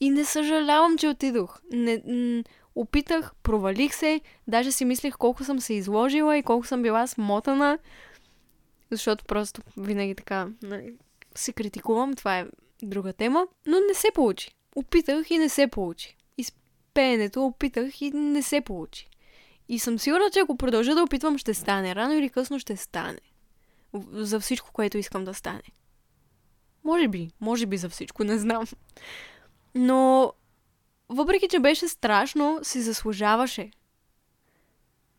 И 0.00 0.10
не 0.10 0.24
съжалявам, 0.24 0.98
че 0.98 1.08
отидох. 1.08 1.60
Не, 1.72 2.02
м- 2.06 2.42
опитах, 2.74 3.32
провалих 3.42 3.94
се, 3.94 4.20
даже 4.48 4.72
си 4.72 4.84
мислех 4.84 5.16
колко 5.18 5.44
съм 5.44 5.60
се 5.60 5.74
изложила 5.74 6.38
и 6.38 6.42
колко 6.42 6.66
съм 6.66 6.82
била 6.82 7.06
смотана, 7.06 7.78
защото 8.90 9.24
просто 9.24 9.60
винаги 9.76 10.14
така 10.14 10.48
нали, 10.62 10.94
се 11.34 11.52
критикувам, 11.52 12.14
това 12.14 12.38
е 12.38 12.46
друга 12.82 13.12
тема, 13.12 13.46
но 13.66 13.76
не 13.88 13.94
се 13.94 14.08
получи. 14.14 14.50
Опитах 14.76 15.30
и 15.30 15.38
не 15.38 15.48
се 15.48 15.66
получи 15.66 16.16
пеенето 16.94 17.46
опитах 17.46 18.00
и 18.00 18.10
не 18.10 18.42
се 18.42 18.60
получи. 18.60 19.08
И 19.68 19.78
съм 19.78 19.98
сигурна, 19.98 20.30
че 20.32 20.40
ако 20.40 20.56
продължа 20.56 20.94
да 20.94 21.02
опитвам, 21.02 21.38
ще 21.38 21.54
стане. 21.54 21.94
Рано 21.94 22.14
или 22.14 22.28
късно 22.28 22.58
ще 22.58 22.76
стане. 22.76 23.20
За 24.12 24.40
всичко, 24.40 24.70
което 24.72 24.98
искам 24.98 25.24
да 25.24 25.34
стане. 25.34 25.62
Може 26.84 27.08
би, 27.08 27.30
може 27.40 27.66
би 27.66 27.76
за 27.76 27.88
всичко, 27.88 28.24
не 28.24 28.38
знам. 28.38 28.64
Но, 29.74 30.32
въпреки, 31.08 31.48
че 31.48 31.58
беше 31.58 31.88
страшно, 31.88 32.60
си 32.62 32.80
заслужаваше. 32.80 33.70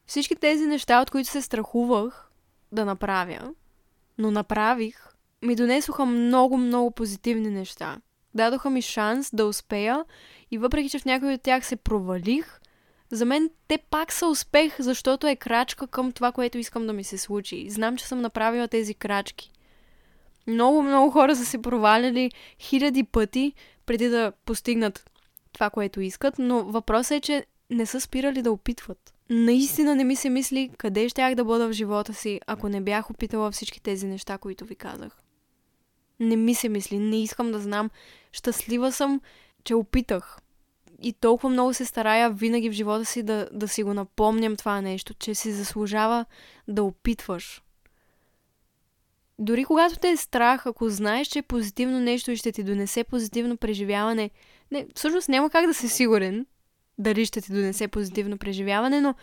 Всички 0.06 0.36
тези 0.36 0.66
неща, 0.66 1.02
от 1.02 1.12
които 1.12 1.30
се 1.30 1.42
страхувах 1.42 2.32
да 2.72 2.86
направя, 2.86 3.54
но 4.18 4.32
направих, 4.32 5.08
ми 5.42 5.56
донесоха 5.56 6.06
много, 6.06 6.58
много 6.58 6.92
позитивни 6.92 7.50
неща. 7.50 8.02
Дадоха 8.34 8.70
ми 8.70 8.82
шанс 8.82 9.30
да 9.34 9.46
успея 9.46 10.06
и 10.56 10.58
въпреки, 10.58 10.90
че 10.90 11.00
в 11.00 11.06
някои 11.06 11.34
от 11.34 11.42
тях 11.42 11.66
се 11.66 11.76
провалих, 11.76 12.60
за 13.12 13.26
мен 13.26 13.50
те 13.68 13.78
пак 13.78 14.14
са 14.14 14.28
успех, 14.28 14.76
защото 14.80 15.28
е 15.28 15.36
крачка 15.36 15.88
към 15.88 16.12
това, 16.12 16.32
което 16.32 16.58
искам 16.58 16.88
да 16.88 16.94
ми 16.94 17.04
се 17.04 17.18
случи. 17.18 17.70
Знам, 17.70 17.98
че 17.98 18.08
съм 18.08 18.22
направила 18.22 18.68
тези 18.68 18.94
крачки. 18.94 19.52
Много, 20.48 20.82
много 20.82 21.12
хора 21.12 21.36
са 21.36 21.46
се 21.46 21.62
проваляли 21.62 22.32
хиляди 22.60 23.04
пъти 23.04 23.54
преди 23.86 24.10
да 24.10 24.32
постигнат 24.46 25.10
това, 25.54 25.70
което 25.70 26.02
искат, 26.02 26.36
но 26.40 26.64
въпросът 26.64 27.12
е, 27.12 27.22
че 27.22 27.46
не 27.70 27.86
са 27.86 28.02
спирали 28.02 28.42
да 28.42 28.52
опитват. 28.52 29.14
Наистина 29.30 29.96
не 29.96 30.04
ми 30.04 30.16
се 30.16 30.30
мисли 30.30 30.72
къде 30.78 31.10
щях 31.10 31.36
да 31.36 31.46
бъда 31.46 31.68
в 31.68 31.74
живота 31.74 32.14
си, 32.14 32.40
ако 32.48 32.70
не 32.70 32.82
бях 32.82 33.10
опитала 33.10 33.52
всички 33.52 33.82
тези 33.82 34.08
неща, 34.08 34.38
които 34.38 34.66
ви 34.66 34.76
казах. 34.76 35.22
Не 36.20 36.36
ми 36.36 36.56
се 36.56 36.70
мисли, 36.70 37.00
не 37.00 37.24
искам 37.24 37.52
да 37.52 37.60
знам. 37.60 37.90
Щастлива 38.32 38.92
съм, 38.92 39.22
че 39.64 39.76
опитах. 39.76 40.40
И 41.02 41.14
толкова 41.14 41.50
много 41.50 41.74
се 41.74 41.86
старая 41.86 42.32
винаги 42.32 42.70
в 42.70 42.74
живота 42.74 43.06
си 43.06 43.24
да, 43.24 43.50
да 43.52 43.68
си 43.68 43.84
го 43.84 43.94
напомням 43.94 44.56
това 44.56 44.82
нещо, 44.82 45.14
че 45.14 45.36
си 45.36 45.52
заслужава 45.52 46.26
да 46.68 46.84
опитваш. 46.84 47.62
Дори 49.40 49.66
когато 49.66 49.96
те 49.96 50.10
е 50.10 50.18
страх, 50.18 50.66
ако 50.66 50.90
знаеш, 50.90 51.28
че 51.28 51.40
е 51.40 51.42
позитивно 51.42 52.00
нещо 52.00 52.32
и 52.32 52.38
ще 52.38 52.52
ти 52.52 52.64
донесе 52.64 53.04
позитивно 53.04 53.58
преживяване, 53.58 54.30
не, 54.72 54.88
всъщност 54.96 55.30
няма 55.30 55.50
как 55.50 55.68
да 55.68 55.74
си 55.74 55.90
сигурен 55.90 56.46
дали 56.98 57.26
ще 57.26 57.42
ти 57.42 57.52
донесе 57.52 57.88
позитивно 57.88 58.38
преживяване, 58.38 59.02
но 59.02 59.16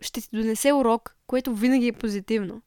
ще 0.00 0.20
ти 0.20 0.28
донесе 0.32 0.72
урок, 0.72 1.16
което 1.26 1.54
винаги 1.54 1.88
е 1.88 1.92
позитивно. 1.92 2.62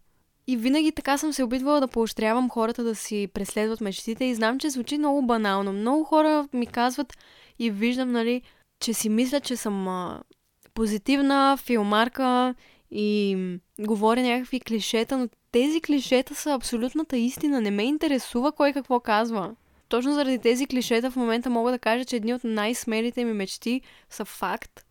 И 0.47 0.57
винаги 0.57 0.91
така 0.91 1.17
съм 1.17 1.33
се 1.33 1.43
опитвала 1.43 1.79
да 1.79 1.87
поощрявам 1.87 2.49
хората 2.49 2.83
да 2.83 2.95
си 2.95 3.29
преследват 3.33 3.81
мечтите 3.81 4.25
и 4.25 4.35
знам, 4.35 4.59
че 4.59 4.69
звучи 4.69 4.97
много 4.97 5.25
банално. 5.25 5.73
Много 5.73 6.03
хора 6.03 6.47
ми 6.53 6.67
казват 6.67 7.17
и 7.59 7.71
виждам, 7.71 8.11
нали, 8.11 8.41
че 8.79 8.93
си 8.93 9.09
мисля, 9.09 9.39
че 9.39 9.55
съм 9.55 9.87
а, 9.87 10.21
позитивна 10.73 11.57
филмарка 11.57 12.55
и 12.91 13.37
говоря 13.79 14.21
някакви 14.21 14.59
клишета, 14.59 15.17
но 15.17 15.29
тези 15.51 15.81
клишета 15.81 16.35
са 16.35 16.53
абсолютната 16.53 17.17
истина. 17.17 17.61
Не 17.61 17.71
ме 17.71 17.83
интересува 17.83 18.51
кой 18.51 18.73
какво 18.73 18.99
казва. 18.99 19.55
Точно 19.89 20.13
заради 20.13 20.39
тези 20.39 20.67
клишета 20.67 21.11
в 21.11 21.15
момента 21.15 21.49
мога 21.49 21.71
да 21.71 21.79
кажа, 21.79 22.05
че 22.05 22.15
едни 22.15 22.33
от 22.33 22.43
най-смелите 22.43 23.25
ми 23.25 23.33
мечти 23.33 23.81
са 24.09 24.25
факт. 24.25 24.85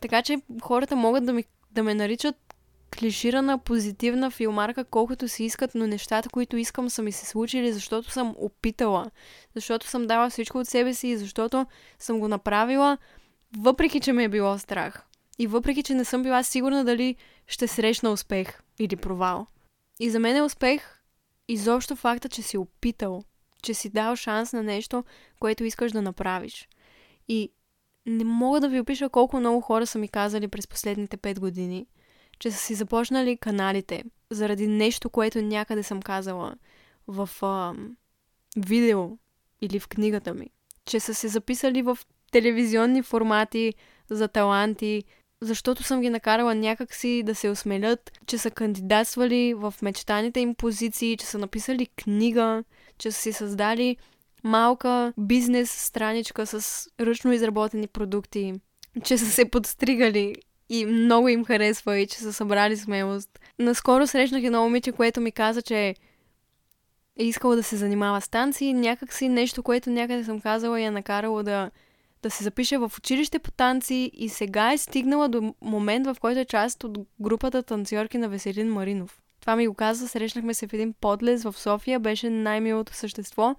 Така 0.00 0.22
че 0.22 0.36
хората 0.62 0.96
могат 0.96 1.26
да, 1.26 1.32
ми, 1.32 1.44
да 1.70 1.82
ме 1.82 1.94
наричат 1.94 2.47
клиширана, 2.98 3.58
позитивна 3.58 4.30
филмарка, 4.30 4.84
колкото 4.84 5.28
си 5.28 5.44
искат, 5.44 5.74
но 5.74 5.86
нещата, 5.86 6.28
които 6.28 6.56
искам, 6.56 6.90
са 6.90 7.02
ми 7.02 7.12
се 7.12 7.26
случили, 7.26 7.72
защото 7.72 8.10
съм 8.10 8.34
опитала, 8.38 9.10
защото 9.54 9.86
съм 9.86 10.06
дала 10.06 10.30
всичко 10.30 10.58
от 10.58 10.68
себе 10.68 10.94
си 10.94 11.08
и 11.08 11.16
защото 11.16 11.66
съм 11.98 12.18
го 12.18 12.28
направила, 12.28 12.98
въпреки, 13.58 14.00
че 14.00 14.12
ме 14.12 14.24
е 14.24 14.28
било 14.28 14.58
страх. 14.58 15.04
И 15.38 15.46
въпреки, 15.46 15.82
че 15.82 15.94
не 15.94 16.04
съм 16.04 16.22
била 16.22 16.42
сигурна 16.42 16.84
дали 16.84 17.16
ще 17.46 17.68
срещна 17.68 18.10
успех 18.10 18.60
или 18.78 18.96
провал. 18.96 19.46
И 20.00 20.10
за 20.10 20.18
мен 20.18 20.36
е 20.36 20.42
успех 20.42 20.98
изобщо 21.48 21.96
факта, 21.96 22.28
че 22.28 22.42
си 22.42 22.58
опитал, 22.58 23.22
че 23.62 23.74
си 23.74 23.88
дал 23.88 24.16
шанс 24.16 24.52
на 24.52 24.62
нещо, 24.62 25.04
което 25.40 25.64
искаш 25.64 25.92
да 25.92 26.02
направиш. 26.02 26.68
И 27.28 27.52
не 28.06 28.24
мога 28.24 28.60
да 28.60 28.68
ви 28.68 28.80
опиша 28.80 29.08
колко 29.08 29.40
много 29.40 29.60
хора 29.60 29.86
са 29.86 29.98
ми 29.98 30.08
казали 30.08 30.48
през 30.48 30.66
последните 30.66 31.16
5 31.16 31.40
години, 31.40 31.86
че 32.38 32.50
са 32.50 32.58
си 32.58 32.74
започнали 32.74 33.36
каналите 33.36 34.04
заради 34.30 34.66
нещо, 34.66 35.10
което 35.10 35.42
някъде 35.42 35.82
съм 35.82 36.02
казала 36.02 36.54
в 37.08 37.30
а, 37.42 37.74
видео 38.56 39.08
или 39.60 39.80
в 39.80 39.88
книгата 39.88 40.34
ми. 40.34 40.46
Че 40.84 41.00
са 41.00 41.14
се 41.14 41.28
записали 41.28 41.82
в 41.82 41.98
телевизионни 42.30 43.02
формати 43.02 43.74
за 44.10 44.28
таланти, 44.28 45.04
защото 45.40 45.82
съм 45.82 46.00
ги 46.00 46.10
накарала 46.10 46.54
някакси 46.54 47.22
да 47.26 47.34
се 47.34 47.48
осмелят, 47.50 48.10
че 48.26 48.38
са 48.38 48.50
кандидатствали 48.50 49.54
в 49.54 49.74
мечтаните 49.82 50.40
им 50.40 50.54
позиции, 50.54 51.16
че 51.16 51.26
са 51.26 51.38
написали 51.38 51.86
книга, 51.86 52.64
че 52.98 53.10
са 53.10 53.20
си 53.20 53.32
създали 53.32 53.96
малка 54.44 55.12
бизнес 55.18 55.70
страничка 55.70 56.46
с 56.46 56.86
ръчно 57.00 57.32
изработени 57.32 57.86
продукти, 57.86 58.52
че 59.04 59.18
са 59.18 59.26
се 59.26 59.50
подстригали 59.50 60.34
и 60.68 60.86
много 60.86 61.28
им 61.28 61.44
харесва 61.44 61.98
и 61.98 62.06
че 62.06 62.18
са 62.18 62.32
събрали 62.32 62.76
смелост. 62.76 63.40
Наскоро 63.58 64.06
срещнах 64.06 64.44
едно 64.44 64.62
момиче, 64.62 64.92
което 64.92 65.20
ми 65.20 65.32
каза, 65.32 65.62
че 65.62 65.94
е 67.16 67.24
искала 67.24 67.56
да 67.56 67.62
се 67.62 67.76
занимава 67.76 68.20
с 68.20 68.28
танци, 68.28 68.72
някакси 68.72 69.28
нещо, 69.28 69.62
което 69.62 69.90
някъде 69.90 70.24
съм 70.24 70.40
казала, 70.40 70.80
я 70.80 70.92
накарало 70.92 71.42
да 71.42 71.70
да 72.22 72.30
се 72.30 72.44
запише 72.44 72.78
в 72.78 72.92
училище 72.98 73.38
по 73.38 73.50
танци 73.50 74.10
и 74.14 74.28
сега 74.28 74.72
е 74.72 74.78
стигнала 74.78 75.28
до 75.28 75.54
момент, 75.62 76.06
в 76.06 76.16
който 76.20 76.40
е 76.40 76.44
част 76.44 76.84
от 76.84 76.98
групата 77.20 77.62
танцорки 77.62 78.18
на 78.18 78.28
Веселин 78.28 78.72
Маринов. 78.72 79.20
Това 79.40 79.56
ми 79.56 79.66
го 79.66 79.74
каза, 79.74 80.08
срещнахме 80.08 80.54
се 80.54 80.66
в 80.66 80.72
един 80.72 80.92
подлез 81.00 81.42
в 81.42 81.52
София, 81.52 82.00
беше 82.00 82.30
най-милото 82.30 82.94
същество. 82.94 83.54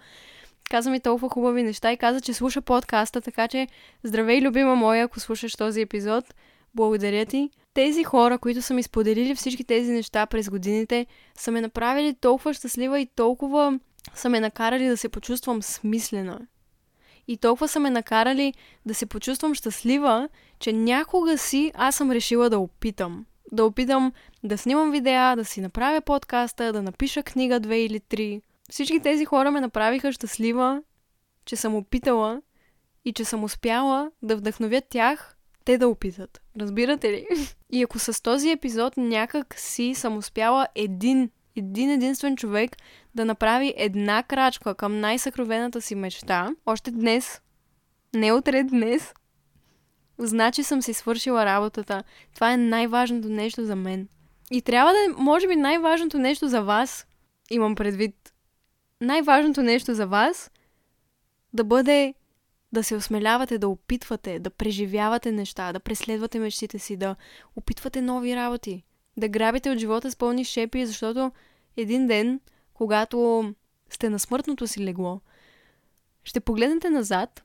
Каза 0.69 0.89
ми 0.91 0.99
толкова 0.99 1.29
хубави 1.29 1.63
неща 1.63 1.91
и 1.91 1.97
каза, 1.97 2.21
че 2.21 2.33
слуша 2.33 2.61
подкаста, 2.61 3.21
така 3.21 3.47
че 3.47 3.67
здравей, 4.03 4.41
любима 4.41 4.75
моя, 4.75 5.03
ако 5.05 5.19
слушаш 5.19 5.55
този 5.55 5.81
епизод. 5.81 6.33
Благодаря 6.75 7.25
ти. 7.25 7.49
Тези 7.73 8.03
хора, 8.03 8.37
които 8.37 8.61
са 8.61 8.73
ми 8.73 8.83
споделили 8.83 9.35
всички 9.35 9.63
тези 9.63 9.91
неща 9.91 10.25
през 10.25 10.49
годините, 10.49 11.05
са 11.37 11.51
ме 11.51 11.61
направили 11.61 12.13
толкова 12.13 12.53
щастлива 12.53 12.99
и 12.99 13.05
толкова 13.05 13.79
са 14.15 14.29
ме 14.29 14.39
накарали 14.39 14.87
да 14.87 14.97
се 14.97 15.09
почувствам 15.09 15.61
смислена 15.61 16.39
и 17.29 17.37
толкова 17.37 17.67
са 17.67 17.79
ме 17.79 17.89
накарали 17.89 18.53
да 18.85 18.93
се 18.93 19.05
почувствам 19.05 19.55
щастлива, 19.55 20.29
че 20.59 20.73
някога 20.73 21.37
си 21.37 21.71
аз 21.75 21.95
съм 21.95 22.11
решила 22.11 22.49
да 22.49 22.59
опитам. 22.59 23.25
Да 23.51 23.65
опитам 23.65 24.11
да 24.43 24.57
снимам 24.57 24.91
видеа, 24.91 25.35
да 25.35 25.45
си 25.45 25.61
направя 25.61 26.01
подкаста, 26.01 26.73
да 26.73 26.81
напиша 26.81 27.23
книга 27.23 27.59
две 27.59 27.81
или 27.81 27.99
три. 27.99 28.41
Всички 28.69 28.99
тези 28.99 29.25
хора 29.25 29.51
ме 29.51 29.61
направиха 29.61 30.11
щастлива, 30.11 30.83
че 31.45 31.55
съм 31.55 31.75
опитала 31.75 32.41
и 33.05 33.13
че 33.13 33.25
съм 33.25 33.43
успяла 33.43 34.11
да 34.21 34.35
вдъхновя 34.35 34.81
тях 34.89 35.37
те 35.69 35.77
да 35.77 35.87
опитат. 35.87 36.41
Разбирате 36.59 37.11
ли? 37.11 37.27
И 37.71 37.83
ако 37.83 37.99
с 37.99 38.23
този 38.23 38.51
епизод 38.51 38.97
някак 38.97 39.59
си 39.59 39.93
съм 39.95 40.17
успяла 40.17 40.67
един, 40.75 41.29
един 41.55 41.89
единствен 41.89 42.37
човек 42.37 42.77
да 43.15 43.25
направи 43.25 43.73
една 43.77 44.23
крачка 44.23 44.75
към 44.75 44.99
най-съкровената 44.99 45.81
си 45.81 45.95
мечта, 45.95 46.49
още 46.65 46.91
днес, 46.91 47.41
не 48.15 48.33
утре, 48.33 48.63
днес, 48.63 49.13
значи 50.17 50.63
съм 50.63 50.81
си 50.81 50.93
свършила 50.93 51.45
работата. 51.45 52.03
Това 52.35 52.53
е 52.53 52.57
най-важното 52.57 53.29
нещо 53.29 53.65
за 53.65 53.75
мен. 53.75 54.07
И 54.51 54.61
трябва 54.61 54.91
да 54.91 54.97
е, 54.97 55.23
може 55.23 55.47
би, 55.47 55.55
най-важното 55.55 56.19
нещо 56.19 56.47
за 56.47 56.61
вас, 56.61 57.07
имам 57.49 57.75
предвид, 57.75 58.33
най-важното 59.01 59.61
нещо 59.61 59.93
за 59.93 60.07
вас 60.07 60.51
да 61.53 61.63
бъде 61.63 62.13
да 62.73 62.83
се 62.83 62.95
осмелявате, 62.95 63.57
да 63.57 63.69
опитвате, 63.69 64.39
да 64.39 64.49
преживявате 64.49 65.31
неща, 65.31 65.73
да 65.73 65.79
преследвате 65.79 66.39
мечтите 66.39 66.79
си, 66.79 66.97
да 66.97 67.15
опитвате 67.55 68.01
нови 68.01 68.35
работи, 68.35 68.83
да 69.17 69.29
грабите 69.29 69.71
от 69.71 69.77
живота 69.77 70.11
с 70.11 70.15
пълни 70.15 70.45
шепи, 70.45 70.85
защото 70.85 71.31
един 71.77 72.07
ден 72.07 72.39
когато 72.73 73.53
сте 73.89 74.09
на 74.09 74.19
смъртното 74.19 74.67
си 74.67 74.83
легло, 74.83 75.21
ще 76.23 76.39
погледнете 76.39 76.89
назад 76.89 77.43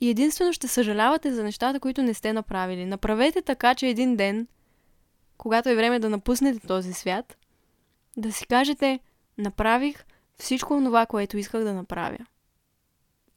и 0.00 0.10
единствено 0.10 0.52
ще 0.52 0.68
съжалявате 0.68 1.32
за 1.32 1.44
нещата, 1.44 1.80
които 1.80 2.02
не 2.02 2.14
сте 2.14 2.32
направили. 2.32 2.86
Направете 2.86 3.42
така, 3.42 3.74
че 3.74 3.86
един 3.86 4.16
ден, 4.16 4.48
когато 5.38 5.68
е 5.68 5.74
време 5.74 5.98
да 5.98 6.10
напуснете 6.10 6.66
този 6.66 6.92
свят, 6.92 7.36
да 8.16 8.32
си 8.32 8.46
кажете, 8.46 9.00
направих 9.38 10.04
всичко 10.36 10.80
това, 10.84 11.06
което 11.06 11.38
исках 11.38 11.64
да 11.64 11.74
направя. 11.74 12.18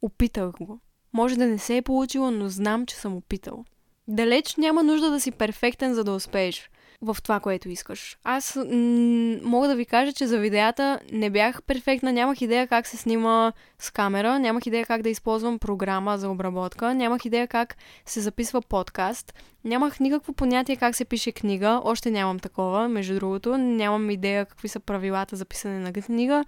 Опитах 0.02 0.52
го. 0.60 0.80
Може 1.12 1.36
да 1.36 1.46
не 1.46 1.58
се 1.58 1.76
е 1.76 1.82
получило, 1.82 2.30
но 2.30 2.48
знам, 2.48 2.86
че 2.86 2.96
съм 2.96 3.16
опитал. 3.16 3.64
Далеч 4.08 4.56
няма 4.56 4.82
нужда 4.82 5.10
да 5.10 5.20
си 5.20 5.30
перфектен, 5.30 5.94
за 5.94 6.04
да 6.04 6.12
успееш 6.12 6.70
в 7.02 7.16
това, 7.22 7.40
което 7.40 7.68
искаш. 7.68 8.18
Аз 8.24 8.56
м- 8.56 9.36
мога 9.42 9.68
да 9.68 9.76
ви 9.76 9.84
кажа, 9.86 10.12
че 10.12 10.26
за 10.26 10.38
видеята 10.38 11.00
не 11.12 11.30
бях 11.30 11.62
перфектна, 11.62 12.12
нямах 12.12 12.40
идея 12.40 12.66
как 12.66 12.86
се 12.86 12.96
снима 12.96 13.52
с 13.78 13.90
камера, 13.90 14.38
нямах 14.38 14.66
идея 14.66 14.86
как 14.86 15.02
да 15.02 15.08
използвам 15.08 15.58
програма 15.58 16.18
за 16.18 16.30
обработка, 16.30 16.94
нямах 16.94 17.24
идея 17.24 17.48
как 17.48 17.76
се 18.06 18.20
записва 18.20 18.62
подкаст, 18.62 19.34
нямах 19.64 20.00
никакво 20.00 20.32
понятие 20.32 20.76
как 20.76 20.96
се 20.96 21.04
пише 21.04 21.32
книга, 21.32 21.80
още 21.84 22.10
нямам 22.10 22.38
такова, 22.38 22.88
между 22.88 23.14
другото, 23.14 23.58
нямам 23.58 24.10
идея 24.10 24.46
какви 24.46 24.68
са 24.68 24.80
правилата 24.80 25.36
за 25.36 25.44
писане 25.44 25.78
на 25.78 25.92
книга, 25.92 26.44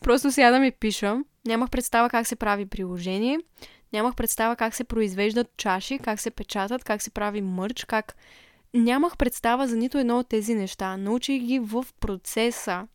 просто 0.00 0.32
сядам 0.32 0.64
и 0.64 0.70
пиша. 0.70 1.16
Нямах 1.46 1.70
представа 1.70 2.10
как 2.10 2.26
се 2.26 2.36
прави 2.36 2.66
приложение, 2.66 3.38
нямах 3.92 4.14
представа 4.14 4.56
как 4.56 4.74
се 4.74 4.84
произвеждат 4.84 5.56
чаши, 5.56 5.98
как 5.98 6.20
се 6.20 6.30
печатат, 6.30 6.84
как 6.84 7.02
се 7.02 7.10
прави 7.10 7.42
мърч, 7.42 7.84
как 7.84 8.16
Нямах 8.76 9.16
представа 9.16 9.68
за 9.68 9.76
нито 9.76 9.98
едно 9.98 10.18
от 10.18 10.28
тези 10.28 10.54
неща. 10.54 10.96
Научих 10.96 11.42
ги 11.42 11.58
в 11.58 11.86
процеса. 12.00 12.88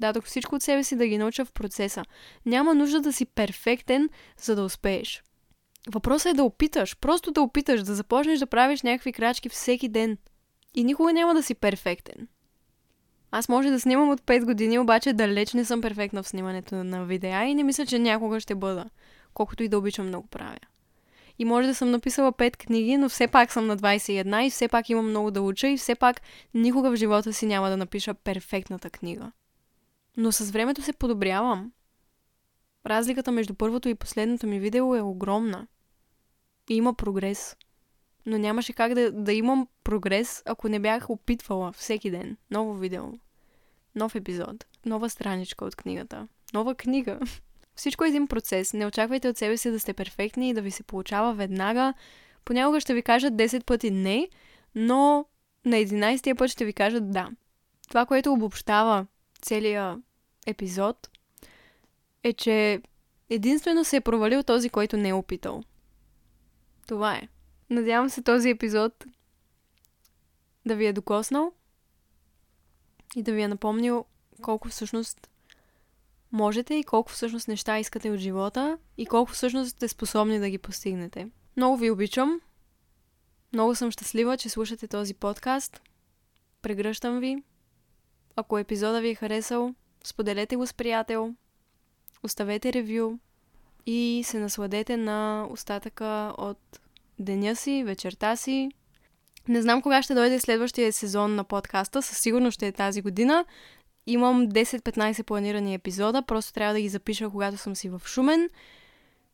Дадох 0.00 0.24
всичко 0.24 0.54
от 0.54 0.62
себе 0.62 0.84
си 0.84 0.96
да 0.96 1.06
ги 1.06 1.18
науча 1.18 1.44
в 1.44 1.52
процеса. 1.52 2.04
Няма 2.46 2.74
нужда 2.74 3.00
да 3.00 3.12
си 3.12 3.26
перфектен, 3.26 4.08
за 4.42 4.56
да 4.56 4.62
успееш. 4.62 5.22
Въпросът 5.92 6.32
е 6.32 6.36
да 6.36 6.44
опиташ, 6.44 6.96
просто 6.96 7.30
да 7.30 7.42
опиташ, 7.42 7.82
да 7.82 7.94
започнеш 7.94 8.38
да 8.38 8.46
правиш 8.46 8.82
някакви 8.82 9.12
крачки 9.12 9.48
всеки 9.48 9.88
ден. 9.88 10.18
И 10.74 10.84
никога 10.84 11.12
няма 11.12 11.34
да 11.34 11.42
си 11.42 11.54
перфектен. 11.54 12.28
Аз 13.30 13.48
може 13.48 13.70
да 13.70 13.80
снимам 13.80 14.10
от 14.10 14.20
5 14.20 14.44
години, 14.44 14.78
обаче 14.78 15.12
далеч 15.12 15.52
не 15.52 15.64
съм 15.64 15.80
перфектна 15.80 16.22
в 16.22 16.28
снимането 16.28 16.74
на 16.74 17.04
видеа 17.04 17.44
и 17.44 17.54
не 17.54 17.62
мисля, 17.62 17.86
че 17.86 17.98
някога 17.98 18.40
ще 18.40 18.54
бъда, 18.54 18.84
колкото 19.34 19.62
и 19.62 19.68
да 19.68 19.78
обичам 19.78 20.06
много 20.06 20.26
правя. 20.26 20.58
И 21.38 21.44
може 21.44 21.68
да 21.68 21.74
съм 21.74 21.90
написала 21.90 22.32
пет 22.32 22.56
книги, 22.56 22.96
но 22.96 23.08
все 23.08 23.28
пак 23.28 23.52
съм 23.52 23.66
на 23.66 23.76
21 23.76 24.46
и 24.46 24.50
все 24.50 24.68
пак 24.68 24.90
имам 24.90 25.08
много 25.08 25.30
да 25.30 25.42
уча 25.42 25.68
и 25.68 25.76
все 25.76 25.94
пак 25.94 26.20
никога 26.54 26.90
в 26.90 26.96
живота 26.96 27.32
си 27.32 27.46
няма 27.46 27.70
да 27.70 27.76
напиша 27.76 28.14
перфектната 28.14 28.90
книга. 28.90 29.32
Но 30.16 30.32
с 30.32 30.50
времето 30.50 30.82
се 30.82 30.92
подобрявам. 30.92 31.72
Разликата 32.86 33.32
между 33.32 33.54
първото 33.54 33.88
и 33.88 33.94
последното 33.94 34.46
ми 34.46 34.60
видео 34.60 34.94
е 34.94 35.00
огромна. 35.00 35.66
И 36.70 36.74
има 36.74 36.94
прогрес. 36.94 37.56
Но 38.26 38.38
нямаше 38.38 38.72
как 38.72 38.94
да, 38.94 39.12
да 39.12 39.32
имам 39.32 39.68
прогрес, 39.84 40.42
ако 40.46 40.68
не 40.68 40.80
бях 40.80 41.10
опитвала 41.10 41.72
всеки 41.72 42.10
ден 42.10 42.36
ново 42.50 42.74
видео. 42.74 43.04
нов 43.94 44.14
епизод, 44.14 44.66
нова 44.86 45.10
страничка 45.10 45.64
от 45.64 45.76
книгата, 45.76 46.28
нова 46.54 46.74
книга. 46.74 47.18
Всичко 47.78 48.04
е 48.04 48.08
един 48.08 48.26
процес. 48.26 48.72
Не 48.72 48.86
очаквайте 48.86 49.28
от 49.28 49.36
себе 49.36 49.56
си 49.56 49.70
да 49.70 49.80
сте 49.80 49.92
перфектни 49.92 50.50
и 50.50 50.54
да 50.54 50.62
ви 50.62 50.70
се 50.70 50.82
получава 50.82 51.34
веднага. 51.34 51.94
Понякога 52.44 52.80
ще 52.80 52.94
ви 52.94 53.02
кажат 53.02 53.34
10 53.34 53.64
пъти 53.64 53.90
не, 53.90 54.28
но 54.74 55.26
на 55.64 55.76
11-тия 55.76 56.36
път 56.36 56.50
ще 56.50 56.64
ви 56.64 56.72
кажат 56.72 57.10
да. 57.10 57.30
Това, 57.88 58.06
което 58.06 58.32
обобщава 58.32 59.06
целият 59.42 59.98
епизод, 60.46 61.08
е, 62.24 62.32
че 62.32 62.82
единствено 63.30 63.84
се 63.84 63.96
е 63.96 64.00
провалил 64.00 64.42
този, 64.42 64.70
който 64.70 64.96
не 64.96 65.08
е 65.08 65.14
опитал. 65.14 65.62
Това 66.86 67.14
е. 67.14 67.28
Надявам 67.70 68.10
се 68.10 68.22
този 68.22 68.50
епизод 68.50 69.04
да 70.66 70.76
ви 70.76 70.86
е 70.86 70.92
докоснал 70.92 71.52
и 73.16 73.22
да 73.22 73.32
ви 73.32 73.42
е 73.42 73.48
напомнил 73.48 74.04
колко 74.42 74.68
всъщност 74.68 75.28
можете 76.32 76.74
и 76.74 76.84
колко 76.84 77.12
всъщност 77.12 77.48
неща 77.48 77.78
искате 77.78 78.10
от 78.10 78.18
живота 78.18 78.78
и 78.98 79.06
колко 79.06 79.32
всъщност 79.32 79.70
сте 79.70 79.88
способни 79.88 80.38
да 80.38 80.50
ги 80.50 80.58
постигнете. 80.58 81.28
Много 81.56 81.76
ви 81.76 81.90
обичам. 81.90 82.40
Много 83.52 83.74
съм 83.74 83.90
щастлива, 83.90 84.36
че 84.36 84.48
слушате 84.48 84.88
този 84.88 85.14
подкаст. 85.14 85.80
Прегръщам 86.62 87.18
ви. 87.18 87.42
Ако 88.36 88.58
епизода 88.58 89.00
ви 89.00 89.08
е 89.08 89.14
харесал, 89.14 89.74
споделете 90.04 90.56
го 90.56 90.66
с 90.66 90.74
приятел, 90.74 91.34
оставете 92.22 92.72
ревю 92.72 93.18
и 93.86 94.22
се 94.24 94.38
насладете 94.38 94.96
на 94.96 95.46
остатъка 95.50 96.34
от 96.38 96.80
деня 97.18 97.56
си, 97.56 97.84
вечерта 97.84 98.36
си. 98.36 98.70
Не 99.48 99.62
знам 99.62 99.82
кога 99.82 100.02
ще 100.02 100.14
дойде 100.14 100.40
следващия 100.40 100.92
сезон 100.92 101.34
на 101.34 101.44
подкаста, 101.44 102.02
със 102.02 102.18
сигурност 102.18 102.54
ще 102.54 102.66
е 102.66 102.72
тази 102.72 103.02
година. 103.02 103.44
Имам 104.10 104.48
10-15 104.48 105.22
планирани 105.22 105.74
епизода, 105.74 106.22
просто 106.22 106.52
трябва 106.52 106.74
да 106.74 106.80
ги 106.80 106.88
запиша, 106.88 107.30
когато 107.30 107.56
съм 107.56 107.76
си 107.76 107.88
в 107.88 108.02
Шумен, 108.04 108.48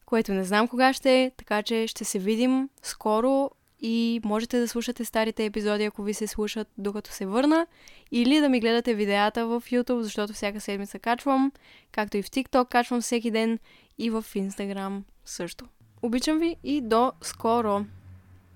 което 0.07 0.33
не 0.33 0.45
знам 0.45 0.69
кога 0.69 0.93
ще 0.93 1.23
е, 1.23 1.31
така 1.37 1.63
че 1.63 1.87
ще 1.87 2.05
се 2.05 2.19
видим 2.19 2.69
скоро 2.83 3.51
и 3.81 4.21
можете 4.25 4.61
да 4.61 4.69
слушате 4.69 5.05
старите 5.05 5.45
епизоди, 5.45 5.85
ако 5.85 6.03
ви 6.03 6.15
се 6.15 6.27
слушат 6.27 6.69
докато 6.79 7.11
се 7.13 7.27
върна, 7.27 7.67
или 8.11 8.41
да 8.41 8.49
ми 8.49 8.61
гледате 8.61 8.95
видеята 8.95 9.47
в 9.47 9.63
YouTube, 9.67 10.01
защото 10.01 10.33
всяка 10.33 10.61
седмица 10.61 10.99
качвам, 10.99 11.53
както 11.93 12.17
и 12.17 12.23
в 12.23 12.27
TikTok 12.27 12.69
качвам 12.69 13.01
всеки 13.01 13.31
ден 13.31 13.59
и 13.99 14.11
в 14.11 14.25
Instagram 14.35 15.03
също. 15.25 15.65
Обичам 16.03 16.39
ви 16.39 16.57
и 16.65 16.81
до 16.81 17.13
скоро! 17.23 17.85